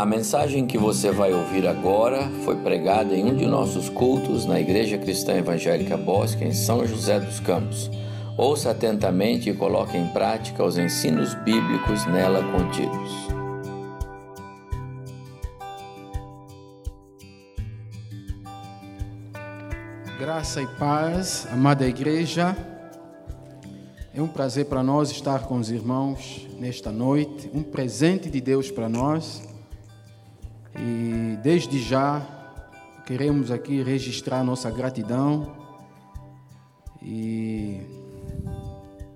A 0.00 0.06
mensagem 0.06 0.66
que 0.66 0.78
você 0.78 1.10
vai 1.10 1.30
ouvir 1.30 1.68
agora 1.68 2.26
foi 2.42 2.56
pregada 2.56 3.14
em 3.14 3.22
um 3.22 3.36
de 3.36 3.44
nossos 3.44 3.90
cultos 3.90 4.46
na 4.46 4.58
Igreja 4.58 4.96
Cristã 4.96 5.34
Evangélica 5.34 5.94
Bosque, 5.94 6.42
em 6.42 6.54
São 6.54 6.86
José 6.86 7.20
dos 7.20 7.38
Campos. 7.38 7.90
Ouça 8.34 8.70
atentamente 8.70 9.50
e 9.50 9.54
coloque 9.54 9.98
em 9.98 10.06
prática 10.06 10.64
os 10.64 10.78
ensinos 10.78 11.34
bíblicos 11.44 12.06
nela 12.06 12.42
contidos. 12.50 13.10
Graça 20.18 20.62
e 20.62 20.66
paz, 20.78 21.46
amada 21.52 21.86
igreja. 21.86 22.56
É 24.14 24.22
um 24.22 24.28
prazer 24.28 24.64
para 24.64 24.82
nós 24.82 25.10
estar 25.10 25.40
com 25.40 25.58
os 25.58 25.70
irmãos 25.70 26.48
nesta 26.58 26.90
noite, 26.90 27.50
um 27.52 27.62
presente 27.62 28.30
de 28.30 28.40
Deus 28.40 28.70
para 28.70 28.88
nós. 28.88 29.49
E 30.76 31.36
desde 31.42 31.78
já 31.78 32.24
queremos 33.06 33.50
aqui 33.50 33.82
registrar 33.82 34.44
nossa 34.44 34.70
gratidão. 34.70 35.56
E 37.02 37.80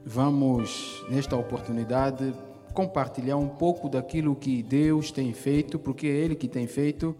vamos 0.05 1.05
nesta 1.09 1.37
oportunidade 1.37 2.35
compartilhar 2.75 3.37
um 3.37 3.49
pouco 3.49 3.89
daquilo 3.89 4.35
que 4.35 4.63
Deus 4.63 5.13
tem 5.13 5.33
feito, 5.33 5.79
porque 5.79 6.09
é 6.09 6.11
Ele 6.11 6.35
que 6.35 6.49
tem 6.49 6.67
feito. 6.67 7.17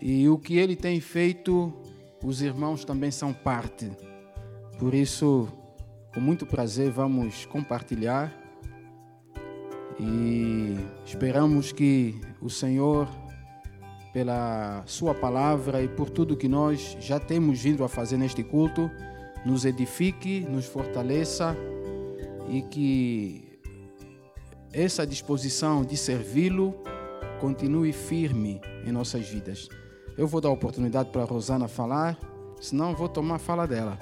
E 0.00 0.26
o 0.28 0.38
que 0.38 0.56
Ele 0.56 0.74
tem 0.74 0.98
feito, 0.98 1.72
os 2.24 2.40
irmãos 2.40 2.84
também 2.84 3.10
são 3.10 3.34
parte. 3.34 3.90
Por 4.78 4.94
isso, 4.94 5.46
com 6.14 6.20
muito 6.20 6.46
prazer, 6.46 6.90
vamos 6.90 7.44
compartilhar. 7.44 8.34
E 9.98 10.76
esperamos 11.04 11.70
que 11.70 12.18
o 12.40 12.48
Senhor, 12.48 13.08
pela 14.12 14.82
Sua 14.86 15.14
palavra 15.14 15.82
e 15.82 15.88
por 15.88 16.10
tudo 16.10 16.36
que 16.36 16.48
nós 16.48 16.96
já 17.00 17.18
temos 17.18 17.60
vindo 17.60 17.84
a 17.84 17.88
fazer 17.88 18.16
neste 18.16 18.42
culto, 18.42 18.90
nos 19.44 19.64
edifique, 19.64 20.40
nos 20.40 20.66
fortaleça 20.66 21.56
e 22.48 22.62
que 22.62 23.60
essa 24.72 25.06
disposição 25.06 25.84
de 25.84 25.96
servi-lo 25.96 26.74
continue 27.40 27.92
firme 27.92 28.60
em 28.84 28.92
nossas 28.92 29.28
vidas. 29.28 29.68
Eu 30.16 30.26
vou 30.26 30.40
dar 30.40 30.48
a 30.48 30.52
oportunidade 30.52 31.10
para 31.10 31.22
a 31.22 31.24
Rosana 31.24 31.66
falar, 31.66 32.18
senão 32.60 32.94
vou 32.94 33.08
tomar 33.08 33.36
a 33.36 33.38
fala 33.38 33.66
dela. 33.66 33.98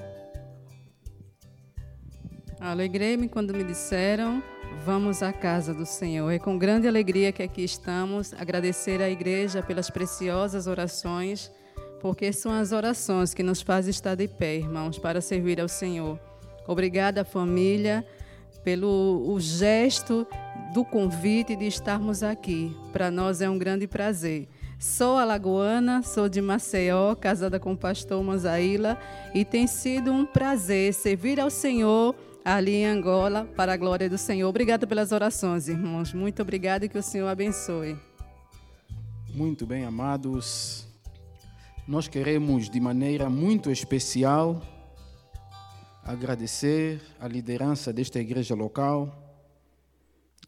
Alegrei-me 2.61 3.29
quando 3.29 3.55
me 3.55 3.63
disseram 3.63 4.43
Vamos 4.85 5.23
à 5.23 5.33
casa 5.33 5.75
do 5.75 5.85
Senhor. 5.85 6.31
É 6.31 6.39
com 6.39 6.57
grande 6.57 6.87
alegria 6.87 7.33
que 7.33 7.43
aqui 7.43 7.65
estamos, 7.65 8.33
agradecer 8.35 9.03
à 9.03 9.11
igreja 9.11 9.63
pelas 9.63 9.91
preciosas 9.91 10.67
orações, 10.67 11.51
porque 12.01 12.33
são 12.33 12.53
as 12.53 12.73
orações 12.73 13.35
que 13.35 13.43
nos 13.43 13.61
fazem 13.61 13.91
estar 13.91 14.15
de 14.15 14.29
pé, 14.29 14.57
irmãos, 14.57 14.99
para 14.99 15.21
servir 15.21 15.61
ao 15.61 15.69
Senhor. 15.69 16.19
Obrigada, 16.67 17.25
família, 17.25 18.07
pelo 18.63 19.25
o 19.27 19.41
gesto 19.41 20.27
do 20.73 20.85
convite 20.85 21.57
de 21.57 21.67
estarmos 21.67 22.23
aqui. 22.23 22.75
Para 22.93 23.11
nós 23.11 23.41
é 23.41 23.51
um 23.51 23.59
grande 23.59 23.87
prazer. 23.87 24.49
Sou 24.79 25.19
alagoana, 25.19 26.03
sou 26.03 26.29
de 26.29 26.41
Maceió, 26.41 27.15
casada 27.17 27.59
com 27.59 27.73
o 27.73 27.77
pastor 27.77 28.23
Manzaíla, 28.23 28.97
e 29.35 29.45
tem 29.45 29.67
sido 29.67 30.13
um 30.13 30.25
prazer 30.25 30.95
servir 30.95 31.41
ao 31.41 31.51
Senhor 31.51 32.15
ali 32.55 32.77
em 32.77 32.87
Angola, 32.87 33.45
para 33.45 33.75
a 33.75 33.77
glória 33.77 34.09
do 34.09 34.17
Senhor. 34.17 34.49
Obrigada 34.49 34.87
pelas 34.87 35.13
orações, 35.13 35.69
irmãos. 35.69 36.15
Muito 36.15 36.41
obrigada 36.41 36.87
e 36.87 36.89
que 36.89 36.97
o 36.97 37.03
Senhor 37.03 37.29
abençoe. 37.29 37.95
Muito 39.35 39.67
bem, 39.67 39.85
amados. 39.85 40.89
Nós 41.87 42.09
queremos, 42.09 42.71
de 42.71 42.81
maneira 42.81 43.29
muito 43.29 43.71
especial, 43.71 44.63
agradecer 46.03 47.03
a 47.21 47.29
liderança 47.29 47.93
desta 47.93 48.19
igreja 48.19 48.55
local, 48.55 49.45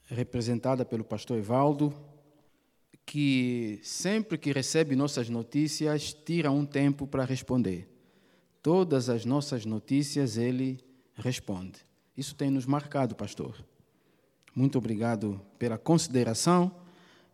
representada 0.06 0.87
pelo 0.87 1.05
pastor 1.05 1.37
Evaldo, 1.37 1.94
que 3.05 3.78
sempre 3.82 4.38
que 4.38 4.53
recebe 4.53 4.97
nossas 4.97 5.28
notícias, 5.28 6.15
tira 6.15 6.50
um 6.50 6.65
tempo 6.65 7.06
para 7.06 7.27
responder. 7.27 7.88
Todas 8.62 9.11
as 9.11 9.27
nossas 9.27 9.67
notícias 9.67 10.38
ele 10.38 10.78
responde. 11.15 11.90
Isso 12.16 12.34
tem 12.34 12.50
nos 12.50 12.66
marcado, 12.66 13.15
pastor. 13.15 13.56
Muito 14.54 14.78
obrigado 14.78 15.41
pela 15.59 15.78
consideração 15.78 16.75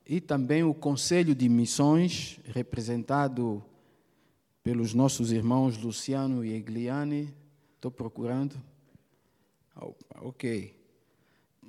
e 0.07 0.21
também 0.21 0.63
o 0.63 0.75
Conselho 0.75 1.35
de 1.35 1.49
Missões, 1.49 2.39
representado 2.45 3.65
pelos 4.63 4.95
nossos 4.95 5.33
irmãos 5.33 5.77
Luciano 5.79 6.45
e 6.45 6.53
Egliane. 6.53 7.35
Estou 7.75 7.91
procurando. 7.91 8.55
Ok. 10.17 10.75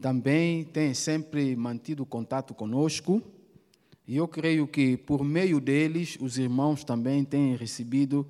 Também 0.01 0.63
tem 0.66 0.94
sempre 0.94 1.56
mantido 1.56 2.06
contato 2.06 2.53
conosco. 2.53 3.22
E 4.07 4.16
eu 4.16 4.28
creio 4.28 4.67
que 4.67 4.96
por 4.96 5.23
meio 5.23 5.59
deles, 5.59 6.17
os 6.22 6.38
irmãos 6.38 6.84
também 6.84 7.25
têm 7.25 7.56
recebido 7.56 8.28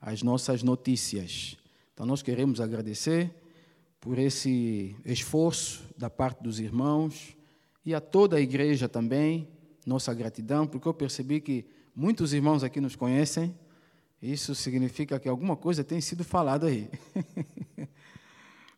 as 0.00 0.22
nossas 0.22 0.62
notícias. 0.62 1.56
Então, 1.92 2.06
nós 2.06 2.22
queremos 2.22 2.60
agradecer 2.60 3.30
por 4.00 4.18
esse 4.18 4.96
esforço 5.04 5.84
da 5.96 6.08
parte 6.08 6.42
dos 6.42 6.58
irmãos 6.58 7.36
e 7.84 7.94
a 7.94 8.00
toda 8.00 8.36
a 8.36 8.40
igreja 8.40 8.88
também, 8.88 9.46
nossa 9.86 10.12
gratidão, 10.14 10.66
porque 10.66 10.88
eu 10.88 10.94
percebi 10.94 11.40
que 11.40 11.66
muitos 11.94 12.32
irmãos 12.32 12.64
aqui 12.64 12.80
nos 12.80 12.96
conhecem. 12.96 13.54
Isso 14.20 14.54
significa 14.54 15.20
que 15.20 15.28
alguma 15.28 15.56
coisa 15.56 15.84
tem 15.84 16.00
sido 16.00 16.24
falada 16.24 16.66
aí. 16.66 16.90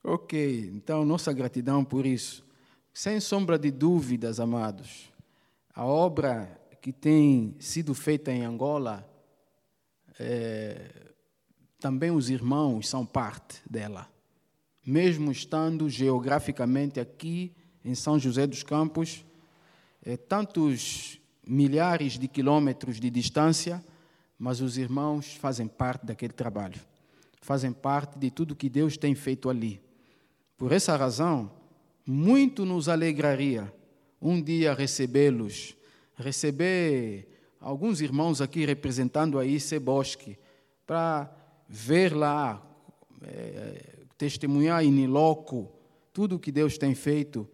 ok, 0.02 0.70
então 0.74 1.04
nossa 1.04 1.32
gratidão 1.32 1.84
por 1.84 2.04
isso. 2.04 2.44
Sem 2.92 3.20
sombra 3.20 3.58
de 3.58 3.70
dúvidas, 3.70 4.40
amados, 4.40 5.10
a 5.74 5.84
obra 5.84 6.60
que 6.80 6.92
tem 6.92 7.56
sido 7.58 7.94
feita 7.94 8.30
em 8.30 8.44
Angola, 8.44 9.08
é, 10.18 11.12
também 11.78 12.10
os 12.10 12.28
irmãos 12.28 12.88
são 12.88 13.06
parte 13.06 13.62
dela 13.68 14.11
mesmo 14.84 15.30
estando 15.30 15.88
geograficamente 15.88 16.98
aqui 16.98 17.52
em 17.84 17.94
São 17.94 18.18
José 18.18 18.46
dos 18.46 18.62
Campos, 18.62 19.24
é, 20.04 20.16
tantos 20.16 21.20
milhares 21.46 22.18
de 22.18 22.28
quilômetros 22.28 22.98
de 22.98 23.10
distância, 23.10 23.82
mas 24.38 24.60
os 24.60 24.76
irmãos 24.76 25.34
fazem 25.34 25.68
parte 25.68 26.04
daquele 26.04 26.32
trabalho, 26.32 26.80
fazem 27.40 27.72
parte 27.72 28.18
de 28.18 28.30
tudo 28.30 28.56
que 28.56 28.68
Deus 28.68 28.96
tem 28.96 29.14
feito 29.14 29.48
ali. 29.48 29.80
Por 30.56 30.72
essa 30.72 30.96
razão, 30.96 31.50
muito 32.04 32.64
nos 32.64 32.88
alegraria 32.88 33.72
um 34.20 34.40
dia 34.40 34.74
recebê-los, 34.74 35.76
receber 36.16 37.28
alguns 37.60 38.00
irmãos 38.00 38.40
aqui 38.40 38.64
representando 38.64 39.38
a 39.38 39.46
IC 39.46 39.78
Bosque, 39.78 40.38
para 40.86 41.32
ver 41.68 42.14
lá 42.14 42.60
é, 43.22 44.01
testemunhar 44.22 44.84
in 44.84 45.04
loco 45.08 45.68
tudo 46.12 46.36
o 46.36 46.38
que 46.38 46.52
Deus 46.52 46.78
tem 46.78 46.94
feito. 46.94 47.44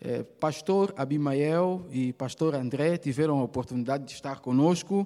É, 0.00 0.22
pastor 0.22 0.94
Abimael 0.96 1.84
e 1.90 2.12
pastor 2.12 2.54
André 2.54 2.96
tiveram 2.98 3.40
a 3.40 3.42
oportunidade 3.42 4.04
de 4.04 4.12
estar 4.12 4.38
conosco 4.38 5.04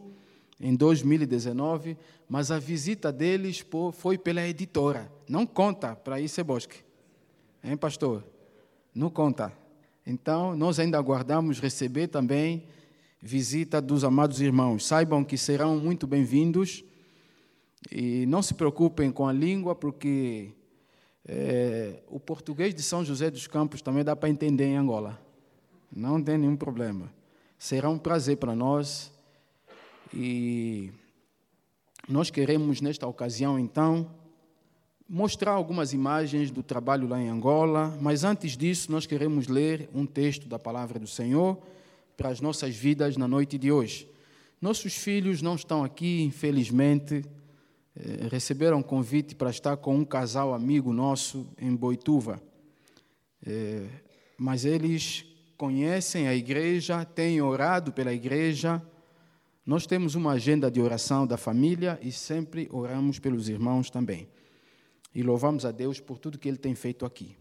em 0.60 0.76
2019, 0.76 1.96
mas 2.28 2.50
a 2.50 2.58
visita 2.58 3.10
deles 3.10 3.64
foi 3.94 4.18
pela 4.18 4.46
editora. 4.46 5.10
Não 5.26 5.46
conta 5.46 5.96
para 5.96 6.20
isso 6.20 6.44
Bosque. 6.44 6.80
Hein, 7.64 7.78
pastor? 7.78 8.22
Não 8.94 9.08
conta. 9.08 9.50
Então, 10.06 10.54
nós 10.54 10.78
ainda 10.78 10.98
aguardamos 10.98 11.58
receber 11.58 12.08
também 12.08 12.66
visita 13.18 13.80
dos 13.80 14.04
amados 14.04 14.42
irmãos. 14.42 14.84
Saibam 14.84 15.24
que 15.24 15.38
serão 15.38 15.78
muito 15.78 16.06
bem-vindos 16.06 16.84
e 17.90 18.26
não 18.26 18.42
se 18.42 18.52
preocupem 18.52 19.10
com 19.10 19.26
a 19.26 19.32
língua, 19.32 19.74
porque 19.74 20.52
é, 21.26 22.02
o 22.08 22.18
português 22.18 22.74
de 22.74 22.82
São 22.82 23.04
José 23.04 23.30
dos 23.30 23.46
Campos 23.46 23.80
também 23.80 24.02
dá 24.02 24.16
para 24.16 24.28
entender 24.28 24.64
em 24.64 24.76
Angola. 24.76 25.20
Não 25.94 26.22
tem 26.22 26.38
nenhum 26.38 26.56
problema. 26.56 27.12
Será 27.58 27.88
um 27.88 27.98
prazer 27.98 28.38
para 28.38 28.54
nós. 28.54 29.12
E 30.12 30.90
nós 32.08 32.30
queremos, 32.30 32.80
nesta 32.80 33.06
ocasião, 33.06 33.58
então, 33.58 34.10
mostrar 35.08 35.52
algumas 35.52 35.92
imagens 35.92 36.50
do 36.50 36.62
trabalho 36.62 37.06
lá 37.06 37.20
em 37.20 37.28
Angola, 37.28 37.96
mas 38.00 38.24
antes 38.24 38.56
disso, 38.56 38.90
nós 38.90 39.06
queremos 39.06 39.46
ler 39.46 39.88
um 39.94 40.04
texto 40.06 40.48
da 40.48 40.58
palavra 40.58 40.98
do 40.98 41.06
Senhor 41.06 41.58
para 42.16 42.30
as 42.30 42.40
nossas 42.40 42.74
vidas 42.74 43.16
na 43.16 43.28
noite 43.28 43.56
de 43.56 43.70
hoje. 43.70 44.08
Nossos 44.60 44.94
filhos 44.94 45.40
não 45.40 45.54
estão 45.54 45.84
aqui, 45.84 46.22
infelizmente 46.22 47.24
receberam 48.30 48.78
um 48.78 48.82
convite 48.82 49.34
para 49.34 49.50
estar 49.50 49.76
com 49.76 49.96
um 49.96 50.04
casal 50.04 50.54
amigo 50.54 50.92
nosso 50.92 51.46
em 51.58 51.74
Boituva. 51.74 52.42
Eh, 53.46 53.86
mas 54.38 54.64
eles 54.64 55.24
conhecem 55.56 56.26
a 56.26 56.34
igreja, 56.34 57.04
têm 57.04 57.40
orado 57.42 57.92
pela 57.92 58.12
igreja. 58.12 58.82
Nós 59.64 59.86
temos 59.86 60.14
uma 60.14 60.32
agenda 60.32 60.70
de 60.70 60.80
oração 60.80 61.26
da 61.26 61.36
família 61.36 61.98
e 62.02 62.10
sempre 62.10 62.68
oramos 62.72 63.18
pelos 63.18 63.48
irmãos 63.48 63.90
também. 63.90 64.28
E 65.14 65.22
louvamos 65.22 65.64
a 65.64 65.70
Deus 65.70 66.00
por 66.00 66.18
tudo 66.18 66.38
que 66.38 66.48
Ele 66.48 66.56
tem 66.56 66.74
feito 66.74 67.04
aqui. 67.04 67.36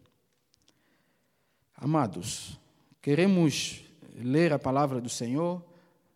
Amados, 1.74 2.60
queremos 3.02 3.84
ler 4.16 4.54
a 4.54 4.60
palavra 4.60 5.00
do 5.00 5.10
Senhor. 5.10 5.64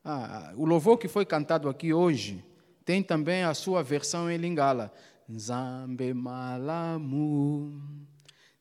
Ah, 0.04 0.54
o 0.56 0.66
louvor 0.66 0.98
que 0.98 1.08
foi 1.08 1.26
cantado 1.26 1.70
aqui 1.70 1.94
hoje 1.94 2.44
tem 2.86 3.02
também 3.04 3.44
a 3.44 3.54
sua 3.54 3.84
versão 3.84 4.30
em 4.30 4.38
Lingala. 4.38 4.94
Zambe 5.28 6.14
malamu, 6.14 7.82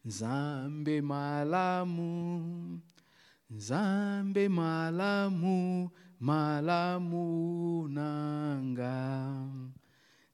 zambe 0.05 1.03
malamu, 1.03 2.81
zambe 3.51 4.49
malamu, 4.49 5.93
malamu 6.19 7.87
nanga. 7.91 9.47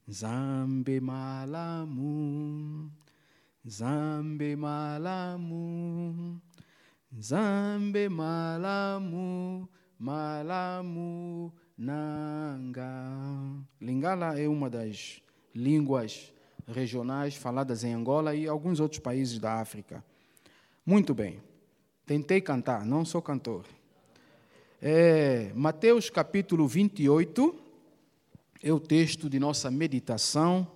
Zambe 0.09 1.01
malamu, 1.01 2.91
zambe 3.67 4.57
malamu. 4.57 6.31
Malamu, 8.09 9.69
malamu. 9.99 11.53
Lingala 13.81 14.39
é 14.39 14.47
uma 14.49 14.69
das 14.69 15.23
línguas 15.55 16.33
regionais 16.67 17.35
faladas 17.35 17.85
em 17.85 17.95
Angola 17.95 18.35
e 18.35 18.47
alguns 18.47 18.81
outros 18.81 19.01
países 19.01 19.39
da 19.39 19.61
África. 19.61 20.05
Muito 20.85 21.15
bem. 21.15 21.41
Tentei 22.07 22.41
cantar, 22.41 22.85
não 22.85 23.05
sou 23.05 23.23
cantor. 23.23 23.65
É, 24.83 25.53
Mateus 25.55 26.11
capítulo 26.11 26.69
28 26.69 27.55
é 28.63 28.73
o 28.73 28.81
texto 28.81 29.31
de 29.31 29.39
nossa 29.39 29.71
meditação. 29.71 30.67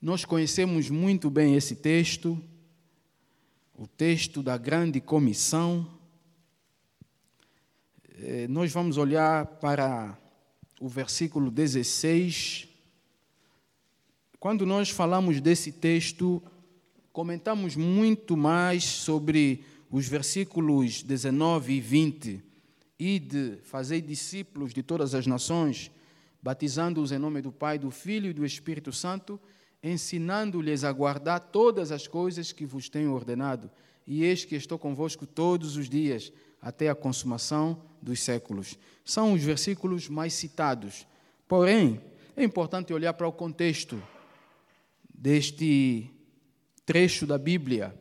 Nós 0.00 0.24
conhecemos 0.24 0.88
muito 0.90 1.30
bem 1.30 1.54
esse 1.54 1.76
texto 1.76 2.42
o 3.82 3.86
texto 3.88 4.44
da 4.44 4.56
grande 4.56 5.00
comissão, 5.00 5.84
nós 8.48 8.72
vamos 8.72 8.96
olhar 8.96 9.46
para 9.46 10.18
o 10.80 10.88
versículo 10.88 11.50
16. 11.50 12.68
Quando 14.38 14.66
nós 14.66 14.90
falamos 14.90 15.40
desse 15.40 15.72
texto, 15.72 16.42
comentamos 17.12 17.76
muito 17.76 18.36
mais 18.36 18.84
sobre 18.84 19.64
os 19.90 20.08
versículos 20.08 21.02
19 21.02 21.74
e 21.74 21.80
20. 21.80 22.44
E 22.98 23.18
de 23.18 23.58
fazer 23.62 24.00
discípulos 24.00 24.72
de 24.72 24.82
todas 24.82 25.14
as 25.14 25.26
nações, 25.26 25.90
batizando-os 26.42 27.12
em 27.12 27.18
nome 27.18 27.40
do 27.42 27.50
Pai, 27.50 27.78
do 27.78 27.90
Filho 27.90 28.30
e 28.30 28.34
do 28.34 28.44
Espírito 28.44 28.92
Santo 28.92 29.40
ensinando-lhes 29.82 30.84
a 30.84 30.92
guardar 30.92 31.40
todas 31.40 31.90
as 31.90 32.06
coisas 32.06 32.52
que 32.52 32.64
vos 32.64 32.88
tenho 32.88 33.12
ordenado. 33.12 33.70
E 34.06 34.22
eis 34.22 34.44
que 34.44 34.54
estou 34.54 34.78
convosco 34.78 35.26
todos 35.26 35.76
os 35.76 35.88
dias, 35.88 36.32
até 36.60 36.88
a 36.88 36.94
consumação 36.94 37.82
dos 38.02 38.20
séculos. 38.20 38.78
São 39.04 39.32
os 39.32 39.42
versículos 39.42 40.08
mais 40.08 40.34
citados. 40.34 41.06
Porém, 41.46 42.00
é 42.36 42.42
importante 42.42 42.92
olhar 42.92 43.14
para 43.14 43.28
o 43.28 43.32
contexto 43.32 44.02
deste 45.14 46.10
trecho 46.84 47.26
da 47.26 47.38
Bíblia 47.38 47.94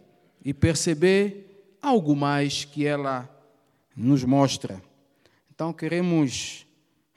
e 0.43 0.53
perceber 0.53 1.75
algo 1.81 2.15
mais 2.15 2.65
que 2.65 2.85
ela 2.85 3.29
nos 3.95 4.23
mostra. 4.23 4.81
Então, 5.53 5.71
queremos 5.71 6.65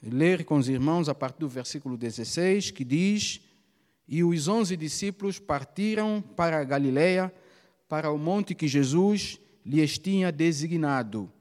ler 0.02 0.44
com 0.44 0.56
os 0.56 0.68
irmãos 0.68 1.08
a 1.08 1.14
partir 1.14 1.40
do 1.40 1.48
versículo 1.48 1.96
16, 1.96 2.70
que 2.70 2.84
diz 2.84 3.40
e 4.06 4.22
os 4.22 4.48
onze 4.48 4.76
discípulos 4.76 5.38
partiram 5.38 6.22
para 6.36 6.60
a 6.60 6.64
Galiléia, 6.64 7.32
para 7.88 8.10
o 8.10 8.18
monte 8.18 8.54
que 8.54 8.68
Jesus 8.68 9.40
lhes 9.64 9.98
tinha 9.98 10.30
designado. 10.30 11.32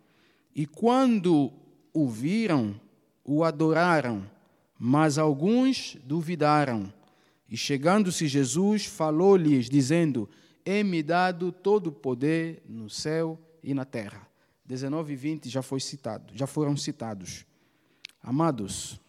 E 0.55 0.65
quando 0.65 1.51
o 1.93 2.07
viram, 2.07 2.79
o 3.23 3.43
adoraram, 3.43 4.29
mas 4.77 5.17
alguns 5.17 5.97
duvidaram. 6.03 6.93
E 7.49 7.57
chegando-se 7.57 8.27
Jesus, 8.27 8.85
falou-lhes, 8.85 9.69
dizendo: 9.69 10.29
É-me 10.65 11.01
dado 11.01 11.51
todo 11.51 11.87
o 11.87 11.91
poder 11.91 12.61
no 12.67 12.89
céu 12.89 13.39
e 13.63 13.73
na 13.73 13.85
terra. 13.85 14.27
19 14.65 15.13
e 15.13 15.15
20 15.15 15.49
já 15.49 15.61
foi 15.61 15.79
citado, 15.79 16.33
já 16.35 16.47
foram 16.47 16.75
citados. 16.77 17.45
Amados, 18.21 18.99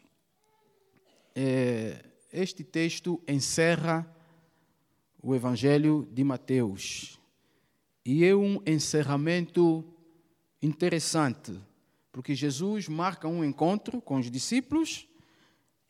é, 1.35 2.05
este 2.33 2.65
texto 2.65 3.23
encerra 3.29 4.09
o 5.23 5.35
Evangelho 5.35 6.09
de 6.13 6.25
Mateus. 6.25 7.21
E 8.05 8.25
é 8.25 8.35
um 8.35 8.61
encerramento 8.67 9.85
interessante, 10.65 11.53
porque 12.11 12.35
Jesus 12.35 12.89
marca 12.89 13.29
um 13.29 13.45
encontro 13.45 14.01
com 14.01 14.17
os 14.17 14.31
discípulos 14.31 15.07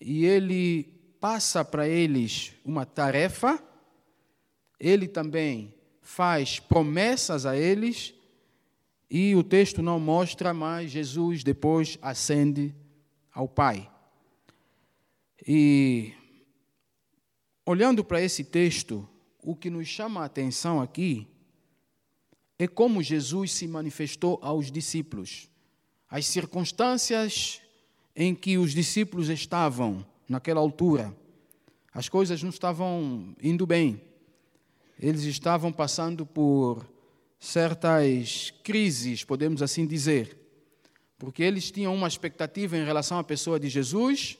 e 0.00 0.24
ele 0.24 0.84
passa 1.20 1.64
para 1.64 1.88
eles 1.88 2.52
uma 2.64 2.84
tarefa, 2.84 3.62
ele 4.78 5.08
também 5.08 5.74
faz 6.02 6.58
promessas 6.58 7.46
a 7.46 7.56
eles, 7.56 8.14
e 9.08 9.34
o 9.34 9.44
texto 9.44 9.82
não 9.82 10.00
mostra, 10.00 10.52
mas 10.52 10.90
Jesus 10.90 11.44
depois 11.44 11.98
ascende 12.02 12.74
ao 13.32 13.48
Pai. 13.48 13.90
E 15.46 16.14
Olhando 17.66 18.04
para 18.04 18.20
esse 18.20 18.44
texto, 18.44 19.08
o 19.42 19.56
que 19.56 19.70
nos 19.70 19.88
chama 19.88 20.20
a 20.20 20.26
atenção 20.26 20.82
aqui 20.82 21.26
é 22.58 22.66
como 22.66 23.02
Jesus 23.02 23.52
se 23.52 23.66
manifestou 23.66 24.38
aos 24.42 24.70
discípulos. 24.70 25.48
As 26.08 26.26
circunstâncias 26.26 27.60
em 28.14 28.34
que 28.34 28.56
os 28.58 28.72
discípulos 28.72 29.28
estavam 29.28 30.06
naquela 30.28 30.60
altura, 30.60 31.14
as 31.92 32.08
coisas 32.08 32.42
não 32.42 32.50
estavam 32.50 33.34
indo 33.42 33.66
bem. 33.66 34.00
Eles 34.98 35.22
estavam 35.24 35.72
passando 35.72 36.24
por 36.24 36.86
certas 37.38 38.52
crises, 38.62 39.24
podemos 39.24 39.60
assim 39.60 39.86
dizer, 39.86 40.38
porque 41.18 41.42
eles 41.42 41.70
tinham 41.70 41.94
uma 41.94 42.08
expectativa 42.08 42.76
em 42.76 42.84
relação 42.84 43.18
à 43.18 43.24
pessoa 43.24 43.58
de 43.58 43.68
Jesus 43.68 44.38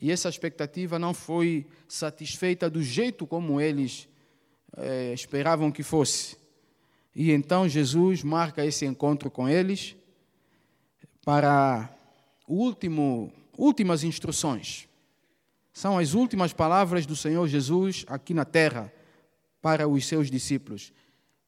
e 0.00 0.10
essa 0.10 0.28
expectativa 0.28 0.98
não 0.98 1.12
foi 1.12 1.66
satisfeita 1.86 2.70
do 2.70 2.82
jeito 2.82 3.26
como 3.26 3.60
eles 3.60 4.08
é, 4.76 5.12
esperavam 5.12 5.70
que 5.70 5.82
fosse. 5.82 6.39
E 7.14 7.32
então 7.32 7.68
Jesus 7.68 8.22
marca 8.22 8.64
esse 8.64 8.86
encontro 8.86 9.30
com 9.30 9.48
eles 9.48 9.96
para 11.24 11.94
último, 12.46 13.32
últimas 13.56 14.04
instruções. 14.04 14.88
São 15.72 15.98
as 15.98 16.14
últimas 16.14 16.52
palavras 16.52 17.06
do 17.06 17.16
Senhor 17.16 17.46
Jesus 17.48 18.04
aqui 18.08 18.34
na 18.34 18.44
terra 18.44 18.92
para 19.60 19.86
os 19.88 20.06
seus 20.06 20.30
discípulos. 20.30 20.92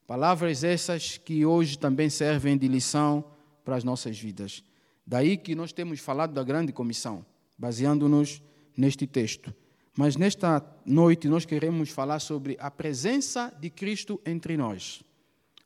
Palavras 0.07 0.65
essas 0.65 1.17
que 1.17 1.45
hoje 1.45 1.79
também 1.79 2.11
servem 2.11 2.57
de 2.57 2.69
lição 2.69 3.25
para 3.65 3.77
as 3.77 3.85
nossas 3.85 4.19
vidas. 4.19 4.63
Daí 5.07 5.37
que 5.37 5.55
nós 5.55 5.73
temos 5.73 6.01
falado 6.01 6.33
da 6.33 6.45
grande 6.45 6.73
comissão 6.73 7.25
baseando-nos 7.63 8.43
neste 8.77 9.07
texto. 9.07 9.55
Mas 9.97 10.17
nesta 10.17 10.65
noite 10.85 11.29
nós 11.29 11.45
queremos 11.45 11.91
falar 11.91 12.19
sobre 12.19 12.57
a 12.59 12.71
presença 12.71 13.55
de 13.61 13.71
Cristo 13.71 14.21
entre 14.27 14.57
nós. 14.57 15.03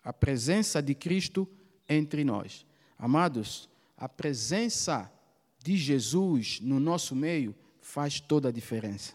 A 0.07 0.13
presença 0.13 0.81
de 0.81 0.95
Cristo 0.95 1.49
entre 1.89 2.23
nós. 2.23 2.65
Amados, 2.97 3.69
a 3.97 4.09
presença 4.09 5.13
de 5.65 5.77
Jesus 5.77 6.61
no 6.61 6.79
nosso 6.79 7.17
meio 7.17 7.53
faz 7.81 8.21
toda 8.21 8.51
a 8.51 8.53
diferença. 8.53 9.15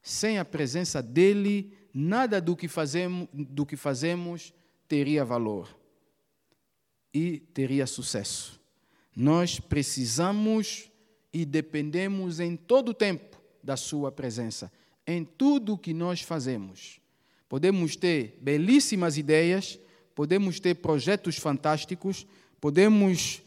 Sem 0.00 0.38
a 0.38 0.46
presença 0.46 1.02
dele, 1.02 1.70
nada 1.92 2.40
do 2.40 2.56
que 2.56 2.68
fazemos, 2.68 3.28
do 3.34 3.66
que 3.66 3.76
fazemos 3.76 4.54
teria 4.88 5.26
valor 5.26 5.78
e 7.12 7.40
teria 7.52 7.86
sucesso. 7.86 8.58
Nós 9.14 9.60
precisamos 9.60 10.90
e 11.34 11.44
dependemos 11.44 12.40
em 12.40 12.56
todo 12.56 12.92
o 12.92 12.94
tempo 12.94 13.38
da 13.62 13.76
Sua 13.76 14.10
presença, 14.10 14.72
em 15.06 15.22
tudo 15.22 15.74
o 15.74 15.78
que 15.78 15.92
nós 15.92 16.22
fazemos. 16.22 16.98
Podemos 17.46 17.94
ter 17.94 18.38
belíssimas 18.40 19.18
ideias, 19.18 19.78
podemos 20.18 20.58
ter 20.58 20.74
projetos 20.74 21.36
fantásticos, 21.36 22.26
podemos 22.60 23.40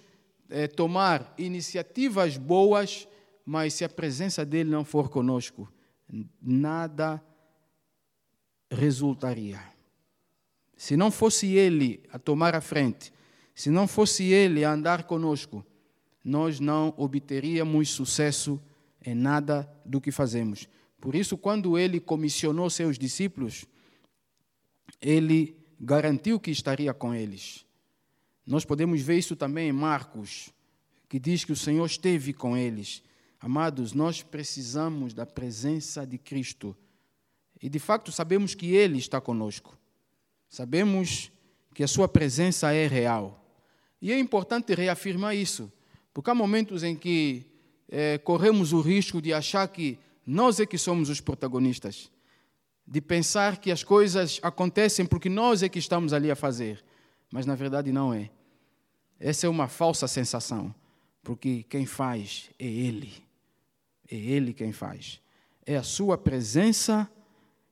é, 0.49 0.67
tomar 0.69 1.33
iniciativas 1.37 2.37
boas, 2.37 3.09
mas 3.45 3.73
se 3.73 3.83
a 3.83 3.89
presença 3.89 4.45
dele 4.45 4.69
não 4.69 4.85
for 4.85 5.09
conosco, 5.09 5.69
nada 6.41 7.21
resultaria. 8.71 9.61
Se 10.77 10.95
não 10.95 11.11
fosse 11.11 11.47
ele 11.47 12.01
a 12.09 12.17
tomar 12.17 12.55
a 12.55 12.61
frente, 12.61 13.11
Se 13.53 13.69
não 13.69 13.85
fosse 13.85 14.23
Ele 14.23 14.63
a 14.63 14.71
andar 14.71 15.03
conosco, 15.03 15.65
nós 16.23 16.61
não 16.61 16.93
obteríamos 16.95 17.89
sucesso 17.89 18.61
em 19.05 19.13
nada 19.13 19.69
do 19.85 19.99
que 19.99 20.09
fazemos. 20.09 20.69
Por 21.01 21.15
isso, 21.15 21.37
quando 21.37 21.77
Ele 21.77 21.99
comissionou 21.99 22.69
seus 22.69 22.97
discípulos, 22.97 23.65
Ele 25.01 25.60
garantiu 25.83 26.39
que 26.39 26.51
estaria 26.51 26.93
com 26.93 27.13
eles. 27.13 27.65
Nós 28.45 28.63
podemos 28.63 29.01
ver 29.01 29.17
isso 29.17 29.35
também 29.35 29.69
em 29.69 29.73
Marcos, 29.73 30.51
que 31.09 31.19
diz 31.19 31.43
que 31.43 31.51
o 31.51 31.55
Senhor 31.55 31.85
esteve 31.85 32.33
com 32.33 32.55
eles. 32.55 33.01
Amados, 33.39 33.91
nós 33.93 34.21
precisamos 34.21 35.13
da 35.13 35.25
presença 35.25 36.05
de 36.05 36.19
Cristo. 36.19 36.77
E 37.59 37.67
de 37.67 37.79
facto 37.79 38.11
sabemos 38.11 38.53
que 38.53 38.75
Ele 38.75 38.99
está 38.99 39.19
conosco. 39.19 39.75
Sabemos 40.47 41.31
que 41.73 41.83
a 41.83 41.87
Sua 41.87 42.07
presença 42.07 42.71
é 42.71 42.85
real. 42.85 43.43
E 43.99 44.11
é 44.11 44.19
importante 44.19 44.75
reafirmar 44.75 45.35
isso, 45.35 45.71
porque 46.13 46.29
há 46.29 46.35
momentos 46.35 46.83
em 46.83 46.95
que 46.95 47.45
é, 47.89 48.17
corremos 48.19 48.71
o 48.71 48.81
risco 48.81 49.21
de 49.21 49.33
achar 49.33 49.67
que 49.67 49.97
nós 50.25 50.59
é 50.59 50.65
que 50.65 50.77
somos 50.77 51.09
os 51.09 51.21
protagonistas, 51.21 52.11
de 52.91 52.99
pensar 52.99 53.59
que 53.59 53.71
as 53.71 53.85
coisas 53.85 54.37
acontecem 54.43 55.05
porque 55.05 55.29
nós 55.29 55.63
é 55.63 55.69
que 55.69 55.79
estamos 55.79 56.11
ali 56.11 56.29
a 56.29 56.35
fazer, 56.35 56.83
mas 57.31 57.45
na 57.45 57.55
verdade 57.55 57.89
não 57.89 58.13
é. 58.13 58.29
Essa 59.17 59.47
é 59.47 59.49
uma 59.49 59.69
falsa 59.69 60.09
sensação, 60.09 60.75
porque 61.23 61.63
quem 61.69 61.85
faz 61.85 62.49
é 62.59 62.67
Ele. 62.67 63.13
É 64.11 64.15
Ele 64.17 64.53
quem 64.53 64.73
faz. 64.73 65.21
É 65.65 65.77
a 65.77 65.83
Sua 65.83 66.17
presença 66.17 67.09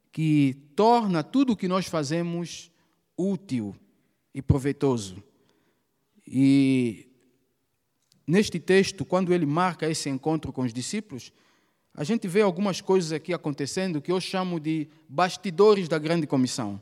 que 0.09 0.55
torna 0.73 1.21
tudo 1.21 1.51
o 1.51 1.57
que 1.57 1.67
nós 1.67 1.85
fazemos 1.85 2.71
útil 3.17 3.75
e 4.33 4.41
proveitoso. 4.41 5.21
E 6.25 7.09
neste 8.25 8.57
texto, 8.57 9.03
quando 9.03 9.33
ele 9.33 9.45
marca 9.45 9.89
esse 9.89 10.09
encontro 10.09 10.53
com 10.53 10.61
os 10.61 10.71
discípulos, 10.71 11.33
a 11.93 12.03
gente 12.03 12.27
vê 12.27 12.41
algumas 12.41 12.81
coisas 12.81 13.11
aqui 13.11 13.33
acontecendo 13.33 14.01
que 14.01 14.11
eu 14.11 14.21
chamo 14.21 14.59
de 14.59 14.87
bastidores 15.07 15.87
da 15.87 15.97
grande 15.97 16.25
comissão. 16.27 16.81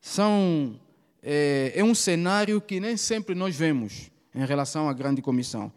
São 0.00 0.80
é, 1.22 1.72
é 1.74 1.84
um 1.84 1.94
cenário 1.94 2.60
que 2.60 2.80
nem 2.80 2.96
sempre 2.96 3.34
nós 3.34 3.56
vemos 3.56 4.10
em 4.34 4.44
relação 4.44 4.88
à 4.88 4.92
grande 4.92 5.20
comissão. 5.20 5.72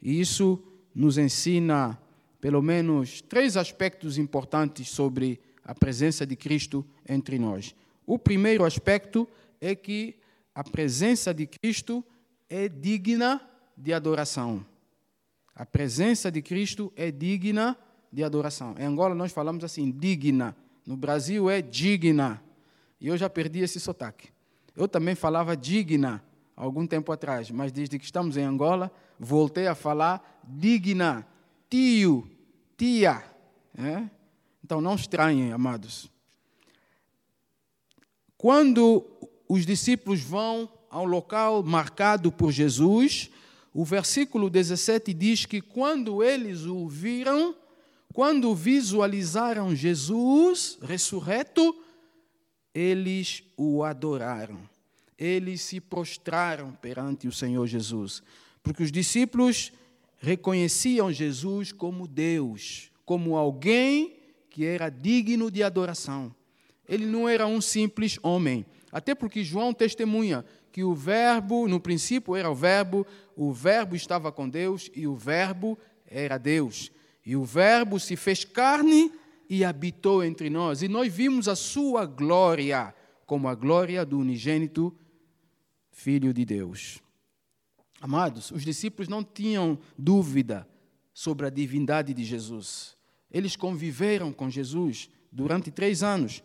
E 0.00 0.20
isso 0.20 0.62
nos 0.94 1.18
ensina 1.18 1.98
pelo 2.40 2.62
menos 2.62 3.20
três 3.22 3.56
aspectos 3.56 4.18
importantes 4.18 4.88
sobre 4.88 5.40
a 5.64 5.74
presença 5.74 6.26
de 6.26 6.36
Cristo 6.36 6.84
entre 7.08 7.38
nós. 7.38 7.74
O 8.06 8.18
primeiro 8.18 8.64
aspecto 8.64 9.26
é 9.60 9.74
que 9.74 10.16
a 10.54 10.62
presença 10.62 11.32
de 11.32 11.46
Cristo 11.46 12.04
é 12.48 12.68
digna 12.68 13.40
de 13.76 13.92
adoração. 13.92 14.64
A 15.54 15.64
presença 15.64 16.30
de 16.30 16.42
Cristo 16.42 16.92
é 16.96 17.10
digna 17.10 17.78
de 18.12 18.24
adoração. 18.24 18.74
Em 18.78 18.84
Angola 18.84 19.14
nós 19.14 19.32
falamos 19.32 19.62
assim, 19.62 19.90
digna. 19.90 20.56
No 20.84 20.96
Brasil 20.96 21.48
é 21.48 21.62
digna. 21.62 22.42
E 23.00 23.08
eu 23.08 23.16
já 23.16 23.30
perdi 23.30 23.60
esse 23.60 23.78
sotaque. 23.78 24.28
Eu 24.76 24.88
também 24.88 25.14
falava 25.14 25.56
digna 25.56 26.22
algum 26.56 26.86
tempo 26.86 27.12
atrás, 27.12 27.50
mas 27.50 27.72
desde 27.72 27.98
que 27.98 28.04
estamos 28.04 28.36
em 28.36 28.42
Angola, 28.42 28.90
voltei 29.18 29.66
a 29.66 29.74
falar 29.74 30.40
digna, 30.44 31.26
tio, 31.68 32.28
tia. 32.76 33.22
É? 33.76 34.08
Então 34.62 34.80
não 34.80 34.94
estranhem, 34.94 35.52
amados. 35.52 36.10
Quando 38.36 39.04
os 39.48 39.64
discípulos 39.64 40.20
vão 40.20 40.68
ao 40.90 41.04
local 41.04 41.62
marcado 41.62 42.30
por 42.30 42.52
Jesus, 42.52 43.30
o 43.74 43.84
versículo 43.84 44.48
17 44.48 45.12
diz 45.12 45.44
que 45.44 45.60
quando 45.60 46.22
eles 46.22 46.64
o 46.64 46.86
viram, 46.86 47.56
quando 48.12 48.54
visualizaram 48.54 49.74
Jesus 49.74 50.78
ressurreto, 50.80 51.76
eles 52.72 53.42
o 53.56 53.82
adoraram. 53.82 54.60
Eles 55.18 55.60
se 55.60 55.80
prostraram 55.80 56.70
perante 56.72 57.26
o 57.26 57.32
Senhor 57.32 57.66
Jesus, 57.66 58.22
porque 58.62 58.82
os 58.82 58.92
discípulos 58.92 59.72
reconheciam 60.18 61.12
Jesus 61.12 61.72
como 61.72 62.06
Deus, 62.06 62.92
como 63.04 63.36
alguém 63.36 64.16
que 64.50 64.64
era 64.64 64.88
digno 64.88 65.50
de 65.50 65.64
adoração. 65.64 66.32
Ele 66.88 67.06
não 67.06 67.28
era 67.28 67.44
um 67.44 67.60
simples 67.60 68.20
homem. 68.22 68.64
Até 68.92 69.16
porque 69.16 69.42
João 69.42 69.74
testemunha 69.74 70.44
que 70.74 70.82
o 70.82 70.92
Verbo, 70.92 71.68
no 71.68 71.78
princípio 71.78 72.34
era 72.34 72.50
o 72.50 72.54
Verbo, 72.54 73.06
o 73.36 73.52
Verbo 73.52 73.94
estava 73.94 74.32
com 74.32 74.48
Deus 74.48 74.90
e 74.92 75.06
o 75.06 75.14
Verbo 75.14 75.78
era 76.04 76.36
Deus. 76.36 76.90
E 77.24 77.36
o 77.36 77.44
Verbo 77.44 78.00
se 78.00 78.16
fez 78.16 78.44
carne 78.44 79.12
e 79.48 79.64
habitou 79.64 80.24
entre 80.24 80.50
nós. 80.50 80.82
E 80.82 80.88
nós 80.88 81.14
vimos 81.14 81.46
a 81.46 81.54
sua 81.54 82.04
glória, 82.06 82.92
como 83.24 83.46
a 83.46 83.54
glória 83.54 84.04
do 84.04 84.18
unigênito 84.18 84.92
Filho 85.92 86.34
de 86.34 86.44
Deus. 86.44 87.00
Amados, 88.00 88.50
os 88.50 88.64
discípulos 88.64 89.08
não 89.08 89.22
tinham 89.22 89.78
dúvida 89.96 90.68
sobre 91.12 91.46
a 91.46 91.50
divindade 91.50 92.12
de 92.12 92.24
Jesus. 92.24 92.96
Eles 93.30 93.54
conviveram 93.54 94.32
com 94.32 94.50
Jesus 94.50 95.08
durante 95.30 95.70
três 95.70 96.02
anos. 96.02 96.42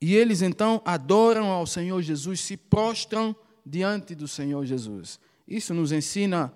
E 0.00 0.14
eles 0.14 0.42
então 0.42 0.82
adoram 0.84 1.46
ao 1.46 1.66
Senhor 1.66 2.00
Jesus, 2.02 2.40
se 2.40 2.56
prostram 2.56 3.34
diante 3.64 4.14
do 4.14 4.28
Senhor 4.28 4.64
Jesus. 4.64 5.18
Isso 5.46 5.72
nos 5.72 5.92
ensina 5.92 6.52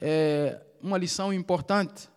é, 0.00 0.60
uma 0.80 0.98
lição 0.98 1.32
importante 1.32 2.08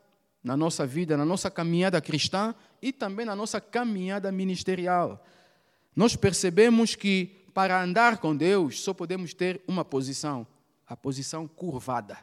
na 0.44 0.56
nossa 0.56 0.86
vida, 0.86 1.18
na 1.18 1.26
nossa 1.26 1.50
caminhada 1.50 2.02
cristã 2.02 2.54
e 2.82 2.92
também 2.92 3.26
na 3.26 3.36
nossa 3.36 3.60
caminhada 3.60 4.32
ministerial. 4.32 5.24
Nós 5.96 6.16
percebemos 6.16 6.94
que 6.94 7.46
para 7.54 7.82
andar 7.82 8.18
com 8.18 8.36
Deus 8.36 8.82
só 8.82 8.94
podemos 8.94 9.34
ter 9.34 9.62
uma 9.68 9.86
posição, 9.86 10.46
a 10.86 10.96
posição 10.96 11.48
curvada. 11.48 12.18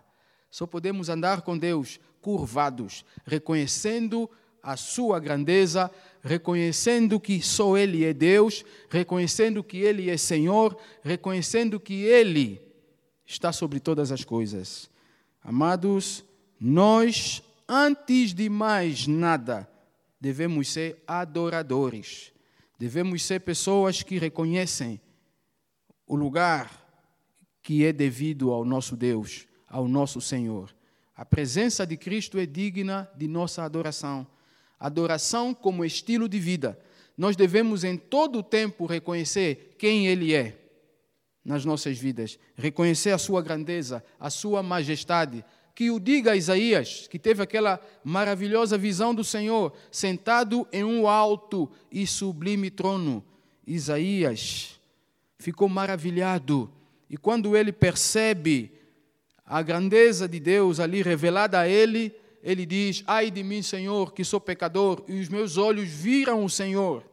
Só 0.51 0.67
podemos 0.67 1.09
andar 1.09 1.41
com 1.41 1.57
Deus 1.57 1.99
curvados, 2.21 3.05
reconhecendo 3.27 4.31
a 4.63 4.77
sua 4.77 5.19
grandeza, 5.19 5.91
reconhecendo 6.23 7.19
que 7.19 7.43
só 7.43 7.77
Ele 7.77 8.05
é 8.05 8.13
Deus, 8.13 8.65
reconhecendo 8.89 9.65
que 9.65 9.79
Ele 9.79 10.09
é 10.09 10.17
Senhor, 10.17 10.79
reconhecendo 11.03 11.81
que 11.81 12.05
Ele 12.05 12.63
está 13.27 13.53
sobre 13.53 13.81
todas 13.81 14.13
as 14.13 14.25
coisas. 14.25 14.89
Amados, 15.43 16.25
nós, 16.61 17.43
antes 17.69 18.33
de 18.33 18.49
mais 18.49 19.07
nada, 19.09 19.69
devemos 20.21 20.69
ser 20.69 21.03
adoradores, 21.07 22.33
devemos 22.79 23.25
ser 23.25 23.41
pessoas 23.41 24.03
que 24.03 24.19
reconhecem 24.19 25.01
o 26.07 26.15
lugar 26.15 26.81
que 27.61 27.85
é 27.85 27.93
devido 27.93 28.53
ao 28.53 28.65
nosso 28.65 28.97
Deus, 28.97 29.47
ao 29.69 29.89
nosso 29.89 30.21
Senhor. 30.21 30.73
A 31.17 31.25
presença 31.25 31.87
de 31.87 31.97
Cristo 31.97 32.39
é 32.39 32.47
digna 32.47 33.11
de 33.17 33.27
nossa 33.27 33.65
adoração 33.65 34.27
adoração 34.83 35.55
como 35.55 35.85
estilo 35.85 36.29
de 36.29 36.41
vida. 36.41 36.77
Nós 37.17 37.37
devemos 37.37 37.85
em 37.85 37.97
todo 37.97 38.41
o 38.41 38.43
tempo 38.43 38.85
reconhecer 38.85 39.77
quem 39.79 40.09
Ele 40.09 40.35
é 40.35 40.59
nas 41.45 41.65
nossas 41.65 41.97
vidas, 41.99 42.37
reconhecer 42.57 43.11
a 43.11 43.19
sua 43.19 43.41
grandeza, 43.41 44.05
a 44.19 44.29
sua 44.29 44.61
majestade. 44.61 45.45
Que 45.73 45.89
o 45.91 46.01
diga 46.01 46.37
Isaías, 46.37 47.07
que 47.09 47.19
teve 47.19 47.43
aquela 47.43 47.81
maravilhosa 48.03 48.77
visão 48.77 49.15
do 49.15 49.23
Senhor, 49.23 49.73
sentado 49.91 50.67
em 50.73 50.83
um 50.83 51.07
alto 51.07 51.71
e 51.91 52.05
sublime 52.05 52.69
trono. 52.69 53.25
Isaías 53.65 54.81
ficou 55.39 55.69
maravilhado. 55.69 56.71
E 57.09 57.17
quando 57.17 57.57
ele 57.57 57.73
percebe 57.73 58.73
a 59.47 59.63
grandeza 59.63 60.29
de 60.29 60.41
Deus 60.41 60.81
ali 60.81 61.03
revelada 61.03 61.61
a 61.61 61.69
ele, 61.69 62.15
ele 62.43 62.67
diz: 62.67 63.05
Ai 63.07 63.31
de 63.31 63.43
mim, 63.43 63.63
Senhor, 63.63 64.13
que 64.13 64.25
sou 64.25 64.41
pecador, 64.41 65.05
e 65.07 65.21
os 65.21 65.29
meus 65.29 65.57
olhos 65.57 65.89
viram 65.89 66.45
o 66.45 66.51
Senhor. 66.51 67.09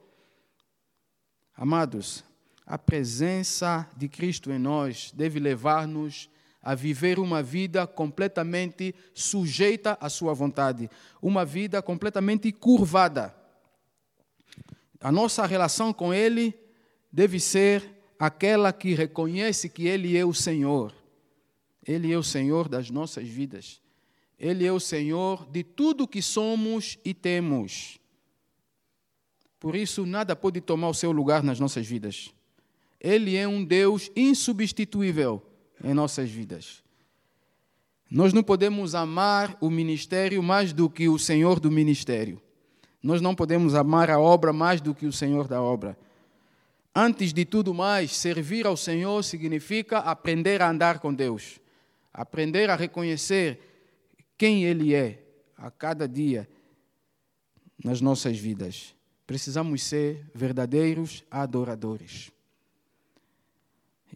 Amados, 1.55 2.23
a 2.65 2.77
presença 2.77 3.87
de 3.95 4.07
Cristo 4.09 4.51
em 4.51 4.57
nós 4.57 5.11
deve 5.13 5.39
levar-nos 5.39 6.29
a 6.61 6.73
viver 6.73 7.19
uma 7.19 7.43
vida 7.43 7.85
completamente 7.85 8.93
sujeita 9.13 9.97
à 10.01 10.09
Sua 10.09 10.33
vontade, 10.33 10.89
uma 11.21 11.45
vida 11.45 11.81
completamente 11.81 12.51
curvada. 12.51 13.35
A 14.99 15.11
nossa 15.11 15.45
relação 15.45 15.93
com 15.93 16.13
Ele 16.13 16.53
deve 17.11 17.39
ser 17.39 17.89
aquela 18.19 18.73
que 18.73 18.93
reconhece 18.93 19.69
que 19.69 19.87
Ele 19.87 20.17
é 20.17 20.25
o 20.25 20.33
Senhor. 20.33 20.93
Ele 21.85 22.11
é 22.11 22.17
o 22.17 22.23
Senhor 22.23 22.67
das 22.67 22.89
nossas 22.89 23.27
vidas. 23.27 23.81
Ele 24.39 24.65
é 24.65 24.71
o 24.71 24.79
Senhor 24.79 25.45
de 25.51 25.63
tudo 25.63 26.07
que 26.07 26.21
somos 26.21 26.97
e 27.03 27.13
temos. 27.13 27.99
Por 29.59 29.75
isso, 29.75 30.05
nada 30.05 30.35
pode 30.35 30.61
tomar 30.61 30.87
o 30.87 30.93
seu 30.93 31.11
lugar 31.11 31.43
nas 31.43 31.59
nossas 31.59 31.85
vidas. 31.85 32.33
Ele 32.99 33.35
é 33.35 33.45
um 33.47 33.63
Deus 33.63 34.09
insubstituível, 34.15 35.41
em 35.83 35.93
nossas 35.93 36.29
vidas. 36.29 36.81
Nós 38.09 38.31
não 38.31 38.41
podemos 38.41 38.95
amar 38.95 39.57
o 39.59 39.69
ministério 39.69 40.41
mais 40.41 40.71
do 40.71 40.89
que 40.89 41.09
o 41.09 41.19
Senhor 41.19 41.59
do 41.59 41.69
ministério. 41.69 42.41
Nós 43.03 43.21
não 43.21 43.35
podemos 43.35 43.75
amar 43.75 44.09
a 44.09 44.19
obra 44.19 44.51
mais 44.51 44.81
do 44.81 44.95
que 44.95 45.05
o 45.05 45.13
Senhor 45.13 45.47
da 45.47 45.61
obra. 45.61 45.97
Antes 46.95 47.33
de 47.33 47.45
tudo 47.45 47.73
mais, 47.73 48.15
servir 48.15 48.65
ao 48.65 48.75
Senhor 48.75 49.23
significa 49.23 49.99
aprender 49.99 50.61
a 50.61 50.69
andar 50.69 50.99
com 50.99 51.13
Deus, 51.13 51.59
aprender 52.13 52.69
a 52.69 52.75
reconhecer 52.75 53.68
quem 54.39 54.63
Ele 54.63 54.95
é 54.95 55.21
a 55.57 55.69
cada 55.69 56.07
dia 56.07 56.49
nas 57.83 57.99
nossas 57.99 58.39
vidas. 58.39 58.95
Precisamos 59.27 59.83
ser 59.83 60.31
verdadeiros 60.33 61.25
adoradores. 61.29 62.31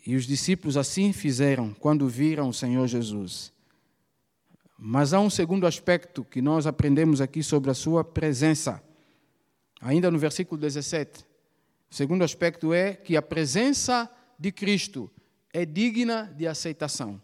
E 0.07 0.15
os 0.15 0.25
discípulos 0.25 0.77
assim 0.77 1.11
fizeram 1.11 1.73
quando 1.73 2.07
viram 2.07 2.47
o 2.47 2.53
Senhor 2.53 2.87
Jesus. 2.87 3.51
Mas 4.77 5.13
há 5.13 5.19
um 5.19 5.29
segundo 5.29 5.67
aspecto 5.67 6.23
que 6.23 6.41
nós 6.41 6.65
aprendemos 6.65 7.19
aqui 7.19 7.43
sobre 7.43 7.69
a 7.69 7.73
sua 7.73 8.01
presença. 8.01 8.81
Ainda 9.81 10.09
no 10.09 10.17
versículo 10.17 10.59
17. 10.59 11.25
O 11.91 11.93
segundo 11.93 12.23
aspecto 12.23 12.73
é 12.73 12.93
que 12.93 13.17
a 13.17 13.21
presença 13.21 14.09
de 14.39 14.53
Cristo 14.53 15.11
é 15.51 15.65
digna 15.65 16.33
de 16.37 16.47
aceitação. 16.47 17.21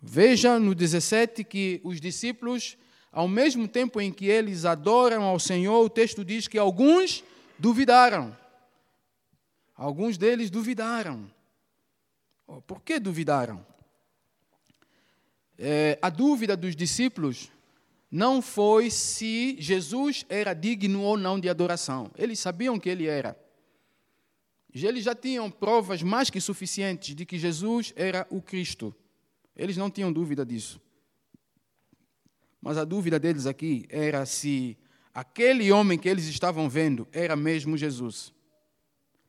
Veja 0.00 0.58
no 0.58 0.74
17 0.74 1.42
que 1.42 1.80
os 1.82 2.00
discípulos, 2.00 2.76
ao 3.10 3.26
mesmo 3.26 3.66
tempo 3.66 4.00
em 4.00 4.12
que 4.12 4.26
eles 4.26 4.64
adoram 4.64 5.22
ao 5.24 5.40
Senhor, 5.40 5.84
o 5.84 5.90
texto 5.90 6.24
diz 6.24 6.46
que 6.46 6.58
alguns 6.58 7.24
duvidaram. 7.58 8.36
Alguns 9.74 10.16
deles 10.16 10.50
duvidaram. 10.50 11.30
Oh, 12.46 12.62
por 12.62 12.80
que 12.80 12.98
duvidaram? 12.98 13.64
É, 15.58 15.98
a 16.00 16.08
dúvida 16.08 16.56
dos 16.56 16.76
discípulos 16.76 17.50
não 18.10 18.40
foi 18.40 18.90
se 18.90 19.56
Jesus 19.58 20.24
era 20.28 20.54
digno 20.54 21.02
ou 21.02 21.16
não 21.16 21.38
de 21.38 21.48
adoração. 21.48 22.10
Eles 22.16 22.38
sabiam 22.38 22.78
que 22.78 22.88
ele 22.88 23.06
era. 23.06 23.36
Eles 24.72 25.04
já 25.04 25.14
tinham 25.14 25.50
provas 25.50 26.02
mais 26.02 26.30
que 26.30 26.40
suficientes 26.40 27.14
de 27.14 27.26
que 27.26 27.38
Jesus 27.38 27.92
era 27.96 28.26
o 28.30 28.40
Cristo. 28.40 28.94
Eles 29.58 29.76
não 29.76 29.90
tinham 29.90 30.12
dúvida 30.12 30.46
disso. 30.46 30.80
Mas 32.62 32.78
a 32.78 32.84
dúvida 32.84 33.18
deles 33.18 33.44
aqui 33.44 33.84
era 33.90 34.24
se 34.24 34.78
aquele 35.12 35.70
homem 35.72 35.98
que 35.98 36.08
eles 36.08 36.26
estavam 36.26 36.68
vendo 36.68 37.08
era 37.12 37.34
mesmo 37.34 37.76
Jesus. 37.76 38.32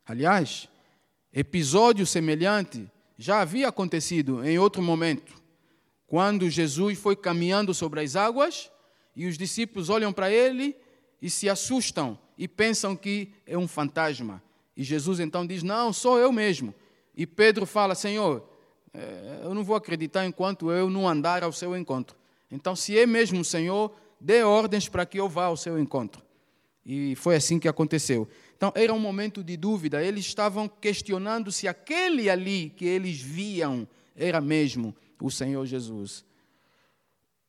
Aliás, 0.06 0.70
episódio 1.34 2.06
semelhante 2.06 2.90
já 3.18 3.42
havia 3.42 3.68
acontecido 3.68 4.46
em 4.46 4.58
outro 4.58 4.82
momento, 4.82 5.34
quando 6.08 6.50
Jesus 6.50 6.98
foi 6.98 7.16
caminhando 7.16 7.74
sobre 7.74 8.02
as 8.02 8.16
águas 8.16 8.72
e 9.16 9.28
os 9.28 9.38
discípulos 9.38 9.90
olham 9.90 10.14
para 10.14 10.32
ele 10.32 10.76
e 11.22 11.30
se 11.30 11.50
assustam 11.50 12.18
e 12.38 12.48
pensam 12.48 12.96
que 12.96 13.34
é 13.46 13.58
um 13.58 13.68
fantasma. 13.68 14.42
E 14.76 14.84
Jesus 14.84 15.20
então 15.20 15.46
diz: 15.46 15.62
Não, 15.62 15.92
sou 15.92 16.18
eu 16.18 16.32
mesmo. 16.32 16.74
E 17.16 17.28
Pedro 17.28 17.66
fala: 17.66 17.94
Senhor, 17.94 18.49
eu 19.44 19.54
não 19.54 19.64
vou 19.64 19.76
acreditar 19.76 20.26
enquanto 20.26 20.72
eu 20.72 20.90
não 20.90 21.08
andar 21.08 21.44
ao 21.44 21.52
seu 21.52 21.76
encontro. 21.78 22.16
Então, 22.52 22.76
se 22.76 22.98
é 22.98 23.06
mesmo 23.06 23.42
o 23.42 23.46
Senhor, 23.46 23.94
dê 24.20 24.44
ordens 24.44 24.90
para 24.90 25.06
que 25.06 25.20
eu 25.20 25.30
vá 25.30 25.46
ao 25.46 25.58
seu 25.58 25.80
encontro. 25.80 26.22
E 26.86 27.16
foi 27.16 27.36
assim 27.36 27.60
que 27.60 27.68
aconteceu. 27.68 28.28
Então, 28.58 28.72
era 28.76 28.94
um 28.94 29.00
momento 29.00 29.44
de 29.44 29.56
dúvida. 29.56 30.04
Eles 30.04 30.26
estavam 30.26 30.68
questionando 30.68 31.52
se 31.52 31.68
aquele 31.68 32.30
ali 32.30 32.74
que 32.76 32.86
eles 32.86 33.22
viam 33.22 33.88
era 34.16 34.42
mesmo 34.42 34.96
o 35.22 35.30
Senhor 35.30 35.66
Jesus. 35.66 36.26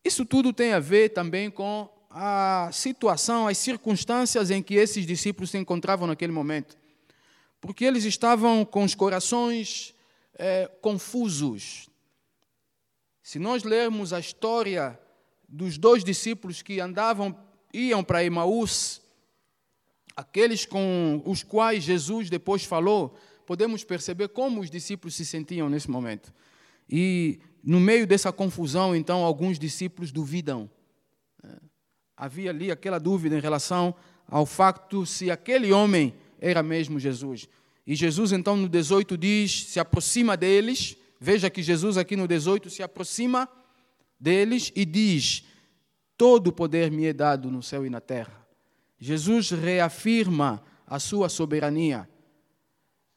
Isso 0.04 0.24
tudo 0.24 0.52
tem 0.52 0.72
a 0.72 0.80
ver 0.80 1.10
também 1.10 1.50
com 1.50 1.88
a 2.10 2.70
situação, 2.72 3.46
as 3.46 3.58
circunstâncias 3.58 4.50
em 4.50 4.62
que 4.62 4.74
esses 4.74 5.06
discípulos 5.06 5.50
se 5.50 5.58
encontravam 5.58 6.06
naquele 6.06 6.32
momento. 6.32 6.76
Porque 7.60 7.84
eles 7.84 8.04
estavam 8.04 8.64
com 8.64 8.84
os 8.84 8.94
corações 8.94 9.94
é, 10.34 10.66
confusos. 10.80 11.88
Se 13.22 13.38
nós 13.38 13.62
lermos 13.62 14.12
a 14.12 14.20
história 14.20 14.98
dos 15.48 15.78
dois 15.78 16.02
discípulos 16.02 16.62
que 16.62 16.80
andavam, 16.80 17.36
iam 17.72 18.02
para 18.02 18.24
Emaús, 18.24 19.02
aqueles 20.16 20.66
com 20.66 21.22
os 21.24 21.42
quais 21.42 21.84
Jesus 21.84 22.28
depois 22.28 22.64
falou, 22.64 23.16
podemos 23.46 23.84
perceber 23.84 24.28
como 24.28 24.60
os 24.60 24.70
discípulos 24.70 25.14
se 25.14 25.24
sentiam 25.24 25.68
nesse 25.68 25.90
momento. 25.90 26.32
E 26.88 27.40
no 27.62 27.78
meio 27.78 28.06
dessa 28.06 28.32
confusão, 28.32 28.94
então, 28.94 29.24
alguns 29.24 29.58
discípulos 29.58 30.10
duvidam. 30.10 30.70
Havia 32.16 32.50
ali 32.50 32.70
aquela 32.70 32.98
dúvida 32.98 33.36
em 33.36 33.40
relação 33.40 33.94
ao 34.26 34.44
facto 34.44 35.06
se 35.06 35.30
aquele 35.30 35.72
homem 35.72 36.14
era 36.38 36.62
mesmo 36.62 36.98
Jesus. 36.98 37.48
E 37.86 37.94
Jesus, 37.94 38.32
então, 38.32 38.56
no 38.56 38.68
18 38.68 39.16
diz: 39.16 39.64
se 39.64 39.80
aproxima 39.80 40.36
deles. 40.36 40.96
Veja 41.18 41.50
que 41.50 41.62
Jesus, 41.62 41.96
aqui 41.96 42.16
no 42.16 42.26
18, 42.26 42.70
se 42.70 42.82
aproxima 42.82 43.48
deles 44.18 44.72
e 44.74 44.84
diz: 44.84 45.44
Todo 46.16 46.48
o 46.48 46.52
poder 46.52 46.90
me 46.90 47.06
é 47.06 47.12
dado 47.12 47.50
no 47.50 47.62
céu 47.62 47.84
e 47.84 47.90
na 47.90 48.00
terra. 48.00 48.46
Jesus 48.98 49.50
reafirma 49.50 50.62
a 50.86 50.98
sua 50.98 51.28
soberania. 51.28 52.08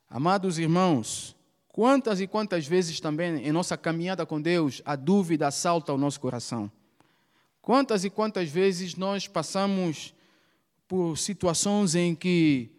Amados 0.10 0.58
irmãos, 0.58 1.36
quantas 1.68 2.22
e 2.22 2.28
quantas 2.28 2.66
vezes 2.68 3.00
também 3.00 3.46
em 3.46 3.52
nossa 3.52 3.76
caminhada 3.76 4.26
com 4.26 4.40
Deus 4.40 4.82
a 4.86 4.96
dúvida 4.96 5.48
assalta 5.48 5.92
o 5.92 5.98
nosso 5.98 6.20
coração? 6.20 6.72
Quantas 7.62 8.06
e 8.06 8.10
quantas 8.10 8.50
vezes 8.50 8.96
nós 8.96 9.28
passamos 9.28 10.14
por 10.88 11.18
situações 11.18 11.96
em 11.96 12.14
que 12.14 12.70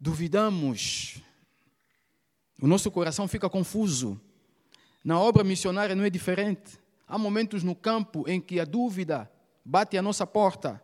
duvidamos, 0.00 1.20
o 2.60 2.66
nosso 2.66 2.90
coração 2.90 3.28
fica 3.28 3.50
confuso. 3.50 4.20
Na 5.04 5.20
obra 5.20 5.44
missionária 5.44 5.94
não 5.94 6.04
é 6.04 6.10
diferente. 6.10 6.78
Há 7.06 7.18
momentos 7.18 7.62
no 7.62 7.74
campo 7.74 8.24
em 8.26 8.40
que 8.40 8.58
a 8.58 8.64
dúvida 8.64 9.30
bate 9.64 9.96
à 9.96 10.02
nossa 10.02 10.26
porta. 10.26 10.82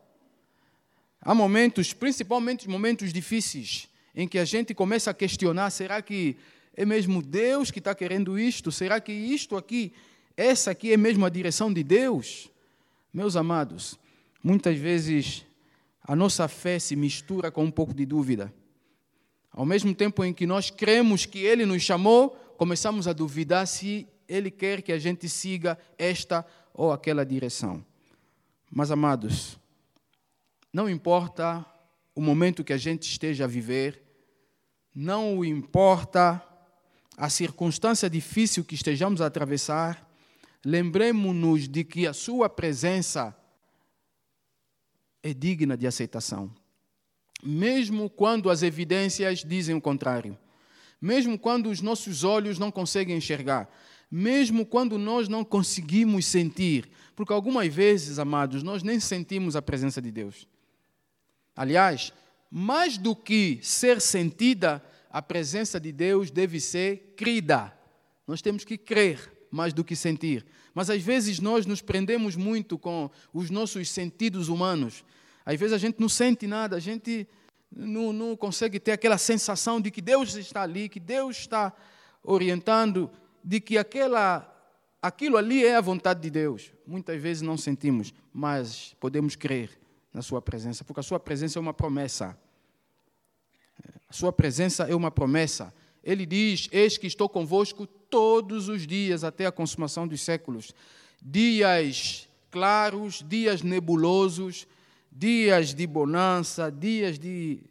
Há 1.21 1.35
momentos, 1.35 1.93
principalmente 1.93 2.69
momentos 2.69 3.13
difíceis, 3.13 3.89
em 4.15 4.29
que 4.29 4.39
a 4.39 4.45
gente 4.45 4.75
começa 4.75 5.11
a 5.11 5.15
questionar: 5.15 5.71
será 5.71 6.03
que 6.03 6.37
é 6.77 6.85
mesmo 6.85 7.23
Deus 7.23 7.71
que 7.71 7.79
está 7.79 7.95
querendo 7.95 8.39
isto? 8.39 8.71
Será 8.71 9.01
que 9.01 9.13
isto 9.13 9.57
aqui, 9.57 9.93
essa 10.37 10.71
aqui 10.71 10.93
é 10.93 10.97
mesmo 10.97 11.25
a 11.25 11.31
direção 11.31 11.73
de 11.73 11.83
Deus? 11.83 12.51
Meus 13.13 13.35
amados, 13.35 13.99
muitas 14.43 14.77
vezes 14.77 15.45
a 16.03 16.15
nossa 16.15 16.49
fé 16.49 16.79
se 16.79 16.97
mistura 16.97 17.51
com 17.51 17.65
um 17.65 17.71
pouco 17.71 17.95
de 17.95 18.05
dúvida. 18.05 18.53
Ao 19.53 19.67
mesmo 19.67 19.95
tempo 19.95 20.25
em 20.25 20.33
que 20.33 20.47
nós 20.47 20.71
cremos 20.71 21.27
que 21.27 21.39
Ele 21.39 21.67
nos 21.67 21.83
chamou, 21.83 22.31
começamos 22.57 23.07
a 23.07 23.13
duvidar 23.13 23.67
se 23.67 24.09
Ele 24.27 24.51
quer 24.51 24.81
que 24.81 24.93
a 24.93 24.99
gente 24.99 25.29
siga 25.29 25.79
esta 25.99 26.47
ou 26.73 26.91
aquela 26.91 27.25
direção. 27.25 27.85
Mas, 28.71 28.91
amados, 28.91 29.59
não 30.73 30.89
importa 30.89 31.65
o 32.15 32.23
momento 32.23 32.65
que 32.65 32.73
a 32.73 32.79
gente 32.79 33.03
esteja 33.03 33.45
a 33.45 33.49
viver, 33.49 34.03
não 34.95 35.45
importa 35.45 36.43
a 37.17 37.29
circunstância 37.29 38.09
difícil 38.09 38.65
que 38.65 38.75
estejamos 38.75 39.21
a 39.21 39.27
atravessar, 39.27 40.11
lembremos-nos 40.65 41.69
de 41.69 41.85
que 41.85 42.07
a 42.07 42.15
Sua 42.15 42.49
presença 42.49 43.37
é 45.23 45.35
digna 45.35 45.77
de 45.77 45.87
aceitação. 45.87 46.51
Mesmo 47.43 48.09
quando 48.09 48.49
as 48.49 48.63
evidências 48.63 49.45
dizem 49.45 49.75
o 49.75 49.81
contrário, 49.81 50.39
mesmo 51.01 51.39
quando 51.39 51.69
os 51.69 51.81
nossos 51.81 52.23
olhos 52.23 52.59
não 52.59 52.71
conseguem 52.71 53.17
enxergar, 53.17 53.69
mesmo 54.11 54.65
quando 54.65 54.99
nós 54.99 55.29
não 55.29 55.45
conseguimos 55.45 56.27
sentir, 56.27 56.89
porque 57.17 57.33
algumas 57.33 57.75
vezes, 57.75 58.19
amados, 58.19 58.63
nós 58.63 58.83
nem 58.83 59.01
sentimos 59.01 59.57
a 59.57 59.63
presença 59.63 60.01
de 60.01 60.13
Deus. 60.13 60.47
Aliás, 61.57 62.13
mais 62.51 62.97
do 62.99 63.17
que 63.17 63.59
ser 63.63 64.01
sentida, 64.01 64.85
a 65.11 65.21
presença 65.21 65.81
de 65.81 65.91
Deus 65.91 66.31
deve 66.31 66.61
ser 66.61 67.15
crida. 67.17 67.73
Nós 68.27 68.41
temos 68.41 68.65
que 68.65 68.79
crer 68.79 69.33
mais 69.51 69.73
do 69.73 69.85
que 69.85 69.97
sentir. 69.97 70.47
Mas 70.75 70.89
às 70.89 71.03
vezes 71.03 71.39
nós 71.39 71.67
nos 71.67 71.83
prendemos 71.83 72.37
muito 72.37 72.79
com 72.79 73.11
os 73.33 73.51
nossos 73.51 73.91
sentidos 73.91 74.49
humanos. 74.49 75.05
Às 75.45 75.59
vezes 75.59 75.73
a 75.73 75.79
gente 75.79 76.01
não 76.01 76.09
sente 76.09 76.47
nada, 76.47 76.77
a 76.77 76.81
gente 76.81 77.29
não, 77.71 78.13
não 78.13 78.37
consegue 78.37 78.79
ter 78.79 78.93
aquela 78.93 79.19
sensação 79.19 79.81
de 79.81 79.91
que 79.91 80.01
Deus 80.01 80.35
está 80.35 80.63
ali, 80.63 80.89
que 80.89 81.01
Deus 81.01 81.39
está 81.39 81.73
orientando, 82.23 83.11
de 83.43 83.61
que 83.61 83.77
aquela, 83.77 84.49
aquilo 85.01 85.37
ali 85.37 85.65
é 85.65 85.77
a 85.77 85.81
vontade 85.81 86.21
de 86.21 86.31
Deus. 86.31 86.73
Muitas 86.87 87.21
vezes 87.21 87.43
não 87.43 87.57
sentimos, 87.57 88.13
mas 88.33 88.95
podemos 89.01 89.35
crer 89.35 89.71
na 90.13 90.23
Sua 90.23 90.41
presença, 90.41 90.85
porque 90.85 91.01
a 91.01 91.05
Sua 91.05 91.19
presença 91.19 91.59
é 91.59 91.61
uma 91.61 91.75
promessa. 91.75 92.39
A 94.09 94.13
Sua 94.13 94.33
presença 94.33 94.85
é 94.85 94.95
uma 94.95 95.11
promessa. 95.11 95.73
Ele 96.05 96.27
diz: 96.27 96.69
Eis 96.71 96.99
que 96.99 97.07
estou 97.07 97.29
convosco 97.29 97.87
todos 97.87 98.69
os 98.69 98.87
dias 98.87 99.25
até 99.25 99.47
a 99.47 99.53
consumação 99.53 100.07
dos 100.07 100.21
séculos. 100.21 100.75
Dias 101.21 102.29
claros, 102.51 103.25
dias 103.27 103.63
nebulosos, 103.63 104.67
dias 105.15 105.75
de 105.75 105.87
bonança, 105.87 106.71
dias 106.71 107.19
de 107.19 107.63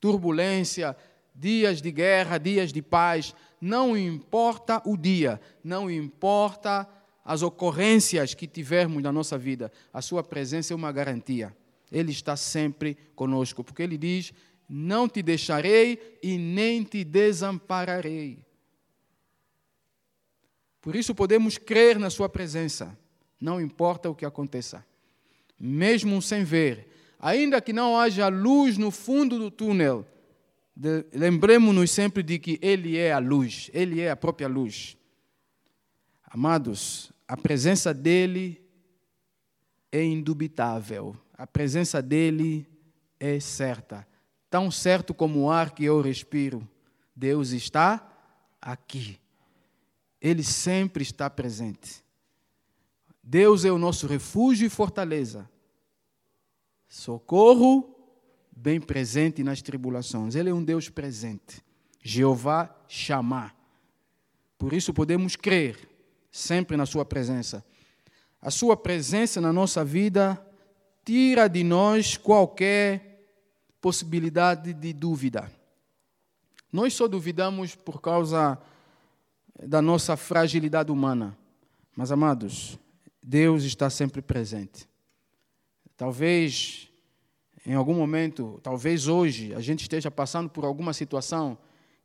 turbulência, 0.00 0.96
dias 1.34 1.82
de 1.82 1.90
guerra, 1.90 2.38
dias 2.38 2.72
de 2.72 2.80
paz. 2.80 3.34
Não 3.60 3.96
importa 3.96 4.80
o 4.84 4.96
dia, 4.96 5.40
não 5.62 5.90
importa 5.90 6.88
as 7.24 7.42
ocorrências 7.42 8.34
que 8.34 8.46
tivermos 8.46 9.02
na 9.02 9.10
nossa 9.10 9.38
vida, 9.38 9.72
a 9.92 10.02
Sua 10.02 10.22
presença 10.22 10.72
é 10.72 10.76
uma 10.76 10.92
garantia. 10.92 11.56
Ele 11.90 12.12
está 12.12 12.36
sempre 12.36 12.96
conosco, 13.14 13.64
porque 13.64 13.82
Ele 13.82 13.96
diz: 13.96 14.32
Não 14.68 15.08
te 15.08 15.22
deixarei 15.22 16.18
e 16.22 16.36
nem 16.36 16.82
te 16.82 17.02
desampararei. 17.02 18.44
Por 20.82 20.94
isso 20.94 21.14
podemos 21.14 21.56
crer 21.56 21.98
na 21.98 22.10
Sua 22.10 22.28
presença, 22.28 22.96
não 23.40 23.58
importa 23.58 24.10
o 24.10 24.14
que 24.14 24.26
aconteça, 24.26 24.84
mesmo 25.58 26.20
sem 26.20 26.44
ver, 26.44 26.88
ainda 27.18 27.60
que 27.60 27.72
não 27.72 27.98
haja 27.98 28.28
luz 28.28 28.76
no 28.76 28.90
fundo 28.90 29.38
do 29.38 29.50
túnel, 29.50 30.06
lembremos-nos 31.12 31.90
sempre 31.90 32.22
de 32.22 32.38
que 32.38 32.58
Ele 32.60 32.96
é 32.96 33.12
a 33.12 33.18
luz, 33.18 33.70
Ele 33.72 34.00
é 34.00 34.10
a 34.10 34.16
própria 34.16 34.48
luz. 34.48 34.96
Amados, 36.24 37.12
a 37.26 37.36
presença 37.36 37.94
dEle 37.94 38.60
é 39.90 40.02
indubitável, 40.02 41.16
a 41.32 41.46
presença 41.46 42.02
dEle 42.02 42.68
é 43.18 43.38
certa, 43.38 44.06
tão 44.50 44.70
certo 44.70 45.14
como 45.14 45.40
o 45.40 45.50
ar 45.50 45.70
que 45.70 45.84
eu 45.84 46.00
respiro. 46.00 46.68
Deus 47.16 47.50
está 47.50 48.12
aqui, 48.60 49.18
Ele 50.20 50.42
sempre 50.42 51.02
está 51.02 51.30
presente. 51.30 52.03
Deus 53.26 53.64
é 53.64 53.72
o 53.72 53.78
nosso 53.78 54.06
refúgio 54.06 54.66
e 54.66 54.70
fortaleza, 54.70 55.48
socorro 56.86 57.90
bem 58.54 58.78
presente 58.78 59.42
nas 59.42 59.62
tribulações. 59.62 60.34
Ele 60.34 60.50
é 60.50 60.54
um 60.54 60.62
Deus 60.62 60.90
presente. 60.90 61.64
Jeová 62.02 62.74
chamar. 62.86 63.56
Por 64.58 64.74
isso 64.74 64.92
podemos 64.92 65.36
crer 65.36 65.88
sempre 66.30 66.76
na 66.76 66.84
Sua 66.84 67.04
presença. 67.04 67.64
A 68.42 68.50
Sua 68.50 68.76
presença 68.76 69.40
na 69.40 69.54
nossa 69.54 69.82
vida 69.82 70.38
tira 71.02 71.48
de 71.48 71.64
nós 71.64 72.18
qualquer 72.18 73.26
possibilidade 73.80 74.74
de 74.74 74.92
dúvida. 74.92 75.50
Nós 76.70 76.92
só 76.92 77.08
duvidamos 77.08 77.74
por 77.74 78.02
causa 78.02 78.58
da 79.66 79.80
nossa 79.80 80.14
fragilidade 80.14 80.92
humana. 80.92 81.36
Mas, 81.96 82.12
amados, 82.12 82.78
Deus 83.26 83.64
está 83.64 83.88
sempre 83.88 84.20
presente. 84.20 84.86
Talvez 85.96 86.90
em 87.64 87.72
algum 87.72 87.94
momento, 87.94 88.60
talvez 88.62 89.08
hoje, 89.08 89.54
a 89.54 89.60
gente 89.60 89.80
esteja 89.80 90.10
passando 90.10 90.50
por 90.50 90.66
alguma 90.66 90.92
situação 90.92 91.56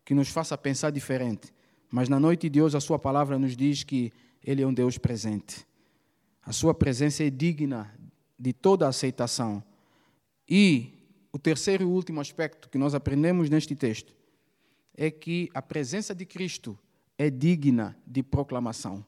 que 0.06 0.14
nos 0.14 0.30
faça 0.30 0.58
pensar 0.58 0.92
diferente. 0.92 1.54
Mas 1.92 2.08
na 2.08 2.18
noite 2.18 2.48
de 2.48 2.62
hoje, 2.62 2.78
a 2.78 2.80
Sua 2.80 2.98
palavra 2.98 3.38
nos 3.38 3.58
diz 3.58 3.84
que 3.84 4.14
Ele 4.42 4.62
é 4.62 4.68
um 4.68 4.74
Deus 4.74 4.98
presente. 4.98 5.68
A 6.42 6.54
Sua 6.54 6.74
presença 6.74 7.22
é 7.26 7.30
digna 7.30 7.94
de 8.40 8.54
toda 8.54 8.88
aceitação. 8.88 9.62
E 10.48 10.94
o 11.34 11.38
terceiro 11.38 11.84
e 11.84 11.88
último 11.88 12.22
aspecto 12.22 12.70
que 12.70 12.78
nós 12.78 12.96
aprendemos 12.96 13.50
neste 13.50 13.76
texto 13.76 14.16
é 14.96 15.12
que 15.12 15.50
a 15.54 15.62
presença 15.62 16.16
de 16.16 16.26
Cristo 16.26 16.80
é 17.18 17.30
digna 17.30 17.98
de 18.08 18.24
proclamação. 18.24 19.06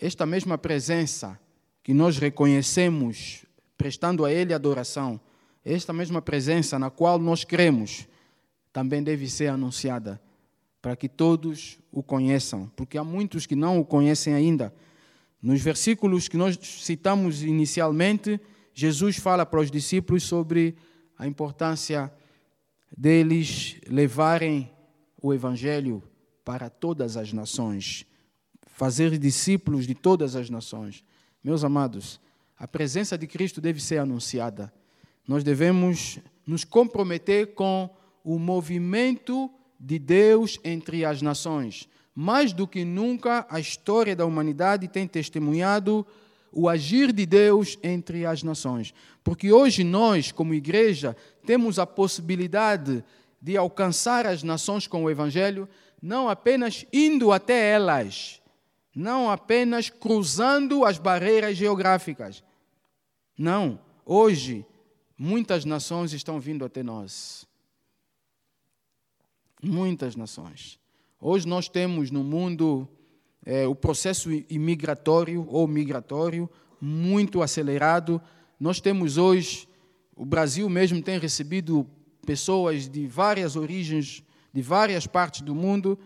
Esta 0.00 0.24
mesma 0.24 0.56
presença 0.56 1.38
que 1.82 1.92
nós 1.92 2.16
reconhecemos 2.16 3.44
prestando 3.76 4.24
a 4.24 4.32
Ele 4.32 4.54
adoração. 4.54 5.20
Esta 5.64 5.92
mesma 5.92 6.22
presença 6.22 6.78
na 6.78 6.90
qual 6.90 7.18
nós 7.18 7.44
cremos 7.44 8.08
também 8.72 9.02
deve 9.02 9.28
ser 9.28 9.48
anunciada 9.48 10.20
para 10.80 10.96
que 10.96 11.08
todos 11.08 11.78
o 11.92 12.02
conheçam, 12.02 12.70
porque 12.74 12.96
há 12.96 13.04
muitos 13.04 13.44
que 13.44 13.54
não 13.54 13.78
o 13.78 13.84
conhecem 13.84 14.32
ainda. 14.32 14.74
Nos 15.42 15.60
versículos 15.60 16.28
que 16.28 16.36
nós 16.36 16.58
citamos 16.62 17.42
inicialmente, 17.42 18.40
Jesus 18.72 19.18
fala 19.18 19.44
para 19.44 19.60
os 19.60 19.70
discípulos 19.70 20.22
sobre 20.22 20.76
a 21.18 21.26
importância 21.26 22.10
deles 22.96 23.76
levarem 23.86 24.70
o 25.20 25.34
Evangelho 25.34 26.02
para 26.44 26.70
todas 26.70 27.16
as 27.18 27.32
nações, 27.32 28.06
fazer 28.80 29.18
discípulos 29.18 29.86
de 29.86 29.94
todas 29.94 30.34
as 30.34 30.48
nações. 30.48 31.04
Meus 31.44 31.64
amados, 31.64 32.18
a 32.58 32.66
presença 32.66 33.18
de 33.18 33.26
Cristo 33.26 33.60
deve 33.60 33.78
ser 33.78 33.98
anunciada. 33.98 34.72
Nós 35.28 35.44
devemos 35.44 36.18
nos 36.46 36.64
comprometer 36.64 37.48
com 37.48 37.90
o 38.24 38.38
movimento 38.38 39.50
de 39.78 39.98
Deus 39.98 40.58
entre 40.64 41.04
as 41.04 41.20
nações. 41.20 41.90
Mais 42.14 42.54
do 42.54 42.66
que 42.66 42.82
nunca, 42.82 43.46
a 43.50 43.60
história 43.60 44.16
da 44.16 44.24
humanidade 44.24 44.88
tem 44.88 45.06
testemunhado 45.06 46.06
o 46.50 46.66
agir 46.66 47.12
de 47.12 47.26
Deus 47.26 47.78
entre 47.82 48.24
as 48.24 48.42
nações. 48.42 48.94
Porque 49.22 49.52
hoje 49.52 49.84
nós, 49.84 50.32
como 50.32 50.54
igreja, 50.54 51.14
temos 51.44 51.78
a 51.78 51.86
possibilidade 51.86 53.04
de 53.42 53.58
alcançar 53.58 54.24
as 54.24 54.42
nações 54.42 54.86
com 54.86 55.04
o 55.04 55.10
Evangelho, 55.10 55.68
não 56.00 56.30
apenas 56.30 56.86
indo 56.90 57.30
até 57.30 57.72
elas, 57.72 58.39
não 58.94 59.30
apenas 59.30 59.88
cruzando 59.88 60.84
as 60.84 60.98
barreiras 60.98 61.56
geográficas, 61.56 62.42
não, 63.36 63.80
hoje 64.04 64.66
muitas 65.16 65.64
nações 65.64 66.12
estão 66.12 66.38
vindo 66.38 66.64
até 66.64 66.82
nós. 66.82 67.46
Muitas 69.62 70.16
nações. 70.16 70.78
Hoje 71.20 71.46
nós 71.46 71.68
temos 71.68 72.10
no 72.10 72.24
mundo 72.24 72.88
é, 73.44 73.66
o 73.66 73.74
processo 73.74 74.30
imigratório 74.48 75.46
ou 75.48 75.66
migratório 75.66 76.48
muito 76.80 77.42
acelerado. 77.42 78.20
Nós 78.58 78.80
temos 78.80 79.16
hoje, 79.16 79.68
o 80.16 80.24
Brasil 80.24 80.68
mesmo 80.68 81.02
tem 81.02 81.18
recebido 81.18 81.86
pessoas 82.24 82.88
de 82.88 83.06
várias 83.06 83.56
origens, 83.56 84.22
de 84.52 84.62
várias 84.62 85.06
partes 85.06 85.42
do 85.42 85.54
mundo, 85.54 85.98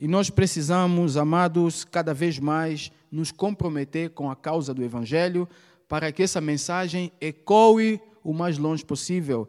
e 0.00 0.08
nós 0.08 0.30
precisamos, 0.30 1.18
amados, 1.18 1.84
cada 1.84 2.14
vez 2.14 2.38
mais 2.38 2.90
nos 3.12 3.30
comprometer 3.30 4.08
com 4.08 4.30
a 4.30 4.34
causa 4.34 4.72
do 4.72 4.82
Evangelho, 4.82 5.46
para 5.86 6.10
que 6.10 6.22
essa 6.22 6.40
mensagem 6.40 7.12
ecoe 7.20 8.00
o 8.24 8.32
mais 8.32 8.56
longe 8.56 8.82
possível 8.82 9.46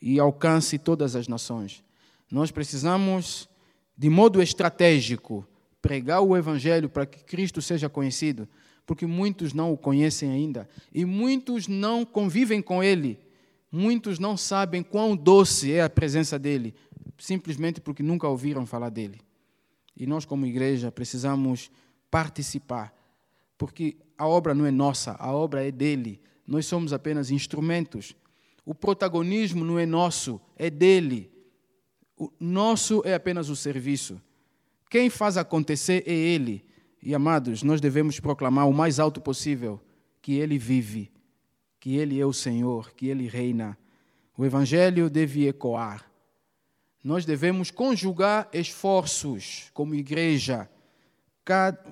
e 0.00 0.18
alcance 0.18 0.76
todas 0.76 1.14
as 1.14 1.28
nações. 1.28 1.84
Nós 2.28 2.50
precisamos, 2.50 3.48
de 3.96 4.10
modo 4.10 4.42
estratégico, 4.42 5.46
pregar 5.80 6.20
o 6.20 6.36
Evangelho 6.36 6.88
para 6.88 7.06
que 7.06 7.22
Cristo 7.22 7.62
seja 7.62 7.88
conhecido, 7.88 8.48
porque 8.84 9.06
muitos 9.06 9.52
não 9.52 9.72
o 9.72 9.78
conhecem 9.78 10.32
ainda 10.32 10.68
e 10.92 11.04
muitos 11.04 11.68
não 11.68 12.04
convivem 12.04 12.60
com 12.60 12.82
Ele. 12.82 13.20
Muitos 13.70 14.18
não 14.18 14.36
sabem 14.36 14.82
quão 14.82 15.14
doce 15.14 15.72
é 15.72 15.80
a 15.80 15.88
presença 15.88 16.40
dele, 16.40 16.74
simplesmente 17.16 17.80
porque 17.80 18.02
nunca 18.02 18.26
ouviram 18.26 18.66
falar 18.66 18.88
dele. 18.88 19.20
E 19.96 20.06
nós, 20.06 20.24
como 20.24 20.46
igreja, 20.46 20.90
precisamos 20.90 21.70
participar 22.10 22.94
porque 23.62 23.96
a 24.18 24.26
obra 24.26 24.54
não 24.54 24.66
é 24.66 24.72
nossa, 24.72 25.12
a 25.20 25.30
obra 25.30 25.64
é 25.64 25.70
dele. 25.70 26.20
Nós 26.44 26.66
somos 26.66 26.92
apenas 26.92 27.30
instrumentos. 27.30 28.12
O 28.66 28.74
protagonismo 28.74 29.64
não 29.64 29.78
é 29.78 29.86
nosso, 29.86 30.40
é 30.56 30.68
dele. 30.68 31.30
O 32.16 32.28
nosso 32.40 33.02
é 33.04 33.14
apenas 33.14 33.48
o 33.48 33.54
serviço. 33.54 34.20
Quem 34.90 35.08
faz 35.08 35.36
acontecer 35.36 36.02
é 36.08 36.12
ele. 36.12 36.64
E 37.00 37.14
amados, 37.14 37.62
nós 37.62 37.80
devemos 37.80 38.18
proclamar 38.18 38.68
o 38.68 38.72
mais 38.74 38.98
alto 38.98 39.20
possível 39.20 39.80
que 40.20 40.32
ele 40.32 40.58
vive, 40.58 41.12
que 41.78 41.94
ele 41.94 42.20
é 42.20 42.26
o 42.26 42.32
Senhor, 42.32 42.92
que 42.96 43.06
ele 43.06 43.28
reina. 43.28 43.78
O 44.36 44.44
evangelho 44.44 45.08
deve 45.08 45.46
ecoar. 45.46 46.10
Nós 47.02 47.24
devemos 47.24 47.70
conjugar 47.70 48.48
esforços 48.52 49.70
como 49.74 49.94
igreja, 49.94 50.68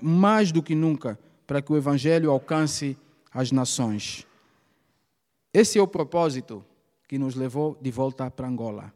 mais 0.01 0.53
do 0.53 0.63
que 0.63 0.75
nunca 0.75 1.19
para 1.47 1.61
que 1.61 1.73
o 1.73 1.77
Evangelho 1.77 2.31
alcance 2.31 2.97
as 3.33 3.51
nações. 3.51 4.25
Esse 5.53 5.79
é 5.79 5.83
o 5.83 5.89
propósito 5.89 6.65
que 7.09 7.19
nos 7.19 7.35
levou 7.35 7.77
de 7.83 7.91
volta 7.91 8.31
para 8.31 8.47
Angola. 8.47 8.95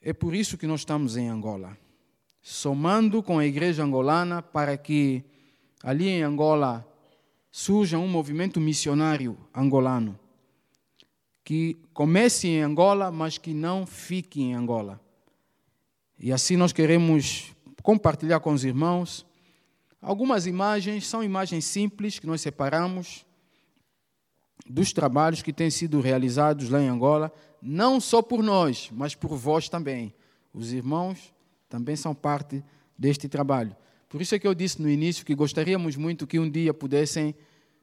É 0.00 0.14
por 0.14 0.34
isso 0.34 0.56
que 0.56 0.66
nós 0.66 0.80
estamos 0.80 1.18
em 1.18 1.28
Angola, 1.28 1.76
somando 2.40 3.22
com 3.22 3.38
a 3.38 3.44
igreja 3.44 3.84
angolana 3.84 4.40
para 4.40 4.78
que 4.78 5.22
ali 5.82 6.08
em 6.08 6.22
Angola 6.22 6.86
surja 7.50 7.98
um 7.98 8.08
movimento 8.08 8.58
missionário 8.58 9.36
angolano, 9.54 10.18
que 11.44 11.78
comece 11.92 12.48
em 12.48 12.62
Angola, 12.62 13.10
mas 13.10 13.38
que 13.38 13.52
não 13.52 13.86
fique 13.86 14.42
em 14.42 14.54
Angola. 14.54 15.00
E 16.18 16.32
assim 16.32 16.56
nós 16.56 16.72
queremos 16.72 17.54
compartilhar 17.82 18.40
com 18.40 18.52
os 18.52 18.64
irmãos 18.64 19.26
algumas 20.00 20.46
imagens, 20.46 21.06
são 21.06 21.22
imagens 21.22 21.64
simples 21.64 22.18
que 22.18 22.26
nós 22.26 22.40
separamos 22.40 23.26
dos 24.66 24.92
trabalhos 24.92 25.42
que 25.42 25.52
têm 25.52 25.70
sido 25.70 26.00
realizados 26.00 26.68
lá 26.68 26.80
em 26.80 26.88
Angola, 26.88 27.32
não 27.60 28.00
só 28.00 28.22
por 28.22 28.42
nós, 28.42 28.90
mas 28.92 29.14
por 29.14 29.36
vós 29.36 29.68
também. 29.68 30.14
Os 30.52 30.72
irmãos 30.72 31.32
também 31.68 31.96
são 31.96 32.14
parte 32.14 32.62
deste 32.96 33.28
trabalho. 33.28 33.74
Por 34.08 34.20
isso 34.20 34.34
é 34.34 34.38
que 34.38 34.46
eu 34.46 34.54
disse 34.54 34.80
no 34.80 34.90
início 34.90 35.24
que 35.24 35.34
gostaríamos 35.34 35.96
muito 35.96 36.26
que 36.26 36.38
um 36.38 36.50
dia 36.50 36.74
pudessem 36.74 37.34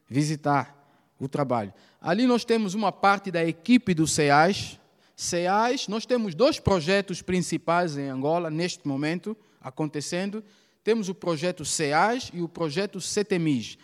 visitar 0.08 0.77
o 1.18 1.28
trabalho. 1.28 1.72
Ali 2.00 2.26
nós 2.26 2.44
temos 2.44 2.74
uma 2.74 2.92
parte 2.92 3.30
da 3.30 3.44
equipe 3.44 3.94
do 3.94 4.06
CEAS. 4.06 4.78
CEAS, 5.16 5.88
nós 5.88 6.06
temos 6.06 6.34
dois 6.34 6.60
projetos 6.60 7.22
principais 7.22 7.96
em 7.96 8.08
Angola 8.08 8.50
neste 8.50 8.86
momento 8.86 9.36
acontecendo. 9.60 10.44
Temos 10.84 11.08
o 11.08 11.14
projeto 11.14 11.64
CEAS 11.64 12.30
e 12.32 12.40
o 12.40 12.48
projeto 12.48 13.00
CETEMIS. 13.00 13.78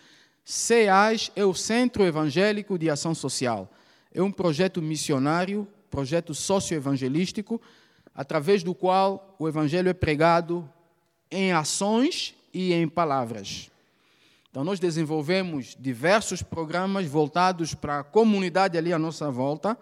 CEAS 0.44 1.33
é 1.35 1.44
o 1.44 1.55
Centro 1.55 2.05
Evangélico 2.05 2.79
de 2.79 2.88
Ação 2.88 3.14
Social. 3.14 3.70
É 4.12 4.23
um 4.23 4.31
projeto 4.31 4.81
missionário, 4.81 5.66
projeto 5.90 6.35
socioevangelístico, 6.35 7.61
através 8.14 8.62
do 8.62 8.75
qual 8.75 9.35
o 9.38 9.49
evangelho 9.49 9.88
é 9.88 9.94
pregado 9.94 10.68
em 11.31 11.53
ações 11.53 12.35
e 12.53 12.73
em 12.73 12.88
palavras. 12.88 13.70
Então, 14.55 14.62
nós 14.62 14.79
desenvolvemos 14.79 15.77
diversos 15.81 16.40
programas 16.40 17.09
voltados 17.09 17.75
para 17.75 17.99
a 17.99 18.05
comunidade 18.05 18.79
ali 18.79 18.93
à 18.93 18.99
nossa 19.01 19.29
volta. 19.29 19.77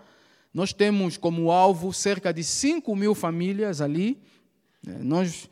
Nós 0.54 0.72
temos 0.72 1.18
como 1.18 1.50
alvo 1.50 1.92
cerca 1.92 2.32
de 2.32 2.42
5 2.42 2.96
mil 2.96 3.14
famílias 3.14 3.82
ali. 3.82 4.18
É, 4.86 4.92
nós, 5.00 5.46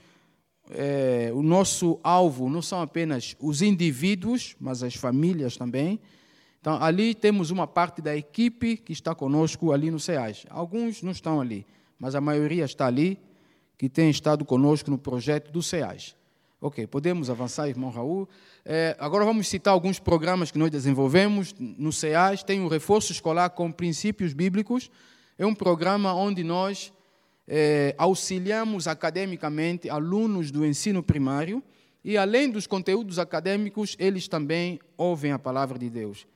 é, 0.70 1.30
o 1.34 1.42
nosso 1.42 2.00
alvo 2.02 2.48
não 2.48 2.62
são 2.62 2.80
apenas 2.80 3.36
os 3.38 3.60
indivíduos, 3.60 4.56
mas 4.58 4.82
as 4.82 4.94
famílias 4.94 5.54
também. 5.54 6.00
Então, 6.58 6.82
ali 6.82 7.14
temos 7.14 7.50
uma 7.50 7.66
parte 7.66 8.00
da 8.00 8.16
equipe 8.16 8.78
que 8.78 8.94
está 8.94 9.14
conosco 9.14 9.70
ali 9.70 9.90
no 9.90 10.00
SEAS. 10.00 10.46
Alguns 10.48 11.02
não 11.02 11.12
estão 11.12 11.42
ali, 11.42 11.66
mas 11.98 12.14
a 12.14 12.22
maioria 12.22 12.64
está 12.64 12.86
ali, 12.86 13.20
que 13.76 13.86
tem 13.86 14.08
estado 14.08 14.46
conosco 14.46 14.90
no 14.90 14.96
projeto 14.96 15.52
do 15.52 15.62
SEAS. 15.62 16.16
Ok, 16.62 16.86
podemos 16.88 17.30
avançar, 17.30 17.70
irmão 17.70 17.88
Raul. 17.88 18.28
É, 18.66 18.94
agora 18.98 19.24
vamos 19.24 19.48
citar 19.48 19.72
alguns 19.72 19.98
programas 19.98 20.50
que 20.50 20.58
nós 20.58 20.70
desenvolvemos 20.70 21.54
no 21.58 21.90
CEAS. 21.90 22.42
Tem 22.42 22.60
o 22.60 22.68
Reforço 22.68 23.12
Escolar 23.12 23.48
com 23.48 23.72
Princípios 23.72 24.34
Bíblicos. 24.34 24.90
É 25.38 25.46
um 25.46 25.54
programa 25.54 26.12
onde 26.12 26.44
nós 26.44 26.92
é, 27.48 27.94
auxiliamos 27.96 28.86
academicamente 28.86 29.88
alunos 29.88 30.50
do 30.50 30.66
ensino 30.66 31.02
primário 31.02 31.62
e, 32.04 32.18
além 32.18 32.50
dos 32.50 32.66
conteúdos 32.66 33.18
acadêmicos, 33.18 33.96
eles 33.98 34.28
também 34.28 34.78
ouvem 34.98 35.32
a 35.32 35.38
palavra 35.38 35.78
de 35.78 35.88
Deus. 35.88 36.26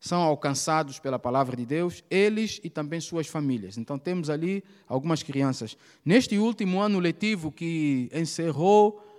São 0.00 0.22
alcançados 0.22 0.98
pela 0.98 1.20
palavra 1.20 1.56
de 1.56 1.64
Deus, 1.64 2.02
eles 2.10 2.60
e 2.64 2.68
também 2.68 3.00
suas 3.00 3.28
famílias. 3.28 3.78
Então, 3.78 3.96
temos 3.96 4.28
ali 4.28 4.64
algumas 4.88 5.22
crianças. 5.22 5.76
Neste 6.04 6.36
último 6.36 6.80
ano 6.80 6.98
letivo 6.98 7.52
que 7.52 8.10
encerrou 8.12 9.11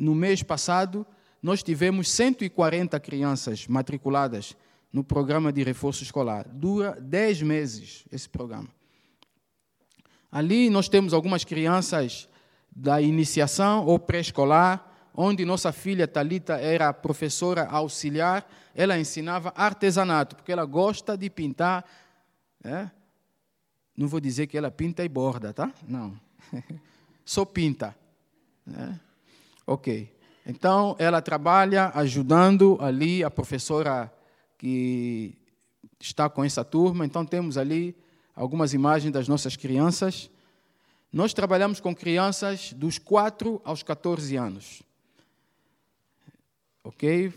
no 0.00 0.14
mês 0.14 0.42
passado, 0.42 1.06
nós 1.42 1.62
tivemos 1.62 2.10
140 2.10 2.98
crianças 2.98 3.66
matriculadas 3.66 4.56
no 4.90 5.04
programa 5.04 5.52
de 5.52 5.62
reforço 5.62 6.02
escolar. 6.02 6.48
Dura 6.48 6.98
10 6.98 7.42
meses 7.42 8.04
esse 8.10 8.28
programa. 8.28 8.68
Ali 10.32 10.70
nós 10.70 10.88
temos 10.88 11.12
algumas 11.12 11.44
crianças 11.44 12.28
da 12.74 13.00
iniciação 13.02 13.84
ou 13.84 13.98
pré-escolar, 13.98 14.86
onde 15.14 15.44
nossa 15.44 15.70
filha 15.70 16.08
Talita 16.08 16.54
era 16.54 16.92
professora 16.94 17.66
auxiliar, 17.66 18.48
ela 18.74 18.98
ensinava 18.98 19.52
artesanato, 19.54 20.36
porque 20.36 20.52
ela 20.52 20.64
gosta 20.64 21.16
de 21.16 21.28
pintar. 21.28 21.84
É? 22.64 22.90
Não 23.94 24.08
vou 24.08 24.20
dizer 24.20 24.46
que 24.46 24.56
ela 24.56 24.70
pinta 24.70 25.04
e 25.04 25.08
borda, 25.08 25.52
tá? 25.52 25.70
Não. 25.86 26.18
Só 27.24 27.44
pinta. 27.44 27.94
É? 28.66 29.09
Ok. 29.70 30.12
Então, 30.44 30.96
ela 30.98 31.22
trabalha 31.22 31.92
ajudando 31.94 32.76
ali 32.80 33.22
a 33.22 33.30
professora 33.30 34.12
que 34.58 35.32
está 36.00 36.28
com 36.28 36.42
essa 36.42 36.64
turma. 36.64 37.06
Então, 37.06 37.24
temos 37.24 37.56
ali 37.56 37.94
algumas 38.34 38.74
imagens 38.74 39.12
das 39.12 39.28
nossas 39.28 39.54
crianças. 39.54 40.28
Nós 41.12 41.32
trabalhamos 41.32 41.78
com 41.78 41.94
crianças 41.94 42.72
dos 42.72 42.98
4 42.98 43.62
aos 43.64 43.84
14 43.84 44.34
anos. 44.34 44.82
Ok? 46.82 47.32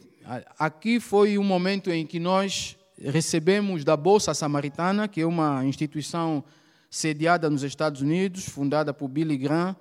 Aqui 0.58 1.00
foi 1.00 1.38
um 1.38 1.44
momento 1.44 1.92
em 1.92 2.04
que 2.04 2.20
nós 2.20 2.76
recebemos 3.00 3.84
da 3.84 3.96
Bolsa 3.96 4.34
Samaritana, 4.34 5.08
que 5.08 5.22
é 5.22 5.26
uma 5.28 5.64
instituição 5.66 6.44
sediada 6.90 7.48
nos 7.48 7.62
Estados 7.62 8.02
Unidos, 8.02 8.50
fundada 8.50 8.92
por 8.92 9.08
Billy 9.08 9.38
Graham, 9.38 9.76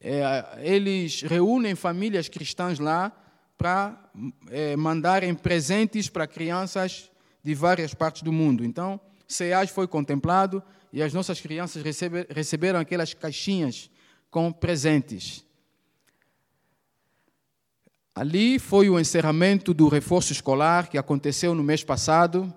é, 0.00 0.58
eles 0.60 1.22
reúnem 1.22 1.74
famílias 1.74 2.28
cristãs 2.28 2.78
lá 2.78 3.12
para 3.56 4.10
é, 4.50 4.76
mandarem 4.76 5.34
presentes 5.34 6.08
para 6.08 6.26
crianças 6.26 7.10
de 7.42 7.54
várias 7.54 7.92
partes 7.94 8.22
do 8.22 8.32
mundo. 8.32 8.64
Então, 8.64 9.00
CEAS 9.26 9.70
foi 9.70 9.88
contemplado 9.88 10.62
e 10.92 11.02
as 11.02 11.12
nossas 11.12 11.40
crianças 11.40 11.82
recebe, 11.82 12.26
receberam 12.30 12.78
aquelas 12.78 13.12
caixinhas 13.12 13.90
com 14.30 14.52
presentes. 14.52 15.44
Ali 18.14 18.58
foi 18.58 18.88
o 18.90 18.98
encerramento 18.98 19.72
do 19.72 19.88
reforço 19.88 20.32
escolar 20.32 20.88
que 20.88 20.98
aconteceu 20.98 21.54
no 21.54 21.62
mês 21.62 21.84
passado. 21.84 22.52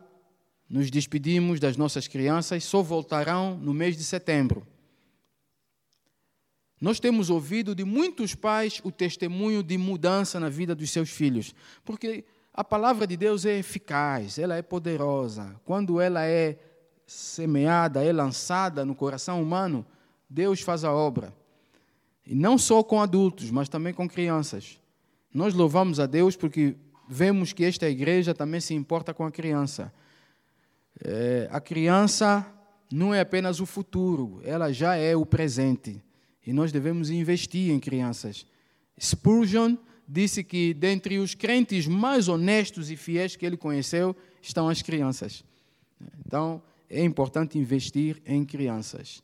Nos 0.70 0.90
despedimos 0.90 1.60
das 1.60 1.78
nossas 1.78 2.08
crianças, 2.08 2.64
só 2.64 2.82
voltarão 2.82 3.58
no 3.58 3.74
mês 3.74 3.98
de 3.98 4.04
setembro. 4.04 4.66
Nós 6.82 7.00
temos 7.00 7.30
ouvido 7.30 7.76
de 7.76 7.86
muitos 7.86 8.34
pais 8.34 8.82
o 8.84 8.92
testemunho 8.92 9.62
de 9.62 9.78
mudança 9.78 10.40
na 10.40 10.50
vida 10.50 10.74
dos 10.74 10.90
seus 10.90 11.12
filhos, 11.12 11.54
porque 11.86 12.26
a 12.52 12.64
palavra 12.64 13.06
de 13.06 13.16
Deus 13.16 13.46
é 13.46 13.60
eficaz, 13.60 14.40
ela 14.40 14.56
é 14.56 14.64
poderosa. 14.64 15.56
Quando 15.64 16.02
ela 16.02 16.26
é 16.26 16.58
semeada, 17.06 18.04
é 18.04 18.12
lançada 18.12 18.84
no 18.84 18.96
coração 18.96 19.44
humano, 19.44 19.86
Deus 20.28 20.62
faz 20.62 20.84
a 20.84 20.92
obra. 20.92 21.32
E 22.26 22.34
não 22.34 22.58
só 22.58 22.82
com 22.82 23.00
adultos, 23.00 23.52
mas 23.52 23.70
também 23.70 23.94
com 23.94 24.10
crianças. 24.10 24.80
Nós 25.32 25.54
louvamos 25.54 26.00
a 26.00 26.08
Deus 26.08 26.36
porque 26.36 26.76
vemos 27.08 27.54
que 27.54 27.64
esta 27.64 27.88
igreja 27.88 28.34
também 28.34 28.60
se 28.60 28.74
importa 28.74 29.14
com 29.14 29.24
a 29.24 29.32
criança. 29.32 29.94
É, 31.04 31.48
a 31.52 31.62
criança 31.62 32.46
não 32.92 33.14
é 33.14 33.20
apenas 33.20 33.60
o 33.60 33.66
futuro, 33.66 34.42
ela 34.44 34.74
já 34.74 34.96
é 34.96 35.16
o 35.16 35.26
presente. 35.26 36.02
E 36.46 36.54
nós 36.54 36.72
devemos 36.72 37.10
investir 37.10 37.72
em 37.72 37.80
crianças. 37.80 38.46
Spurgeon 39.00 39.78
disse 40.08 40.44
que 40.44 40.74
dentre 40.74 41.20
os 41.20 41.36
crentes 41.36 41.88
mais 41.88 42.28
honestos 42.28 42.90
e 42.92 42.98
fiéis 42.98 43.36
que 43.36 43.46
ele 43.46 43.58
conheceu 43.58 44.16
estão 44.42 44.68
as 44.68 44.82
crianças. 44.82 45.44
Então, 46.26 46.62
é 46.90 47.04
importante 47.04 47.58
investir 47.58 48.22
em 48.26 48.44
crianças. 48.44 49.24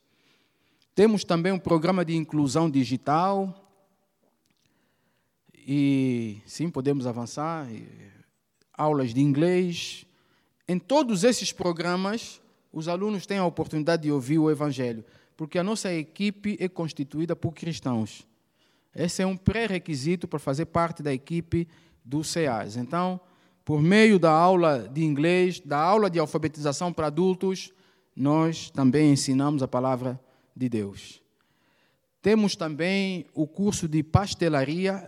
Temos 0.95 1.23
também 1.23 1.51
um 1.51 1.59
programa 1.59 2.05
de 2.05 2.15
inclusão 2.15 2.69
digital. 2.69 3.69
E 5.53 6.41
sim, 6.45 6.69
podemos 6.69 7.05
avançar. 7.05 7.67
Aulas 8.73 9.13
de 9.13 9.21
inglês. 9.21 10.05
Em 10.67 10.79
todos 10.79 11.23
esses 11.23 11.51
programas, 11.51 12.41
os 12.71 12.87
alunos 12.87 13.25
têm 13.25 13.37
a 13.37 13.45
oportunidade 13.45 14.03
de 14.03 14.11
ouvir 14.11 14.39
o 14.39 14.49
Evangelho 14.49 15.03
porque 15.37 15.59
a 15.59 15.63
nossa 15.63 15.93
equipe 15.93 16.57
é 16.59 16.67
constituída 16.67 17.35
por 17.35 17.53
cristãos. 17.53 18.27
Esse 18.93 19.21
é 19.21 19.25
um 19.27 19.37
pré-requisito 19.37 20.27
para 20.27 20.39
fazer 20.39 20.65
parte 20.65 21.03
da 21.03 21.13
equipe 21.13 21.67
do 22.03 22.23
CEAS. 22.23 22.75
Então, 22.75 23.21
por 23.63 23.79
meio 23.79 24.17
da 24.17 24.31
aula 24.31 24.89
de 24.91 25.03
inglês, 25.03 25.59
da 25.59 25.77
aula 25.77 26.09
de 26.09 26.17
alfabetização 26.17 26.91
para 26.91 27.07
adultos, 27.07 27.71
nós 28.15 28.71
também 28.71 29.11
ensinamos 29.11 29.61
a 29.61 29.67
palavra 29.67 30.19
de 30.55 30.67
Deus. 30.67 31.21
Temos 32.19 32.55
também 32.55 33.27
o 33.35 33.45
curso 33.45 33.87
de 33.87 34.01
pastelaria. 34.01 35.07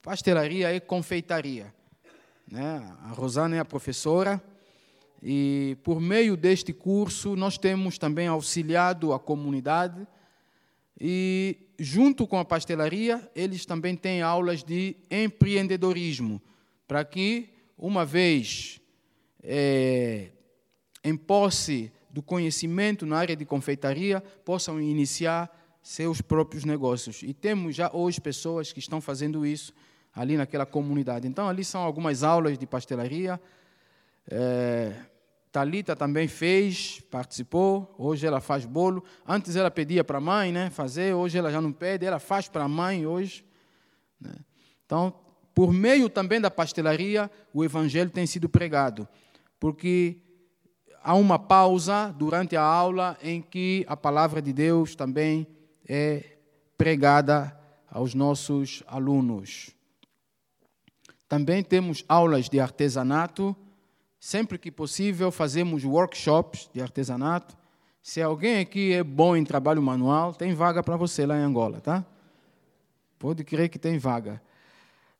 Pastelaria 0.00 0.74
é 0.74 0.80
confeitaria. 0.80 1.74
Né? 2.50 2.96
A 3.02 3.08
Rosana 3.08 3.56
é 3.56 3.58
a 3.58 3.64
professora 3.64 4.42
e 5.26 5.78
por 5.82 6.02
meio 6.02 6.36
deste 6.36 6.70
curso, 6.70 7.34
nós 7.34 7.56
temos 7.56 7.96
também 7.96 8.26
auxiliado 8.26 9.14
a 9.14 9.18
comunidade. 9.18 10.06
E, 11.00 11.56
junto 11.78 12.26
com 12.26 12.38
a 12.38 12.44
pastelaria, 12.44 13.26
eles 13.34 13.64
também 13.64 13.96
têm 13.96 14.20
aulas 14.20 14.62
de 14.62 14.96
empreendedorismo, 15.10 16.42
para 16.86 17.02
que, 17.06 17.48
uma 17.78 18.04
vez 18.04 18.82
é, 19.42 20.28
em 21.02 21.16
posse 21.16 21.90
do 22.10 22.22
conhecimento 22.22 23.06
na 23.06 23.16
área 23.16 23.34
de 23.34 23.46
confeitaria, 23.46 24.20
possam 24.44 24.78
iniciar 24.78 25.50
seus 25.82 26.20
próprios 26.20 26.66
negócios. 26.66 27.22
E 27.22 27.32
temos 27.32 27.74
já 27.74 27.90
hoje 27.94 28.20
pessoas 28.20 28.74
que 28.74 28.78
estão 28.78 29.00
fazendo 29.00 29.46
isso 29.46 29.72
ali 30.14 30.36
naquela 30.36 30.66
comunidade. 30.66 31.26
Então, 31.26 31.48
ali 31.48 31.64
são 31.64 31.80
algumas 31.80 32.22
aulas 32.22 32.58
de 32.58 32.66
pastelaria. 32.66 33.40
É, 34.30 34.94
Talita 35.54 35.94
também 35.94 36.26
fez, 36.26 37.00
participou. 37.08 37.94
Hoje 37.96 38.26
ela 38.26 38.40
faz 38.40 38.64
bolo. 38.64 39.04
Antes 39.24 39.54
ela 39.54 39.70
pedia 39.70 40.02
para 40.02 40.18
a 40.18 40.20
mãe, 40.20 40.50
né, 40.50 40.68
fazer. 40.68 41.14
Hoje 41.14 41.38
ela 41.38 41.48
já 41.48 41.60
não 41.60 41.70
pede, 41.70 42.04
ela 42.04 42.18
faz 42.18 42.48
para 42.48 42.64
a 42.64 42.68
mãe 42.68 43.06
hoje. 43.06 43.44
Né? 44.20 44.34
Então, 44.84 45.14
por 45.54 45.72
meio 45.72 46.08
também 46.10 46.40
da 46.40 46.50
pastelaria, 46.50 47.30
o 47.52 47.62
evangelho 47.64 48.10
tem 48.10 48.26
sido 48.26 48.48
pregado, 48.48 49.06
porque 49.60 50.18
há 51.00 51.14
uma 51.14 51.38
pausa 51.38 52.12
durante 52.18 52.56
a 52.56 52.62
aula 52.62 53.16
em 53.22 53.40
que 53.40 53.86
a 53.86 53.96
palavra 53.96 54.42
de 54.42 54.52
Deus 54.52 54.96
também 54.96 55.46
é 55.88 56.36
pregada 56.76 57.56
aos 57.88 58.12
nossos 58.12 58.82
alunos. 58.88 59.70
Também 61.28 61.62
temos 61.62 62.04
aulas 62.08 62.48
de 62.48 62.58
artesanato 62.58 63.56
Sempre 64.24 64.56
que 64.56 64.70
possível, 64.70 65.30
fazemos 65.30 65.84
workshops 65.84 66.70
de 66.72 66.80
artesanato. 66.80 67.54
Se 68.02 68.22
alguém 68.22 68.58
aqui 68.58 68.94
é 68.94 69.04
bom 69.04 69.36
em 69.36 69.44
trabalho 69.44 69.82
manual, 69.82 70.32
tem 70.32 70.54
vaga 70.54 70.82
para 70.82 70.96
você 70.96 71.26
lá 71.26 71.36
em 71.36 71.42
Angola, 71.42 71.78
tá? 71.78 72.02
Pode 73.18 73.44
crer 73.44 73.68
que 73.68 73.78
tem 73.78 73.98
vaga. 73.98 74.40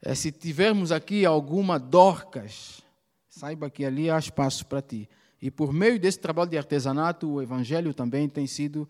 É, 0.01 0.15
se 0.15 0.33
tivermos 0.33 0.91
aqui 0.91 1.27
alguma 1.27 1.79
dorcas, 1.79 2.81
saiba 3.29 3.69
que 3.69 3.85
ali 3.85 4.11
há 4.11 4.19
espaço 4.19 4.65
para 4.65 4.81
ti. 4.81 5.07
E 5.39 5.51
por 5.51 5.71
meio 5.71 6.01
desse 6.01 6.19
trabalho 6.19 6.49
de 6.49 6.57
artesanato, 6.57 7.31
o 7.31 7.43
evangelho 7.43 7.93
também 7.93 8.27
tem 8.27 8.47
sido 8.47 8.89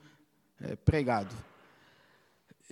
é, 0.61 0.77
pregado. 0.77 1.35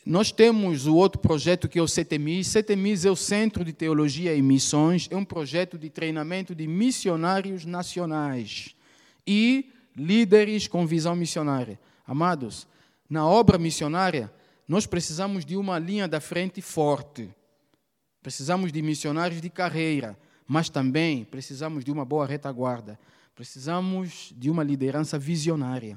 Nós 0.05 0.33
temos 0.33 0.87
o 0.87 0.97
outro 0.97 1.21
projeto 1.21 1.69
que 1.69 1.79
é 1.79 1.83
o 1.83 1.87
CETEMIS. 1.87 2.49
CETEMIS 2.49 3.05
é 3.05 3.11
o 3.11 3.15
Centro 3.15 3.65
de 3.65 3.73
Teologia 3.73 4.35
e 4.35 4.43
Missões, 4.43 5.07
é 5.13 5.17
um 5.17 5.25
projeto 5.25 5.79
de 5.79 5.89
treinamento 5.89 6.57
de 6.57 6.67
missionários 6.67 7.65
nacionais 7.65 8.75
e 9.25 9.71
líderes 9.97 10.67
com 10.67 10.85
visão 10.85 11.15
missionária. 11.15 11.79
Amados, 12.05 12.67
na 13.09 13.25
obra 13.25 13.59
missionária, 13.59 14.33
nós 14.67 14.87
precisamos 14.87 15.45
de 15.45 15.57
uma 15.57 15.79
linha 15.79 16.09
da 16.09 16.21
frente 16.21 16.61
forte. 16.61 17.31
Precisamos 18.21 18.73
de 18.73 18.83
missionários 18.83 19.41
de 19.41 19.49
carreira, 19.49 20.19
mas 20.49 20.69
também 20.69 21.25
precisamos 21.25 21.85
de 21.85 21.93
uma 21.93 22.05
boa 22.05 22.27
retaguarda. 22.27 22.99
Precisamos 23.37 24.33
de 24.37 24.51
uma 24.51 24.65
liderança 24.65 25.17
visionária 25.17 25.97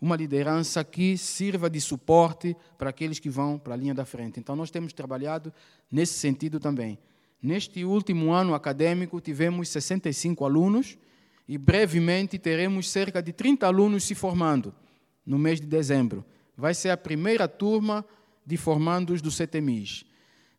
uma 0.00 0.16
liderança 0.16 0.84
que 0.84 1.16
sirva 1.16 1.70
de 1.70 1.80
suporte 1.80 2.56
para 2.76 2.90
aqueles 2.90 3.18
que 3.18 3.30
vão 3.30 3.58
para 3.58 3.74
a 3.74 3.76
linha 3.76 3.94
da 3.94 4.04
frente. 4.04 4.38
Então, 4.38 4.54
nós 4.54 4.70
temos 4.70 4.92
trabalhado 4.92 5.52
nesse 5.90 6.14
sentido 6.14 6.60
também. 6.60 6.98
Neste 7.42 7.84
último 7.84 8.32
ano 8.32 8.54
acadêmico, 8.54 9.20
tivemos 9.20 9.68
65 9.68 10.44
alunos 10.44 10.98
e 11.48 11.56
brevemente 11.56 12.38
teremos 12.38 12.90
cerca 12.90 13.22
de 13.22 13.32
30 13.32 13.66
alunos 13.66 14.04
se 14.04 14.14
formando 14.14 14.74
no 15.24 15.38
mês 15.38 15.60
de 15.60 15.66
dezembro. 15.66 16.24
Vai 16.56 16.74
ser 16.74 16.90
a 16.90 16.96
primeira 16.96 17.46
turma 17.46 18.04
de 18.44 18.56
formandos 18.56 19.20
do 19.22 19.30
CTMIS. 19.30 20.04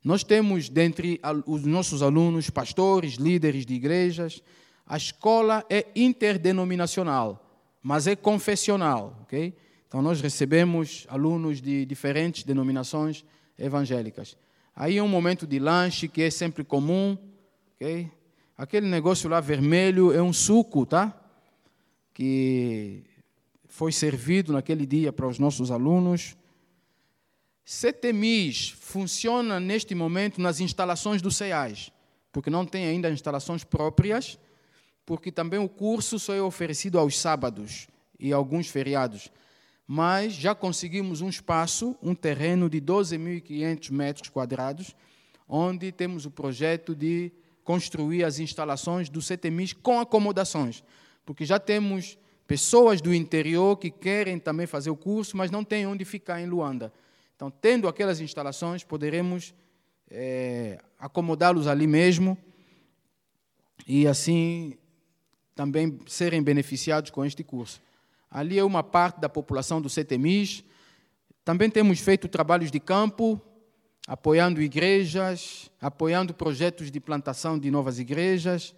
Nós 0.03 0.23
temos, 0.23 0.69
dentre 0.69 1.19
os 1.45 1.63
nossos 1.63 2.01
alunos, 2.01 2.49
pastores, 2.49 3.15
líderes 3.15 3.65
de 3.65 3.73
igrejas. 3.73 4.41
A 4.85 4.95
escola 4.95 5.65
é 5.69 5.85
interdenominacional 5.95 7.46
mas 7.87 8.05
é 8.05 8.17
confessional, 8.17 9.17
ok? 9.21 9.55
Então 9.87 10.01
nós 10.01 10.19
recebemos 10.19 11.07
alunos 11.07 11.61
de 11.61 11.85
diferentes 11.85 12.43
denominações 12.43 13.23
evangélicas. 13.57 14.35
Aí 14.75 14.97
é 14.97 15.01
um 15.01 15.07
momento 15.07 15.47
de 15.47 15.57
lanche 15.57 16.09
que 16.09 16.21
é 16.21 16.29
sempre 16.29 16.65
comum, 16.65 17.17
ok? 17.75 18.11
Aquele 18.57 18.87
negócio 18.87 19.29
lá 19.29 19.39
vermelho 19.39 20.11
é 20.11 20.21
um 20.21 20.33
suco, 20.33 20.85
tá? 20.85 21.17
Que 22.13 23.05
foi 23.69 23.93
servido 23.93 24.51
naquele 24.51 24.85
dia 24.85 25.13
para 25.13 25.25
os 25.25 25.39
nossos 25.39 25.71
alunos. 25.71 26.35
CETEMIS 27.63 28.71
funciona 28.81 29.61
neste 29.61 29.95
momento 29.95 30.41
nas 30.41 30.59
instalações 30.59 31.21
do 31.21 31.31
CEAS, 31.31 31.89
porque 32.33 32.49
não 32.49 32.65
tem 32.65 32.85
ainda 32.85 33.09
instalações 33.09 33.63
próprias, 33.63 34.37
porque 35.07 35.31
também 35.31 35.57
o 35.57 35.69
curso 35.69 36.19
só 36.19 36.33
é 36.33 36.41
oferecido 36.41 36.99
aos 36.99 37.17
sábados 37.17 37.87
e 38.19 38.33
alguns 38.33 38.67
feriados. 38.67 39.31
Mas 39.87 40.33
já 40.33 40.53
conseguimos 40.53 41.21
um 41.21 41.29
espaço, 41.29 41.95
um 42.03 42.13
terreno 42.13 42.69
de 42.69 42.81
12.500 42.81 43.89
metros 43.89 44.29
quadrados, 44.29 44.93
onde 45.47 45.93
temos 45.93 46.25
o 46.25 46.29
projeto 46.29 46.93
de 46.93 47.31
construir 47.63 48.25
as 48.25 48.37
instalações 48.37 49.07
do 49.07 49.21
CTMIS 49.21 49.71
com 49.71 49.97
acomodações, 49.97 50.83
porque 51.25 51.45
já 51.45 51.57
temos 51.57 52.17
pessoas 52.45 52.99
do 52.99 53.13
interior 53.13 53.77
que 53.77 53.89
querem 53.89 54.37
também 54.37 54.67
fazer 54.67 54.89
o 54.89 54.95
curso, 54.97 55.37
mas 55.37 55.49
não 55.49 55.63
têm 55.63 55.87
onde 55.87 56.03
ficar 56.03 56.41
em 56.41 56.47
Luanda. 56.47 56.91
Então, 57.33 57.49
tendo 57.49 57.87
aquelas 57.87 58.19
instalações, 58.19 58.83
poderemos 58.83 59.55
é, 60.11 60.79
acomodá-los 60.99 61.65
ali 61.65 61.87
mesmo 61.87 62.37
e 63.87 64.05
assim 64.05 64.77
também 65.57 65.99
serem 66.05 66.41
beneficiados 66.43 67.09
com 67.09 67.25
este 67.25 67.43
curso. 67.43 67.81
Ali 68.29 68.59
é 68.59 68.63
uma 68.63 68.83
parte 68.83 69.19
da 69.19 69.27
população 69.27 69.81
do 69.81 69.89
CTMIS. 69.89 70.63
Também 71.43 71.67
temos 71.67 71.99
feito 71.99 72.27
trabalhos 72.27 72.69
de 72.69 72.79
campo, 72.79 73.41
apoiando 74.07 74.61
igrejas, 74.61 75.71
apoiando 75.81 76.31
projetos 76.31 76.91
de 76.91 76.99
plantação 76.99 77.57
de 77.57 77.71
novas 77.71 77.97
igrejas, 77.97 78.75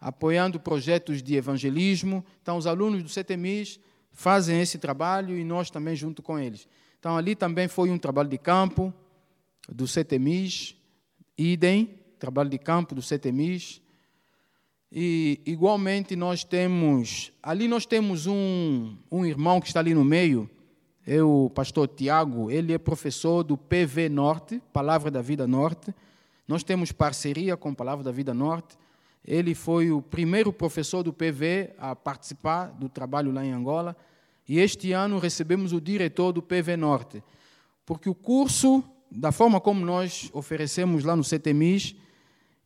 apoiando 0.00 0.58
projetos 0.58 1.22
de 1.22 1.36
evangelismo. 1.36 2.24
Então, 2.40 2.56
os 2.56 2.66
alunos 2.66 3.02
do 3.02 3.08
CTMIS 3.10 3.78
fazem 4.10 4.60
esse 4.62 4.78
trabalho 4.78 5.36
e 5.36 5.44
nós 5.44 5.70
também 5.70 5.94
junto 5.94 6.22
com 6.22 6.38
eles. 6.38 6.66
Então, 6.98 7.18
ali 7.18 7.36
também 7.36 7.68
foi 7.68 7.90
um 7.90 7.98
trabalho 7.98 8.30
de 8.30 8.38
campo 8.38 8.94
do 9.68 9.86
CTMIS, 9.86 10.74
idem, 11.36 11.98
trabalho 12.18 12.48
de 12.48 12.58
campo 12.58 12.94
do 12.94 13.02
CTMIS. 13.02 13.83
E 14.96 15.40
igualmente 15.44 16.14
nós 16.14 16.44
temos, 16.44 17.32
ali 17.42 17.66
nós 17.66 17.84
temos 17.84 18.28
um, 18.28 18.96
um 19.10 19.26
irmão 19.26 19.60
que 19.60 19.66
está 19.66 19.80
ali 19.80 19.92
no 19.92 20.04
meio, 20.04 20.48
é 21.04 21.20
o 21.20 21.50
pastor 21.50 21.88
Tiago, 21.88 22.48
ele 22.48 22.72
é 22.72 22.78
professor 22.78 23.42
do 23.42 23.58
PV 23.58 24.08
Norte, 24.08 24.62
Palavra 24.72 25.10
da 25.10 25.20
Vida 25.20 25.48
Norte. 25.48 25.92
Nós 26.46 26.62
temos 26.62 26.92
parceria 26.92 27.56
com 27.56 27.74
Palavra 27.74 28.04
da 28.04 28.12
Vida 28.12 28.32
Norte. 28.32 28.78
Ele 29.26 29.52
foi 29.52 29.90
o 29.90 30.00
primeiro 30.00 30.52
professor 30.52 31.02
do 31.02 31.12
PV 31.12 31.72
a 31.76 31.96
participar 31.96 32.66
do 32.66 32.88
trabalho 32.88 33.32
lá 33.32 33.44
em 33.44 33.50
Angola. 33.50 33.96
E 34.48 34.60
este 34.60 34.92
ano 34.92 35.18
recebemos 35.18 35.72
o 35.72 35.80
diretor 35.80 36.30
do 36.30 36.40
PV 36.40 36.76
Norte. 36.76 37.20
Porque 37.84 38.08
o 38.08 38.14
curso, 38.14 38.84
da 39.10 39.32
forma 39.32 39.60
como 39.60 39.84
nós 39.84 40.30
oferecemos 40.32 41.02
lá 41.02 41.16
no 41.16 41.24
CTMIS, 41.24 41.96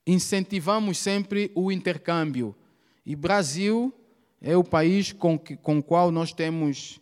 incentivamos 0.08 0.96
sempre 0.96 1.52
o 1.54 1.70
intercâmbio. 1.70 2.56
E 3.04 3.14
Brasil 3.14 3.92
é 4.40 4.56
o 4.56 4.64
país 4.64 5.12
com, 5.12 5.38
que, 5.38 5.54
com 5.54 5.78
o 5.78 5.82
qual 5.82 6.10
nós 6.10 6.32
temos 6.32 6.98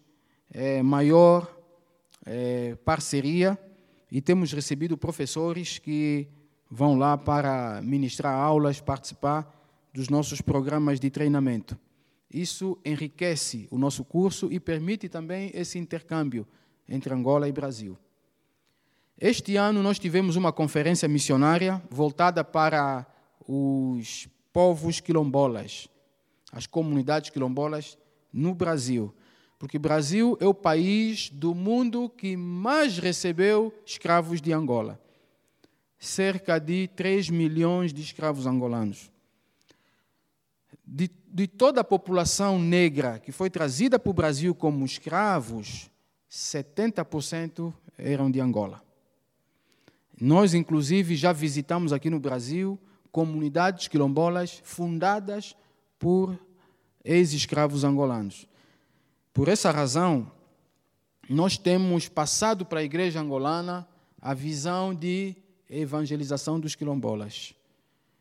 é, 0.52 0.82
maior 0.82 1.56
é, 2.24 2.74
parceria 2.84 3.56
e 4.10 4.20
temos 4.20 4.52
recebido 4.52 4.98
professores 4.98 5.78
que 5.78 6.26
vão 6.68 6.98
lá 6.98 7.16
para 7.16 7.80
ministrar 7.80 8.34
aulas, 8.34 8.80
participar 8.80 9.54
dos 9.94 10.08
nossos 10.08 10.40
programas 10.40 10.98
de 10.98 11.08
treinamento. 11.08 11.78
Isso 12.28 12.76
enriquece 12.84 13.68
o 13.70 13.78
nosso 13.78 14.04
curso 14.04 14.48
e 14.50 14.58
permite 14.58 15.08
também 15.08 15.52
esse 15.54 15.78
intercâmbio 15.78 16.44
entre 16.88 17.14
Angola 17.14 17.48
e 17.48 17.52
Brasil. 17.52 17.96
Este 19.18 19.56
ano 19.56 19.82
nós 19.82 19.98
tivemos 19.98 20.36
uma 20.36 20.52
conferência 20.52 21.08
missionária 21.08 21.82
voltada 21.90 22.44
para 22.44 23.06
os 23.48 24.28
povos 24.52 25.00
quilombolas, 25.00 25.88
as 26.52 26.66
comunidades 26.66 27.30
quilombolas 27.30 27.96
no 28.30 28.54
Brasil. 28.54 29.14
Porque 29.58 29.78
o 29.78 29.80
Brasil 29.80 30.36
é 30.38 30.46
o 30.46 30.52
país 30.52 31.30
do 31.30 31.54
mundo 31.54 32.10
que 32.10 32.36
mais 32.36 32.98
recebeu 32.98 33.72
escravos 33.86 34.42
de 34.42 34.52
Angola. 34.52 35.00
Cerca 35.98 36.58
de 36.58 36.86
3 36.88 37.30
milhões 37.30 37.94
de 37.94 38.02
escravos 38.02 38.46
angolanos. 38.46 39.10
De, 40.86 41.10
de 41.26 41.46
toda 41.46 41.80
a 41.80 41.84
população 41.84 42.58
negra 42.58 43.18
que 43.18 43.32
foi 43.32 43.48
trazida 43.48 43.98
para 43.98 44.10
o 44.10 44.14
Brasil 44.14 44.54
como 44.54 44.84
escravos, 44.84 45.90
70% 46.30 47.72
eram 47.96 48.30
de 48.30 48.40
Angola. 48.40 48.85
Nós, 50.20 50.54
inclusive, 50.54 51.14
já 51.14 51.32
visitamos 51.32 51.92
aqui 51.92 52.08
no 52.08 52.18
Brasil 52.18 52.78
comunidades 53.12 53.88
quilombolas 53.88 54.60
fundadas 54.64 55.56
por 55.98 56.38
ex-escravos 57.04 57.84
angolanos. 57.84 58.46
Por 59.32 59.48
essa 59.48 59.70
razão, 59.70 60.30
nós 61.28 61.58
temos 61.58 62.08
passado 62.08 62.64
para 62.64 62.80
a 62.80 62.84
igreja 62.84 63.20
angolana 63.20 63.86
a 64.20 64.32
visão 64.32 64.94
de 64.94 65.36
evangelização 65.68 66.58
dos 66.58 66.74
quilombolas. 66.74 67.54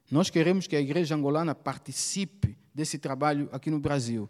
Nós 0.10 0.30
queremos 0.30 0.68
que 0.68 0.76
a 0.76 0.82
igreja 0.82 1.16
angolana 1.16 1.56
participe 1.56 2.58
desse 2.74 2.98
trabalho 2.98 3.50
aqui 3.52 3.72
no 3.72 3.80
Brasil. 3.80 4.30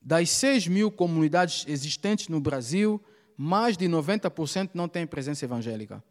Das 0.00 0.30
6 0.30 0.68
mil 0.68 0.90
comunidades 0.90 1.64
existentes 1.66 2.28
no 2.28 2.40
Brasil, 2.40 3.02
mais 3.36 3.76
de 3.76 3.86
90% 3.86 4.70
não 4.74 4.88
tem 4.88 5.06
presença 5.06 5.44
evangélica. 5.44 6.02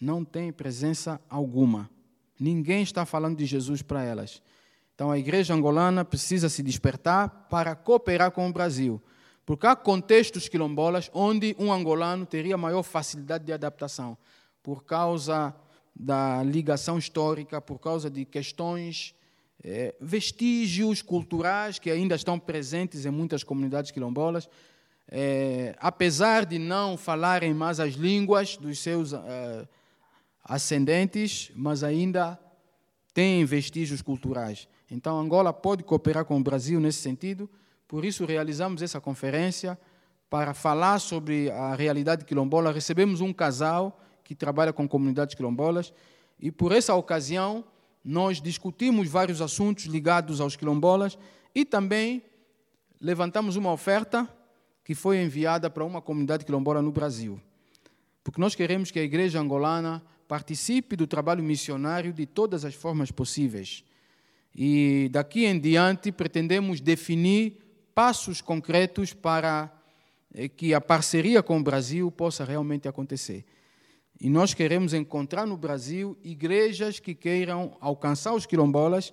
Não 0.00 0.24
tem 0.24 0.52
presença 0.52 1.20
alguma. 1.28 1.90
Ninguém 2.38 2.82
está 2.82 3.06
falando 3.06 3.36
de 3.36 3.46
Jesus 3.46 3.82
para 3.82 4.02
elas. 4.04 4.42
Então 4.94 5.10
a 5.10 5.18
igreja 5.18 5.54
angolana 5.54 6.04
precisa 6.04 6.48
se 6.48 6.62
despertar 6.62 7.46
para 7.50 7.74
cooperar 7.74 8.30
com 8.30 8.48
o 8.48 8.52
Brasil. 8.52 9.00
Porque 9.44 9.66
há 9.66 9.76
contextos 9.76 10.48
quilombolas 10.48 11.10
onde 11.14 11.54
um 11.58 11.72
angolano 11.72 12.26
teria 12.26 12.56
maior 12.56 12.82
facilidade 12.82 13.44
de 13.44 13.52
adaptação, 13.52 14.18
por 14.62 14.84
causa 14.84 15.54
da 15.94 16.42
ligação 16.42 16.98
histórica, 16.98 17.60
por 17.60 17.78
causa 17.78 18.10
de 18.10 18.24
questões, 18.24 19.14
é, 19.62 19.94
vestígios 20.00 21.00
culturais 21.00 21.78
que 21.78 21.90
ainda 21.90 22.14
estão 22.14 22.38
presentes 22.38 23.06
em 23.06 23.10
muitas 23.10 23.44
comunidades 23.44 23.90
quilombolas. 23.90 24.48
É, 25.08 25.76
apesar 25.78 26.44
de 26.44 26.58
não 26.58 26.96
falarem 26.96 27.54
mais 27.54 27.78
as 27.78 27.94
línguas 27.94 28.56
dos 28.56 28.80
seus 28.80 29.12
é, 29.12 29.68
ascendentes, 30.48 31.50
mas 31.54 31.82
ainda 31.82 32.38
têm 33.12 33.44
vestígios 33.44 34.00
culturais. 34.00 34.68
Então, 34.90 35.18
Angola 35.18 35.52
pode 35.52 35.82
cooperar 35.82 36.24
com 36.24 36.38
o 36.38 36.42
Brasil 36.42 36.78
nesse 36.80 37.00
sentido 37.00 37.50
por 37.88 38.04
isso, 38.04 38.24
realizamos 38.24 38.82
essa 38.82 39.00
conferência 39.00 39.78
para 40.28 40.52
falar 40.52 40.98
sobre 40.98 41.50
a 41.50 41.74
realidade 41.74 42.24
quilombola. 42.24 42.72
Recebemos 42.72 43.20
um 43.20 43.32
casal 43.32 44.00
que 44.24 44.34
trabalha 44.34 44.72
com 44.72 44.88
comunidades 44.88 45.36
quilombolas 45.36 45.92
e, 46.38 46.50
por 46.50 46.72
essa 46.72 46.94
ocasião, 46.96 47.64
nós 48.04 48.40
discutimos 48.40 49.08
vários 49.08 49.40
assuntos 49.40 49.84
ligados 49.84 50.40
aos 50.40 50.56
quilombolas 50.56 51.16
e 51.54 51.64
também 51.64 52.22
levantamos 53.00 53.54
uma 53.54 53.72
oferta 53.72 54.28
que 54.84 54.94
foi 54.94 55.22
enviada 55.22 55.70
para 55.70 55.84
uma 55.84 56.02
comunidade 56.02 56.44
quilombola 56.44 56.82
no 56.82 56.90
Brasil. 56.90 57.40
Porque 58.24 58.40
nós 58.40 58.56
queremos 58.56 58.90
que 58.90 58.98
a 58.98 59.02
igreja 59.02 59.40
angolana 59.40 60.02
participe 60.26 60.96
do 60.96 61.06
trabalho 61.06 61.42
missionário 61.42 62.12
de 62.12 62.26
todas 62.26 62.64
as 62.64 62.74
formas 62.74 63.10
possíveis. 63.10 63.84
E 64.54 65.08
daqui 65.12 65.44
em 65.44 65.58
diante 65.58 66.10
pretendemos 66.10 66.80
definir 66.80 67.58
passos 67.94 68.40
concretos 68.40 69.12
para 69.12 69.72
eh, 70.34 70.48
que 70.48 70.74
a 70.74 70.80
parceria 70.80 71.42
com 71.42 71.58
o 71.58 71.62
Brasil 71.62 72.10
possa 72.10 72.44
realmente 72.44 72.88
acontecer. 72.88 73.44
E 74.18 74.30
nós 74.30 74.54
queremos 74.54 74.94
encontrar 74.94 75.46
no 75.46 75.56
Brasil 75.56 76.16
igrejas 76.24 76.98
que 76.98 77.14
queiram 77.14 77.76
alcançar 77.80 78.34
os 78.34 78.46
quilombolas 78.46 79.12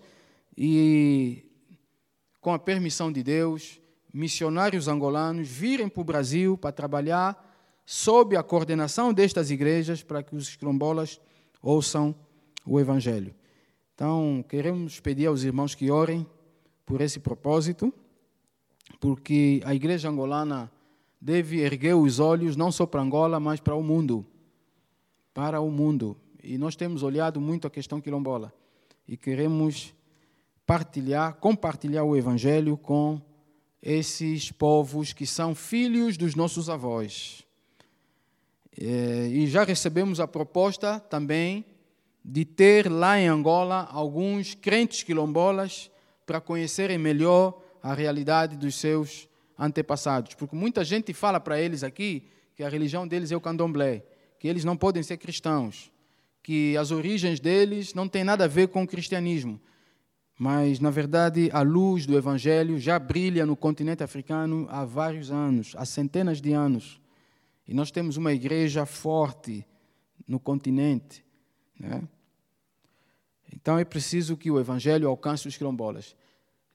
e, 0.57 1.45
com 2.39 2.53
a 2.53 2.59
permissão 2.59 3.11
de 3.11 3.21
Deus, 3.21 3.81
missionários 4.13 4.87
angolanos 4.87 5.49
virem 5.49 5.89
para 5.89 6.01
o 6.01 6.05
Brasil 6.05 6.57
para 6.57 6.71
trabalhar 6.71 7.52
sob 7.85 8.35
a 8.35 8.43
coordenação 8.43 9.13
destas 9.13 9.51
igrejas 9.51 10.03
para 10.03 10.23
que 10.23 10.35
os 10.35 10.55
quilombolas 10.55 11.19
ouçam 11.61 12.15
o 12.65 12.79
Evangelho. 12.79 13.33
Então, 13.95 14.43
queremos 14.47 14.99
pedir 14.99 15.27
aos 15.27 15.43
irmãos 15.43 15.75
que 15.75 15.91
orem 15.91 16.25
por 16.85 17.01
esse 17.01 17.19
propósito 17.19 17.93
porque 18.99 19.61
a 19.65 19.73
igreja 19.73 20.09
angolana 20.09 20.71
deve 21.19 21.59
erguer 21.59 21.95
os 21.95 22.19
olhos 22.19 22.55
não 22.55 22.71
só 22.71 22.85
para 22.85 23.01
Angola, 23.01 23.39
mas 23.39 23.59
para 23.59 23.75
o 23.75 23.83
mundo. 23.83 24.25
Para 25.33 25.59
o 25.59 25.69
mundo. 25.69 26.17
E 26.43 26.57
nós 26.57 26.75
temos 26.75 27.03
olhado 27.03 27.39
muito 27.39 27.67
a 27.67 27.69
questão 27.69 28.01
quilombola 28.01 28.53
e 29.07 29.17
queremos 29.17 29.93
partilhar, 30.65 31.35
compartilhar 31.35 32.03
o 32.03 32.15
evangelho 32.15 32.77
com 32.77 33.21
esses 33.81 34.51
povos 34.51 35.11
que 35.11 35.25
são 35.25 35.53
filhos 35.53 36.17
dos 36.17 36.35
nossos 36.35 36.69
avós. 36.69 37.42
É, 38.79 39.27
e 39.31 39.47
já 39.47 39.63
recebemos 39.63 40.19
a 40.19 40.27
proposta 40.27 40.99
também 40.99 41.65
de 42.23 42.45
ter 42.45 42.89
lá 42.89 43.19
em 43.19 43.27
Angola 43.27 43.87
alguns 43.91 44.55
crentes 44.55 45.03
quilombolas 45.03 45.91
para 46.25 46.39
conhecerem 46.39 46.97
melhor 46.97 47.61
a 47.81 47.93
realidade 47.93 48.55
dos 48.55 48.75
seus 48.75 49.27
antepassados. 49.59 50.33
Porque 50.35 50.55
muita 50.55 50.83
gente 50.83 51.13
fala 51.13 51.39
para 51.39 51.59
eles 51.59 51.83
aqui 51.83 52.27
que 52.55 52.63
a 52.63 52.69
religião 52.69 53.07
deles 53.07 53.31
é 53.31 53.35
o 53.35 53.41
candomblé, 53.41 54.03
que 54.39 54.47
eles 54.47 54.63
não 54.63 54.77
podem 54.77 55.03
ser 55.03 55.17
cristãos, 55.17 55.91
que 56.41 56.77
as 56.77 56.91
origens 56.91 57.39
deles 57.39 57.93
não 57.93 58.07
têm 58.07 58.23
nada 58.23 58.45
a 58.45 58.47
ver 58.47 58.69
com 58.69 58.83
o 58.83 58.87
cristianismo. 58.87 59.59
Mas, 60.37 60.79
na 60.79 60.89
verdade, 60.89 61.49
a 61.53 61.61
luz 61.61 62.05
do 62.05 62.17
Evangelho 62.17 62.79
já 62.79 62.97
brilha 62.97 63.45
no 63.45 63.55
continente 63.55 64.03
africano 64.03 64.67
há 64.69 64.83
vários 64.83 65.29
anos, 65.31 65.75
há 65.77 65.85
centenas 65.85 66.41
de 66.41 66.53
anos. 66.53 66.99
E 67.67 67.73
nós 67.73 67.91
temos 67.91 68.17
uma 68.17 68.33
igreja 68.33 68.85
forte 68.85 69.65
no 70.27 70.39
continente. 70.39 71.23
Né? 71.79 72.03
Então 73.53 73.77
é 73.77 73.85
preciso 73.85 74.35
que 74.35 74.51
o 74.51 74.59
Evangelho 74.59 75.07
alcance 75.07 75.47
os 75.47 75.57
quilombolas. 75.57 76.15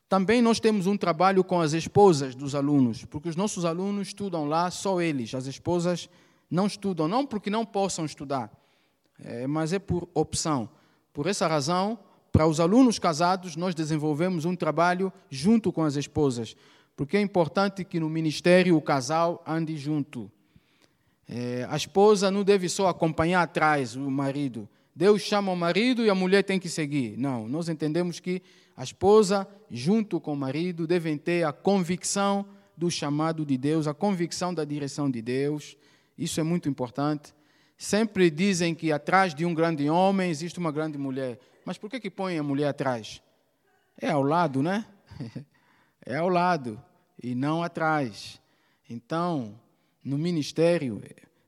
Também 0.08 0.40
nós 0.40 0.58
temos 0.58 0.86
um 0.86 0.96
trabalho 0.96 1.44
com 1.44 1.60
as 1.60 1.74
esposas 1.74 2.34
dos 2.34 2.54
alunos, 2.54 3.04
porque 3.04 3.28
os 3.28 3.36
nossos 3.36 3.64
alunos 3.66 4.08
estudam 4.08 4.46
lá, 4.46 4.70
só 4.70 5.02
eles. 5.02 5.34
As 5.34 5.46
esposas 5.46 6.08
não 6.50 6.66
estudam, 6.66 7.06
não 7.06 7.26
porque 7.26 7.50
não 7.50 7.66
possam 7.66 8.06
estudar, 8.06 8.50
é, 9.18 9.46
mas 9.46 9.72
é 9.74 9.78
por 9.78 10.08
opção. 10.14 10.70
Por 11.12 11.26
essa 11.26 11.46
razão, 11.46 11.98
para 12.32 12.46
os 12.46 12.58
alunos 12.58 12.98
casados, 12.98 13.54
nós 13.54 13.74
desenvolvemos 13.74 14.46
um 14.46 14.56
trabalho 14.56 15.12
junto 15.28 15.70
com 15.70 15.82
as 15.82 15.96
esposas, 15.96 16.56
porque 16.96 17.16
é 17.16 17.20
importante 17.20 17.84
que 17.84 18.00
no 18.00 18.08
ministério 18.08 18.76
o 18.76 18.82
casal 18.82 19.42
ande 19.46 19.76
junto. 19.76 20.30
É, 21.28 21.66
a 21.68 21.76
esposa 21.76 22.30
não 22.30 22.42
deve 22.42 22.68
só 22.68 22.88
acompanhar 22.88 23.42
atrás 23.42 23.94
o 23.94 24.10
marido. 24.10 24.68
Deus 24.94 25.22
chama 25.22 25.52
o 25.52 25.56
marido 25.56 26.04
e 26.04 26.10
a 26.10 26.14
mulher 26.14 26.42
tem 26.42 26.58
que 26.58 26.68
seguir. 26.68 27.16
Não, 27.18 27.46
nós 27.46 27.68
entendemos 27.68 28.18
que 28.18 28.42
a 28.76 28.82
esposa, 28.82 29.46
junto 29.70 30.20
com 30.20 30.32
o 30.32 30.36
marido, 30.36 30.86
devem 30.86 31.18
ter 31.18 31.44
a 31.44 31.52
convicção 31.52 32.46
do 32.76 32.90
chamado 32.90 33.44
de 33.44 33.58
Deus, 33.58 33.86
a 33.86 33.94
convicção 33.94 34.54
da 34.54 34.64
direção 34.64 35.10
de 35.10 35.20
Deus. 35.20 35.76
Isso 36.16 36.40
é 36.40 36.42
muito 36.42 36.68
importante. 36.68 37.34
Sempre 37.76 38.30
dizem 38.30 38.74
que 38.74 38.90
atrás 38.90 39.34
de 39.34 39.44
um 39.44 39.54
grande 39.54 39.88
homem 39.88 40.30
existe 40.30 40.58
uma 40.58 40.72
grande 40.72 40.96
mulher. 40.96 41.38
Mas 41.64 41.76
por 41.76 41.90
que, 41.90 42.00
que 42.00 42.10
põem 42.10 42.38
a 42.38 42.42
mulher 42.42 42.68
atrás? 42.68 43.22
É 44.00 44.10
ao 44.10 44.22
lado, 44.22 44.62
né? 44.62 44.86
É 46.10 46.16
ao 46.16 46.28
lado 46.30 46.82
e 47.22 47.34
não 47.34 47.62
atrás. 47.62 48.40
Então, 48.88 49.60
no 50.08 50.16
ministério, 50.16 51.02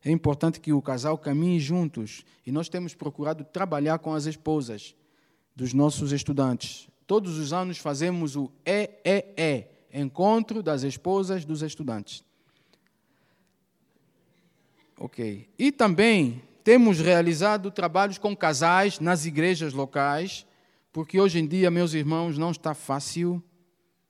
é 0.05 0.11
importante 0.11 0.61
que 0.61 0.71
o 0.71 0.83
casal 0.83 1.17
caminhe 1.17 1.59
juntos. 1.59 2.25
E 2.47 2.53
nós 2.53 2.69
temos 2.69 2.95
procurado 2.95 3.43
trabalhar 3.43 3.99
com 3.99 4.13
as 4.13 4.27
esposas 4.27 4.95
dos 5.57 5.73
nossos 5.73 6.13
estudantes. 6.13 6.87
Todos 7.07 7.39
os 7.39 7.55
anos 7.55 7.79
fazemos 7.79 8.37
o 8.37 8.53
EEE, 8.65 9.67
Encontro 9.93 10.63
das 10.63 10.83
Esposas 10.83 11.45
dos 11.45 11.63
Estudantes. 11.63 12.23
Ok. 14.99 15.49
E 15.59 15.73
também 15.73 16.43
temos 16.63 17.01
realizado 17.01 17.71
trabalhos 17.71 18.19
com 18.19 18.37
casais 18.37 19.01
nas 19.01 19.25
igrejas 19.25 19.73
locais, 19.73 20.47
porque 20.93 21.19
hoje 21.19 21.39
em 21.39 21.47
dia, 21.47 21.71
meus 21.71 21.95
irmãos, 21.95 22.37
não 22.37 22.51
está 22.51 22.75
fácil 22.75 23.43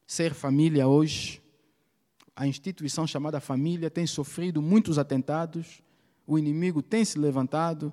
ser 0.07 0.35
família 0.35 0.89
hoje. 0.89 1.40
A 2.41 2.47
instituição 2.47 3.07
chamada 3.07 3.39
família 3.39 3.91
tem 3.91 4.07
sofrido 4.07 4.63
muitos 4.63 4.99
atentados, 4.99 5.83
o 6.27 6.39
inimigo 6.39 6.81
tem 6.81 7.05
se 7.05 7.19
levantado 7.19 7.93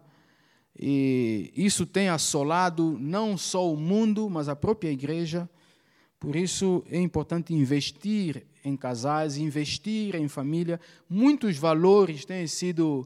e 0.80 1.52
isso 1.54 1.86
tem 1.86 2.08
assolado 2.08 2.98
não 2.98 3.38
só 3.38 3.70
o 3.70 3.76
mundo, 3.76 4.30
mas 4.30 4.48
a 4.48 4.56
própria 4.56 4.90
igreja. 4.90 5.50
Por 6.18 6.34
isso 6.34 6.82
é 6.90 6.98
importante 6.98 7.54
investir 7.54 8.48
em 8.64 8.78
casais, 8.78 9.36
investir 9.36 10.16
em 10.16 10.30
família. 10.30 10.80
Muitos 11.10 11.58
valores 11.58 12.24
têm 12.24 12.48
sido 12.48 13.06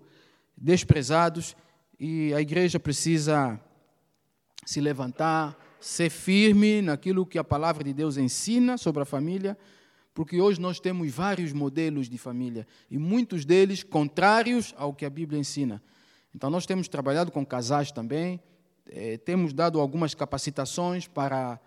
desprezados 0.55 1.55
e 1.99 2.31
a 2.35 2.39
igreja 2.39 2.79
precisa 2.79 3.59
se 4.63 4.79
levantar, 4.79 5.57
ser 5.79 6.11
firme 6.11 6.83
naquilo 6.83 7.25
que 7.25 7.39
a 7.39 7.43
palavra 7.43 7.83
de 7.83 7.93
Deus 7.93 8.15
ensina 8.15 8.77
sobre 8.77 9.01
a 9.01 9.05
família, 9.05 9.57
porque 10.13 10.41
hoje 10.41 10.59
nós 10.59 10.79
temos 10.79 11.11
vários 11.11 11.53
modelos 11.53 12.09
de 12.09 12.17
família 12.17 12.67
e 12.89 12.97
muitos 12.97 13.45
deles 13.45 13.83
contrários 13.83 14.73
ao 14.77 14.93
que 14.93 15.05
a 15.05 15.09
Bíblia 15.09 15.39
ensina. 15.39 15.81
Então, 16.35 16.49
nós 16.49 16.65
temos 16.65 16.87
trabalhado 16.87 17.31
com 17.31 17.45
casais 17.45 17.91
também, 17.91 18.39
eh, 18.87 19.17
temos 19.17 19.53
dado 19.53 19.79
algumas 19.79 20.13
capacitações 20.13 21.07
para 21.07 21.59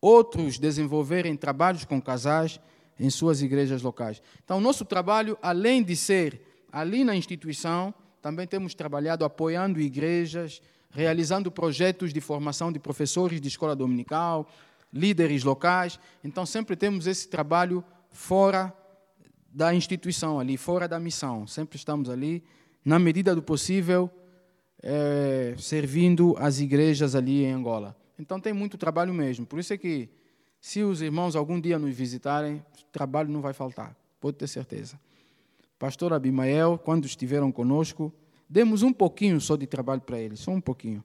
outros 0.00 0.58
desenvolverem 0.58 1.36
trabalhos 1.36 1.84
com 1.84 2.00
casais 2.00 2.60
em 2.98 3.10
suas 3.10 3.42
igrejas 3.42 3.82
locais. 3.82 4.22
Então, 4.44 4.58
o 4.58 4.60
nosso 4.60 4.84
trabalho, 4.84 5.38
além 5.40 5.82
de 5.82 5.96
ser 5.96 6.40
ali 6.70 7.04
na 7.04 7.16
instituição, 7.16 7.94
também 8.20 8.46
temos 8.46 8.74
trabalhado 8.74 9.24
apoiando 9.24 9.80
igrejas, 9.80 10.60
realizando 10.90 11.50
projetos 11.50 12.12
de 12.12 12.20
formação 12.20 12.70
de 12.70 12.78
professores 12.78 13.40
de 13.40 13.48
escola 13.48 13.74
dominical, 13.74 14.46
líderes 14.92 15.44
locais. 15.44 15.98
Então, 16.22 16.44
sempre 16.44 16.76
temos 16.76 17.06
esse 17.06 17.28
trabalho 17.28 17.84
fora 18.10 18.74
da 19.52 19.74
instituição, 19.74 20.38
ali, 20.38 20.56
fora 20.56 20.86
da 20.86 20.98
missão. 20.98 21.46
Sempre 21.46 21.76
estamos 21.76 22.08
ali, 22.08 22.42
na 22.84 22.98
medida 22.98 23.34
do 23.34 23.42
possível, 23.42 24.10
é, 24.82 25.54
servindo 25.58 26.34
as 26.38 26.60
igrejas 26.60 27.14
ali 27.14 27.44
em 27.44 27.52
Angola. 27.52 27.96
Então, 28.18 28.40
tem 28.40 28.52
muito 28.52 28.78
trabalho 28.78 29.12
mesmo. 29.14 29.46
Por 29.46 29.58
isso 29.58 29.72
é 29.72 29.78
que, 29.78 30.08
se 30.60 30.82
os 30.82 31.00
irmãos 31.00 31.34
algum 31.36 31.60
dia 31.60 31.78
nos 31.78 31.94
visitarem, 31.94 32.62
trabalho 32.92 33.30
não 33.30 33.40
vai 33.40 33.52
faltar, 33.52 33.96
pode 34.20 34.36
ter 34.36 34.46
certeza. 34.46 34.98
Pastor 35.78 36.12
Abimael, 36.12 36.78
quando 36.78 37.06
estiveram 37.06 37.50
conosco, 37.50 38.12
demos 38.48 38.82
um 38.82 38.92
pouquinho 38.92 39.40
só 39.40 39.56
de 39.56 39.66
trabalho 39.66 40.02
para 40.02 40.18
eles, 40.18 40.40
só 40.40 40.50
um 40.50 40.60
pouquinho. 40.60 41.02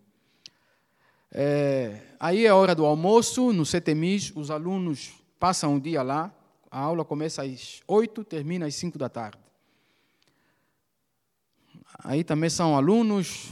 É, 1.37 1.99
aí 2.17 2.45
é 2.45 2.53
hora 2.53 2.73
do 2.73 2.85
almoço, 2.85 3.51
no 3.51 3.65
CETEMIS, 3.65 4.31
os 4.37 4.49
alunos 4.49 5.11
passam 5.37 5.75
o 5.75 5.81
dia 5.81 6.01
lá, 6.01 6.33
a 6.71 6.79
aula 6.79 7.03
começa 7.03 7.43
às 7.43 7.81
8, 7.85 8.23
termina 8.23 8.67
às 8.67 8.75
5 8.75 8.97
da 8.97 9.09
tarde. 9.09 9.37
Aí 11.99 12.23
também 12.23 12.49
são 12.49 12.77
alunos, 12.77 13.49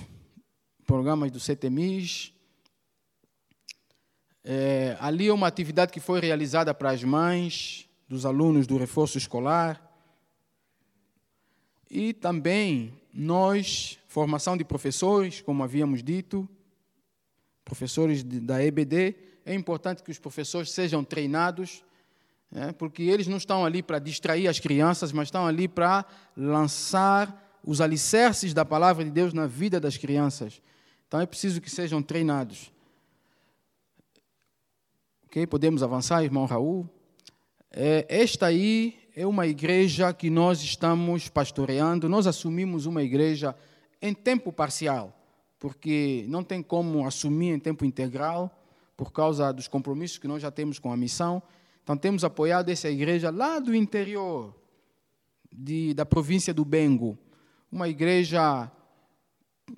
programas 0.87 1.29
do 1.29 1.41
CETEMIS. 1.41 2.31
É, 4.45 4.95
ali 5.01 5.27
é 5.27 5.33
uma 5.33 5.47
atividade 5.47 5.91
que 5.91 5.99
foi 5.99 6.21
realizada 6.21 6.73
para 6.73 6.91
as 6.91 7.03
mães 7.03 7.89
dos 8.07 8.25
alunos 8.25 8.65
do 8.65 8.77
reforço 8.77 9.17
escolar. 9.17 9.93
E 11.91 12.13
também 12.13 12.93
nós, 13.13 13.99
formação 14.07 14.55
de 14.55 14.63
professores, 14.63 15.41
como 15.41 15.63
havíamos 15.63 16.01
dito, 16.01 16.47
professores 17.63 18.23
da 18.23 18.63
EBD, 18.63 19.15
é 19.45 19.53
importante 19.53 20.03
que 20.03 20.11
os 20.11 20.19
professores 20.19 20.71
sejam 20.71 21.03
treinados, 21.03 21.83
né, 22.51 22.71
porque 22.73 23.03
eles 23.03 23.27
não 23.27 23.37
estão 23.37 23.65
ali 23.65 23.81
para 23.81 23.99
distrair 23.99 24.47
as 24.47 24.59
crianças, 24.59 25.11
mas 25.11 25.27
estão 25.27 25.45
ali 25.45 25.67
para 25.67 26.05
lançar 26.35 27.59
os 27.63 27.81
alicerces 27.81 28.53
da 28.53 28.65
palavra 28.65 29.03
de 29.03 29.11
Deus 29.11 29.33
na 29.33 29.47
vida 29.47 29.79
das 29.79 29.97
crianças. 29.97 30.61
Então 31.07 31.19
é 31.19 31.25
preciso 31.25 31.61
que 31.61 31.69
sejam 31.69 32.01
treinados. 32.01 32.71
Ok? 35.25 35.47
Podemos 35.47 35.81
avançar, 35.81 36.23
irmão 36.23 36.45
Raul. 36.45 36.87
É, 37.71 38.05
esta 38.09 38.47
aí 38.47 38.99
é 39.15 39.25
uma 39.25 39.47
igreja 39.47 40.13
que 40.13 40.29
nós 40.29 40.61
estamos 40.61 41.29
pastoreando. 41.29 42.09
Nós 42.09 42.27
assumimos 42.27 42.85
uma 42.85 43.01
igreja 43.01 43.55
em 44.01 44.13
tempo 44.13 44.51
parcial 44.51 45.22
porque 45.63 46.25
não 46.27 46.43
tem 46.43 46.61
como 46.61 47.07
assumir 47.07 47.53
em 47.53 47.57
tempo 47.57 47.85
integral 47.85 48.53
por 48.97 49.13
causa 49.13 49.49
dos 49.53 49.65
compromissos 49.65 50.17
que 50.17 50.27
nós 50.27 50.41
já 50.41 50.51
temos 50.51 50.77
com 50.77 50.91
a 50.91 50.97
missão. 50.97 51.41
Então, 51.81 51.95
temos 51.95 52.25
apoiado 52.25 52.67
essa 52.67 52.89
igreja 52.89 53.29
lá 53.29 53.59
do 53.59 53.73
interior 53.73 54.53
de, 55.49 55.93
da 55.93 56.05
província 56.05 56.53
do 56.53 56.65
Bengo, 56.65 57.17
uma 57.71 57.87
igreja 57.87 58.69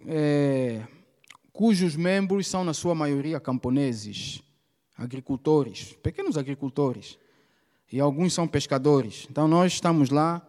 é, 0.07 0.81
cujos 1.53 1.95
membros 1.95 2.47
são, 2.47 2.63
na 2.63 2.73
sua 2.73 2.95
maioria, 2.95 3.39
camponeses, 3.39 4.41
agricultores, 4.97 5.93
pequenos 6.01 6.35
agricultores, 6.35 7.19
e 7.91 7.99
alguns 7.99 8.33
são 8.33 8.47
pescadores. 8.47 9.27
Então, 9.29 9.47
nós 9.47 9.73
estamos 9.73 10.09
lá. 10.09 10.41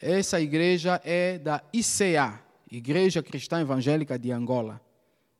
Essa 0.00 0.40
igreja 0.40 1.00
é 1.04 1.38
da 1.38 1.60
ICA, 1.72 2.45
Igreja 2.70 3.22
Cristã 3.22 3.60
Evangélica 3.60 4.18
de 4.18 4.32
Angola, 4.32 4.80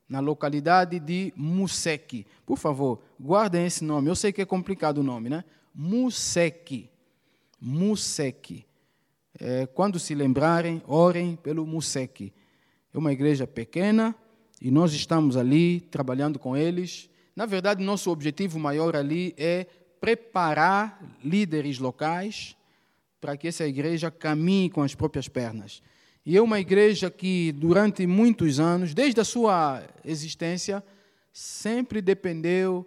na 0.07 0.19
localidade 0.19 0.99
de 0.99 1.33
Museque. 1.35 2.25
Por 2.45 2.57
favor, 2.57 3.01
guardem 3.19 3.65
esse 3.65 3.83
nome. 3.83 4.09
Eu 4.09 4.15
sei 4.15 4.31
que 4.31 4.41
é 4.41 4.45
complicado 4.45 4.99
o 4.99 5.03
nome, 5.03 5.29
né? 5.29 5.43
Museque. 5.73 6.89
Museque. 7.59 8.65
É, 9.39 9.65
quando 9.67 9.99
se 9.99 10.15
lembrarem, 10.15 10.81
orem 10.87 11.35
pelo 11.35 11.65
Museque. 11.65 12.33
É 12.93 12.97
uma 12.97 13.11
igreja 13.11 13.45
pequena 13.45 14.15
e 14.61 14.71
nós 14.71 14.93
estamos 14.93 15.35
ali 15.35 15.81
trabalhando 15.81 16.39
com 16.39 16.55
eles. 16.55 17.09
Na 17.35 17.45
verdade, 17.45 17.83
nosso 17.83 18.09
objetivo 18.09 18.57
maior 18.57 18.95
ali 18.95 19.35
é 19.37 19.65
preparar 19.99 20.99
líderes 21.23 21.77
locais 21.77 22.55
para 23.19 23.35
que 23.35 23.47
essa 23.47 23.67
igreja 23.67 24.09
caminhe 24.09 24.69
com 24.69 24.81
as 24.81 24.95
próprias 24.95 25.27
pernas. 25.27 25.81
E 26.29 26.35
é 26.35 26.41
uma 26.41 26.59
igreja 26.59 27.09
que, 27.09 27.53
durante 27.53 28.05
muitos 28.05 28.59
anos, 28.59 28.93
desde 28.93 29.21
a 29.21 29.23
sua 29.23 29.81
existência, 30.03 30.83
sempre 31.31 32.01
dependeu 32.01 32.85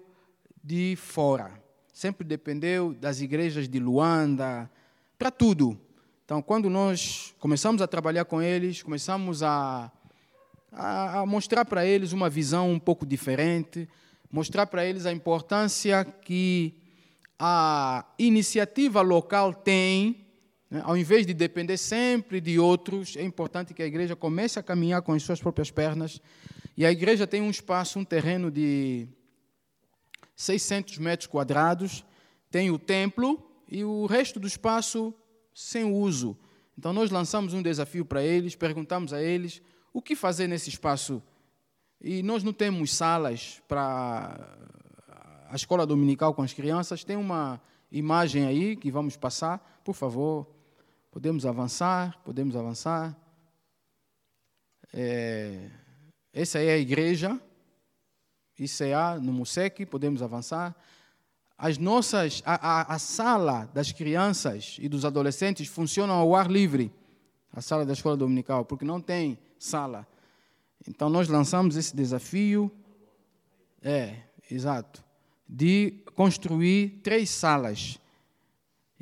de 0.62 0.94
fora. 0.96 1.50
Sempre 1.90 2.22
dependeu 2.22 2.92
das 2.92 3.22
igrejas 3.22 3.66
de 3.66 3.78
Luanda, 3.78 4.70
para 5.18 5.30
tudo. 5.30 5.80
Então, 6.22 6.42
quando 6.42 6.68
nós 6.68 7.34
começamos 7.38 7.80
a 7.80 7.86
trabalhar 7.86 8.26
com 8.26 8.42
eles, 8.42 8.82
começamos 8.82 9.42
a, 9.42 9.90
a, 10.70 11.20
a 11.20 11.24
mostrar 11.24 11.64
para 11.64 11.86
eles 11.86 12.12
uma 12.12 12.28
visão 12.28 12.70
um 12.70 12.78
pouco 12.78 13.06
diferente, 13.06 13.88
mostrar 14.30 14.66
para 14.66 14.84
eles 14.84 15.06
a 15.06 15.12
importância 15.12 16.04
que 16.04 16.74
a 17.38 18.04
iniciativa 18.18 19.00
local 19.00 19.54
tem? 19.54 20.26
Ao 20.84 20.96
invés 20.96 21.26
de 21.26 21.34
depender 21.34 21.76
sempre 21.76 22.40
de 22.40 22.58
outros, 22.58 23.16
é 23.16 23.22
importante 23.24 23.74
que 23.74 23.82
a 23.82 23.86
igreja 23.86 24.14
comece 24.14 24.56
a 24.58 24.62
caminhar 24.62 25.02
com 25.02 25.12
as 25.12 25.22
suas 25.24 25.40
próprias 25.40 25.70
pernas. 25.70 26.20
E 26.76 26.86
a 26.86 26.92
igreja 26.92 27.26
tem 27.26 27.42
um 27.42 27.50
espaço, 27.50 27.98
um 27.98 28.04
terreno 28.04 28.52
de 28.52 29.08
600 30.36 30.98
metros 30.98 31.26
quadrados, 31.26 32.04
tem 32.50 32.70
o 32.70 32.78
templo 32.78 33.44
e 33.68 33.84
o 33.84 34.06
resto 34.06 34.38
do 34.38 34.46
espaço 34.46 35.12
sem 35.52 35.84
uso. 35.84 36.38
Então 36.78 36.92
nós 36.92 37.10
lançamos 37.10 37.52
um 37.52 37.62
desafio 37.62 38.04
para 38.04 38.22
eles, 38.22 38.54
perguntamos 38.54 39.12
a 39.12 39.20
eles 39.20 39.60
o 39.92 40.00
que 40.00 40.14
fazer 40.14 40.46
nesse 40.46 40.68
espaço. 40.68 41.20
E 42.00 42.22
nós 42.22 42.44
não 42.44 42.52
temos 42.52 42.94
salas 42.94 43.60
para 43.66 44.56
a 45.48 45.56
escola 45.56 45.84
dominical 45.84 46.32
com 46.32 46.42
as 46.42 46.52
crianças. 46.52 47.02
Tem 47.02 47.16
uma 47.16 47.60
imagem 47.90 48.46
aí 48.46 48.76
que 48.76 48.90
vamos 48.90 49.16
passar, 49.16 49.80
por 49.84 49.94
favor. 49.94 50.59
Podemos 51.10 51.44
avançar, 51.44 52.20
podemos 52.24 52.54
avançar. 52.54 53.16
É, 54.92 55.68
essa 56.32 56.60
é 56.60 56.70
a 56.70 56.78
igreja, 56.78 57.40
ICA, 58.56 59.18
no 59.20 59.32
Musec, 59.32 59.84
podemos 59.86 60.22
avançar. 60.22 60.76
As 61.58 61.78
nossas, 61.78 62.42
a, 62.46 62.54
a, 62.54 62.94
a, 62.94 62.98
sala 62.98 63.68
das 63.74 63.90
crianças 63.90 64.76
e 64.80 64.88
dos 64.88 65.04
adolescentes 65.04 65.66
funciona 65.68 66.12
ao 66.12 66.34
ar 66.34 66.50
livre, 66.50 66.92
a 67.52 67.60
sala 67.60 67.84
da 67.84 67.92
escola 67.92 68.16
dominical, 68.16 68.64
porque 68.64 68.84
não 68.84 69.00
tem 69.00 69.36
sala. 69.58 70.06
Então 70.88 71.10
nós 71.10 71.28
lançamos 71.28 71.76
esse 71.76 71.94
desafio, 71.94 72.70
é, 73.82 74.16
exato, 74.48 75.04
de 75.48 76.02
construir 76.14 77.00
três 77.02 77.30
salas 77.30 77.98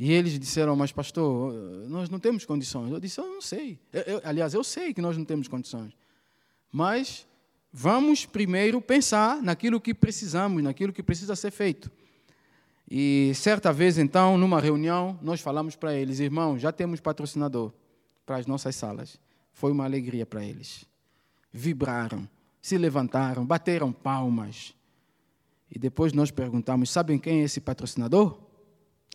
e 0.00 0.12
eles 0.12 0.38
disseram, 0.38 0.76
mas 0.76 0.92
pastor, 0.92 1.52
nós 1.88 2.08
não 2.08 2.20
temos 2.20 2.46
condições. 2.46 2.92
Eu 2.92 3.00
disse, 3.00 3.18
eu 3.20 3.26
não 3.26 3.42
sei. 3.42 3.80
Eu, 3.92 4.02
eu, 4.02 4.20
aliás, 4.22 4.54
eu 4.54 4.62
sei 4.62 4.94
que 4.94 5.02
nós 5.02 5.18
não 5.18 5.24
temos 5.24 5.48
condições. 5.48 5.92
Mas 6.70 7.26
vamos 7.72 8.24
primeiro 8.24 8.80
pensar 8.80 9.42
naquilo 9.42 9.80
que 9.80 9.92
precisamos, 9.92 10.62
naquilo 10.62 10.92
que 10.92 11.02
precisa 11.02 11.34
ser 11.34 11.50
feito. 11.50 11.90
E 12.88 13.32
certa 13.34 13.72
vez, 13.72 13.98
então, 13.98 14.38
numa 14.38 14.60
reunião, 14.60 15.18
nós 15.20 15.40
falamos 15.40 15.74
para 15.74 15.92
eles, 15.94 16.20
irmãos, 16.20 16.60
já 16.60 16.70
temos 16.70 17.00
patrocinador 17.00 17.72
para 18.24 18.36
as 18.36 18.46
nossas 18.46 18.76
salas. 18.76 19.18
Foi 19.52 19.72
uma 19.72 19.84
alegria 19.84 20.24
para 20.24 20.44
eles. 20.44 20.86
Vibraram, 21.52 22.28
se 22.62 22.78
levantaram, 22.78 23.44
bateram 23.44 23.92
palmas. 23.92 24.72
E 25.68 25.76
depois 25.76 26.12
nós 26.12 26.30
perguntamos: 26.30 26.88
sabem 26.88 27.18
quem 27.18 27.40
é 27.40 27.44
esse 27.44 27.60
patrocinador? 27.60 28.47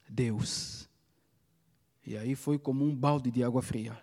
Deus. 0.09 0.89
E 2.05 2.17
aí 2.17 2.35
foi 2.35 2.59
como 2.59 2.83
um 2.83 2.95
balde 2.95 3.31
de 3.31 3.43
água 3.43 3.61
fria. 3.61 3.97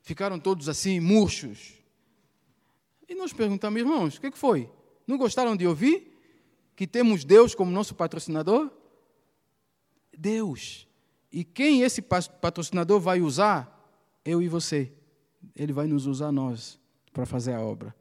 Ficaram 0.00 0.38
todos 0.38 0.68
assim, 0.68 1.00
murchos. 1.00 1.74
E 3.08 3.14
nós 3.14 3.32
perguntamos, 3.32 3.80
irmãos, 3.80 4.16
o 4.16 4.20
que 4.20 4.30
foi? 4.32 4.70
Não 5.06 5.18
gostaram 5.18 5.56
de 5.56 5.66
ouvir 5.66 6.12
que 6.76 6.86
temos 6.86 7.24
Deus 7.24 7.54
como 7.54 7.70
nosso 7.70 7.94
patrocinador? 7.94 8.70
Deus. 10.16 10.86
E 11.32 11.42
quem 11.42 11.82
esse 11.82 12.00
patrocinador 12.00 13.00
vai 13.00 13.20
usar? 13.20 13.72
Eu 14.24 14.42
e 14.42 14.48
você. 14.48 14.92
Ele 15.54 15.72
vai 15.72 15.86
nos 15.86 16.06
usar 16.06 16.30
nós 16.30 16.78
para 17.12 17.26
fazer 17.26 17.54
a 17.54 17.60
obra. 17.60 17.94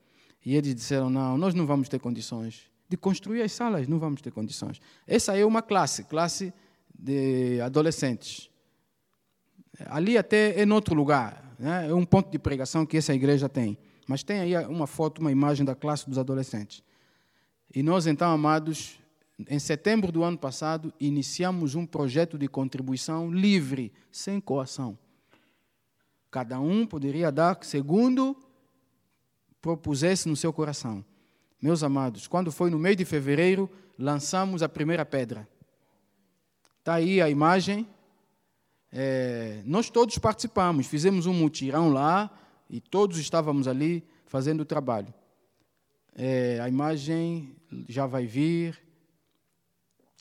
E 0.45 0.55
eles 0.55 0.76
disseram: 0.76 1.09
não, 1.09 1.38
nós 1.38 1.53
não 1.53 1.66
vamos 1.66 1.89
ter 1.89 1.99
condições 1.99 2.70
de 2.88 2.95
construir 2.97 3.41
as 3.41 3.51
salas, 3.51 3.88
não 3.88 3.99
vamos 3.99 4.21
ter 4.21 4.31
condições. 4.31 4.79
Essa 5.07 5.38
é 5.38 5.45
uma 5.45 5.61
classe, 5.61 6.03
classe 6.03 6.53
de 6.97 7.59
adolescentes. 7.61 8.49
Ali 9.88 10.17
até 10.17 10.59
é 10.59 10.63
em 10.63 10.71
outro 10.71 10.95
lugar, 10.95 11.55
né? 11.59 11.89
é 11.89 11.93
um 11.93 12.05
ponto 12.05 12.31
de 12.31 12.39
pregação 12.39 12.86
que 12.86 12.97
essa 12.97 13.13
igreja 13.13 13.49
tem. 13.49 13.77
Mas 14.07 14.23
tem 14.23 14.39
aí 14.39 14.65
uma 14.67 14.88
foto, 14.88 15.19
uma 15.19 15.31
imagem 15.31 15.65
da 15.65 15.75
classe 15.75 16.07
dos 16.07 16.17
adolescentes. 16.17 16.83
E 17.73 17.81
nós, 17.81 18.05
então, 18.05 18.31
amados, 18.31 18.99
em 19.49 19.59
setembro 19.59 20.11
do 20.11 20.23
ano 20.23 20.38
passado, 20.38 20.93
iniciamos 20.99 21.75
um 21.75 21.86
projeto 21.86 22.38
de 22.38 22.47
contribuição 22.47 23.31
livre, 23.31 23.91
sem 24.11 24.39
coação. 24.39 24.97
Cada 26.29 26.59
um 26.59 26.86
poderia 26.86 27.31
dar 27.31 27.57
segundo 27.63 28.38
propusesse 29.61 30.29
no 30.29 30.36
seu 30.36 30.53
coração. 30.53 31.03
Meus 31.62 31.84
amados, 31.84 32.28
quando 32.28 32.51
foi 32.51 32.70
no 32.70 32.78
mês 32.78 32.97
de 32.97 33.06
fevereiro, 33.06 33.70
lançamos 33.97 34.62
a 34.62 34.70
primeira 34.70 35.06
pedra. 35.06 35.47
Está 36.80 36.95
aí 36.95 37.22
a 37.22 37.30
imagem. 37.30 37.88
É, 38.91 39.62
nós 39.66 39.89
todos 39.89 40.18
participamos, 40.18 40.88
fizemos 40.88 41.26
um 41.26 41.34
mutirão 41.34 41.89
lá 41.89 42.30
e 42.70 42.80
todos 42.80 43.18
estávamos 43.18 43.68
ali 43.68 44.08
fazendo 44.26 44.62
o 44.62 44.66
trabalho. 44.66 45.14
É, 46.16 46.60
a 46.62 46.70
imagem 46.70 47.56
já 47.89 48.06
vai 48.06 48.26
vir 48.26 48.80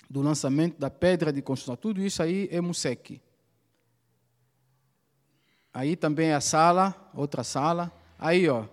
do 0.08 0.22
lançamento 0.22 0.78
da 0.78 0.90
pedra 0.90 1.32
de 1.32 1.42
construção. 1.42 1.76
Tudo 1.76 2.00
isso 2.00 2.22
aí 2.22 2.48
é 2.50 2.60
Musec. 2.60 3.20
Aí 5.72 5.96
também 5.96 6.32
a 6.32 6.40
sala, 6.40 6.94
outra 7.14 7.42
sala. 7.42 7.92
Aí, 8.18 8.48
ó, 8.48 8.66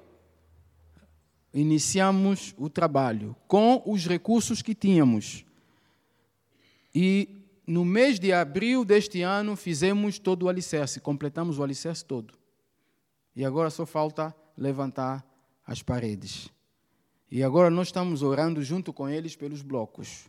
iniciamos 1.53 2.53
o 2.57 2.69
trabalho 2.69 3.35
com 3.47 3.81
os 3.85 4.05
recursos 4.05 4.61
que 4.61 4.73
tínhamos. 4.73 5.45
E 6.93 7.41
no 7.65 7.85
mês 7.85 8.19
de 8.19 8.33
abril 8.33 8.83
deste 8.83 9.21
ano 9.21 9.55
fizemos 9.55 10.19
todo 10.19 10.43
o 10.43 10.49
alicerce, 10.49 10.99
completamos 10.99 11.59
o 11.59 11.63
alicerce 11.63 12.03
todo. 12.03 12.33
E 13.35 13.45
agora 13.45 13.69
só 13.69 13.85
falta 13.85 14.35
levantar 14.57 15.25
as 15.65 15.81
paredes. 15.81 16.49
E 17.29 17.43
agora 17.43 17.69
nós 17.69 17.87
estamos 17.87 18.21
orando 18.21 18.61
junto 18.61 18.91
com 18.91 19.07
eles 19.07 19.35
pelos 19.35 19.61
blocos. 19.61 20.25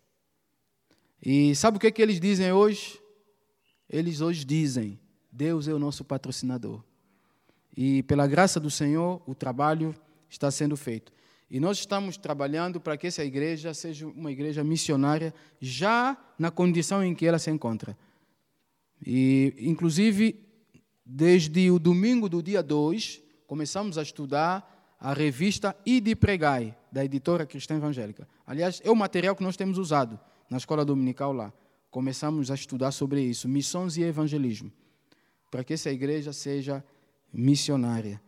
E 1.20 1.54
sabe 1.54 1.76
o 1.76 1.80
que, 1.80 1.88
é 1.88 1.90
que 1.90 2.02
eles 2.02 2.20
dizem 2.20 2.52
hoje? 2.52 3.00
Eles 3.88 4.20
hoje 4.20 4.44
dizem: 4.44 4.98
Deus 5.30 5.66
é 5.66 5.74
o 5.74 5.78
nosso 5.78 6.04
patrocinador. 6.04 6.82
E 7.76 8.02
pela 8.04 8.26
graça 8.26 8.60
do 8.60 8.70
Senhor, 8.70 9.20
o 9.26 9.34
trabalho 9.34 9.94
está 10.32 10.50
sendo 10.50 10.76
feito. 10.76 11.12
E 11.50 11.60
nós 11.60 11.78
estamos 11.78 12.16
trabalhando 12.16 12.80
para 12.80 12.96
que 12.96 13.06
essa 13.06 13.22
igreja 13.24 13.74
seja 13.74 14.06
uma 14.06 14.32
igreja 14.32 14.64
missionária 14.64 15.34
já 15.60 16.16
na 16.38 16.50
condição 16.50 17.04
em 17.04 17.14
que 17.14 17.26
ela 17.26 17.38
se 17.38 17.50
encontra. 17.50 17.96
E, 19.04 19.54
inclusive, 19.58 20.40
desde 21.04 21.70
o 21.70 21.78
domingo 21.78 22.28
do 22.28 22.42
dia 22.42 22.62
2, 22.62 23.20
começamos 23.46 23.98
a 23.98 24.02
estudar 24.02 24.96
a 24.98 25.12
revista 25.12 25.76
Ide 25.84 26.14
Pregai, 26.14 26.76
da 26.90 27.04
editora 27.04 27.44
Cristã 27.44 27.76
Evangélica. 27.76 28.26
Aliás, 28.46 28.80
é 28.84 28.90
o 28.90 28.96
material 28.96 29.36
que 29.36 29.42
nós 29.42 29.56
temos 29.56 29.76
usado 29.76 30.18
na 30.48 30.56
escola 30.56 30.84
dominical 30.84 31.32
lá. 31.32 31.52
Começamos 31.90 32.50
a 32.50 32.54
estudar 32.54 32.92
sobre 32.92 33.20
isso, 33.20 33.48
missões 33.48 33.96
e 33.98 34.02
evangelismo, 34.02 34.72
para 35.50 35.62
que 35.62 35.74
essa 35.74 35.90
igreja 35.90 36.32
seja 36.32 36.82
missionária. 37.32 38.22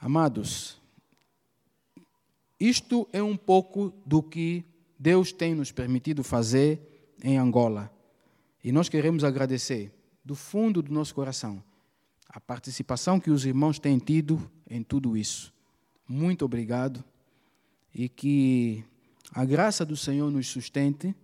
Amados, 0.00 0.80
isto 2.58 3.08
é 3.12 3.22
um 3.22 3.36
pouco 3.36 3.92
do 4.04 4.22
que 4.22 4.64
Deus 4.98 5.32
tem 5.32 5.54
nos 5.54 5.72
permitido 5.72 6.22
fazer 6.22 7.14
em 7.22 7.36
Angola. 7.38 7.92
E 8.62 8.72
nós 8.72 8.88
queremos 8.88 9.24
agradecer, 9.24 9.92
do 10.24 10.34
fundo 10.34 10.80
do 10.80 10.92
nosso 10.92 11.14
coração, 11.14 11.62
a 12.28 12.40
participação 12.40 13.20
que 13.20 13.30
os 13.30 13.44
irmãos 13.44 13.78
têm 13.78 13.98
tido 13.98 14.50
em 14.68 14.82
tudo 14.82 15.16
isso 15.16 15.54
muito 16.08 16.44
obrigado 16.44 17.02
e 17.94 18.08
que 18.08 18.84
a 19.32 19.44
graça 19.44 19.84
do 19.84 19.96
Senhor 19.96 20.30
nos 20.30 20.46
sustente, 20.48 21.14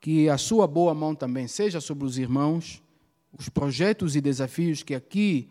que 0.00 0.28
a 0.28 0.36
sua 0.36 0.66
boa 0.66 0.94
mão 0.94 1.14
também 1.14 1.48
seja 1.48 1.80
sobre 1.80 2.04
os 2.04 2.18
irmãos, 2.18 2.82
os 3.36 3.48
projetos 3.48 4.14
e 4.14 4.20
desafios 4.20 4.82
que 4.82 4.94
aqui 4.94 5.48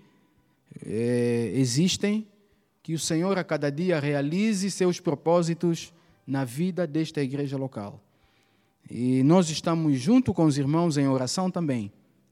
é, 0.86 1.52
existem, 1.56 2.28
que 2.84 2.94
o 2.94 3.00
Senhor 3.00 3.40
a 3.40 3.46
cada 3.46 3.72
dia 3.72 3.98
realize 3.98 4.70
seus 4.70 5.00
propósitos 5.00 5.94
na 6.28 6.44
vida 6.44 6.86
desta 6.86 7.24
igreja 7.24 7.58
local. 7.58 8.04
E 8.92 9.24
nós 9.24 9.50
estamos 9.50 9.98
junto 9.98 10.34
com 10.34 10.44
os 10.44 10.58
irmãos 10.58 10.98
em 10.98 11.08
oração 11.08 11.50
também, 11.50 11.90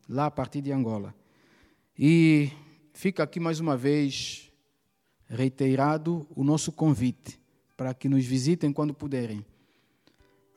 lá 0.09 0.25
a 0.25 0.31
partir 0.31 0.61
de 0.61 0.69
Angola. 0.73 1.15
E 1.97 2.51
fica 2.93 3.23
aqui 3.23 3.39
mais 3.39 3.61
uma 3.61 3.77
vez 3.77 4.51
reiterado 5.29 6.27
o 6.35 6.43
nosso 6.43 6.73
convite 6.73 7.39
para 7.77 7.93
que 7.93 8.09
nos 8.09 8.25
visitem 8.25 8.73
quando 8.73 8.93
puderem. 8.93 9.45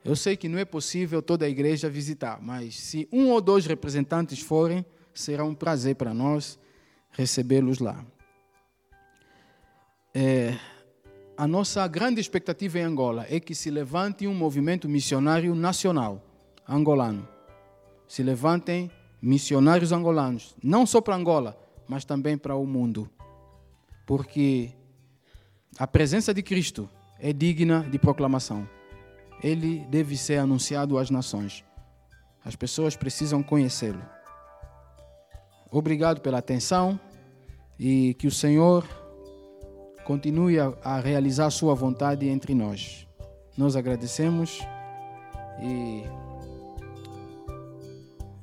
Eu 0.05 0.17
sei 0.17 0.37
que 0.37 0.49
não 0.49 0.59
é 0.59 0.65
possível 0.65 1.23
toda 1.23 1.47
a 1.47 1.49
igreja 1.49 1.89
visitar, 1.89 2.43
mas 2.43 2.75
se 2.75 3.09
um 3.13 3.31
ou 3.31 3.41
dois 3.41 3.65
representantes 3.65 4.41
forem, 4.41 4.85
será 5.15 5.45
um 5.45 5.55
prazer 5.55 5.95
para 5.95 6.13
nós 6.13 6.59
recebê-los 7.13 7.79
lá. 7.79 8.05
É, 10.15 10.57
a 11.37 11.47
nossa 11.47 11.87
grande 11.89 12.21
expectativa 12.21 12.79
em 12.79 12.83
Angola 12.83 13.27
é 13.29 13.41
que 13.41 13.55
se 13.55 13.71
levante 13.71 14.27
um 14.27 14.35
movimento 14.35 14.89
missionário 14.89 15.55
nacional 15.55 16.23
angolano. 16.69 17.29
Se 18.07 18.23
levantem 18.23 18.91
missionários 19.21 19.91
angolanos, 19.91 20.55
não 20.63 20.87
só 20.87 21.01
para 21.01 21.17
Angola, 21.17 21.59
mas 21.89 22.05
também 22.05 22.39
para 22.39 22.55
o 22.55 22.67
mundo 22.67 23.11
porque 24.07 24.73
a 25.79 25.87
presença 25.87 26.33
de 26.35 26.43
Cristo 26.43 26.89
é 27.19 27.33
digna 27.33 27.87
de 27.91 27.99
proclamação. 27.99 28.69
Ele 29.43 29.85
deve 29.91 30.17
ser 30.17 30.39
anunciado 30.39 30.99
às 30.99 31.11
nações. 31.11 31.65
As 32.45 32.55
pessoas 32.55 32.97
precisam 32.97 33.43
conhecê-lo. 33.43 34.03
Obrigado 35.71 36.21
pela 36.21 36.39
atenção 36.39 37.01
e 37.79 38.15
que 38.15 38.27
o 38.27 38.31
Senhor 38.31 38.87
continue 40.05 40.59
a, 40.59 41.01
realizar 41.01 41.47
a 41.47 41.51
sua 41.51 41.75
vontade 41.75 42.29
entre 42.29 42.55
nós. 42.55 43.07
Nós 43.57 43.75
agradecemos 43.77 44.61
e 45.61 46.05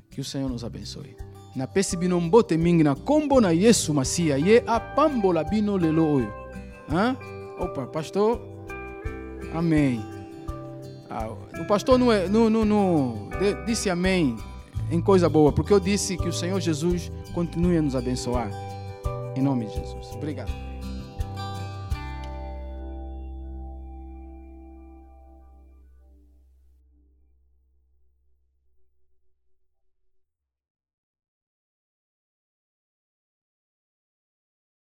que 0.10 0.20
o 0.20 0.24
Senhor 0.24 0.50
nos 0.50 0.64
abençoe. 0.64 1.16
Na 1.56 1.68
pesi 1.68 1.98
bino 1.98 2.20
mbote 2.20 2.58
na 2.58 2.96
kombo 2.96 3.42
na 3.42 3.52
yesu 3.52 3.94
masiya 3.94 4.38
ye 4.38 4.64
apambola 4.66 5.44
bino 5.44 5.78
lelo 5.78 6.16
oyo. 6.16 6.34
Opa 7.60 7.86
pastor. 7.88 8.40
Amém. 9.54 10.02
Ah, 11.10 11.28
o 11.28 11.68
pastor 11.68 12.00
não, 12.00 12.10
é, 12.12 12.30
não, 12.30 12.50
não, 12.50 12.64
não 12.64 13.30
disse 13.66 13.90
amém 13.90 14.38
em 14.90 15.02
coisa 15.02 15.28
boa 15.28 15.52
porque 15.52 15.74
eu 15.74 15.80
disse 15.80 16.16
que 16.16 16.28
o 16.28 16.34
Senhor 16.34 16.60
Jesus 16.62 17.12
continue 17.34 17.78
a 17.78 17.82
nos 17.82 17.96
abençoar. 17.96 18.50
Em 19.36 19.42
nome 19.42 19.66
de 19.66 19.74
Jesus. 19.74 20.08
Obrigado 20.16 20.71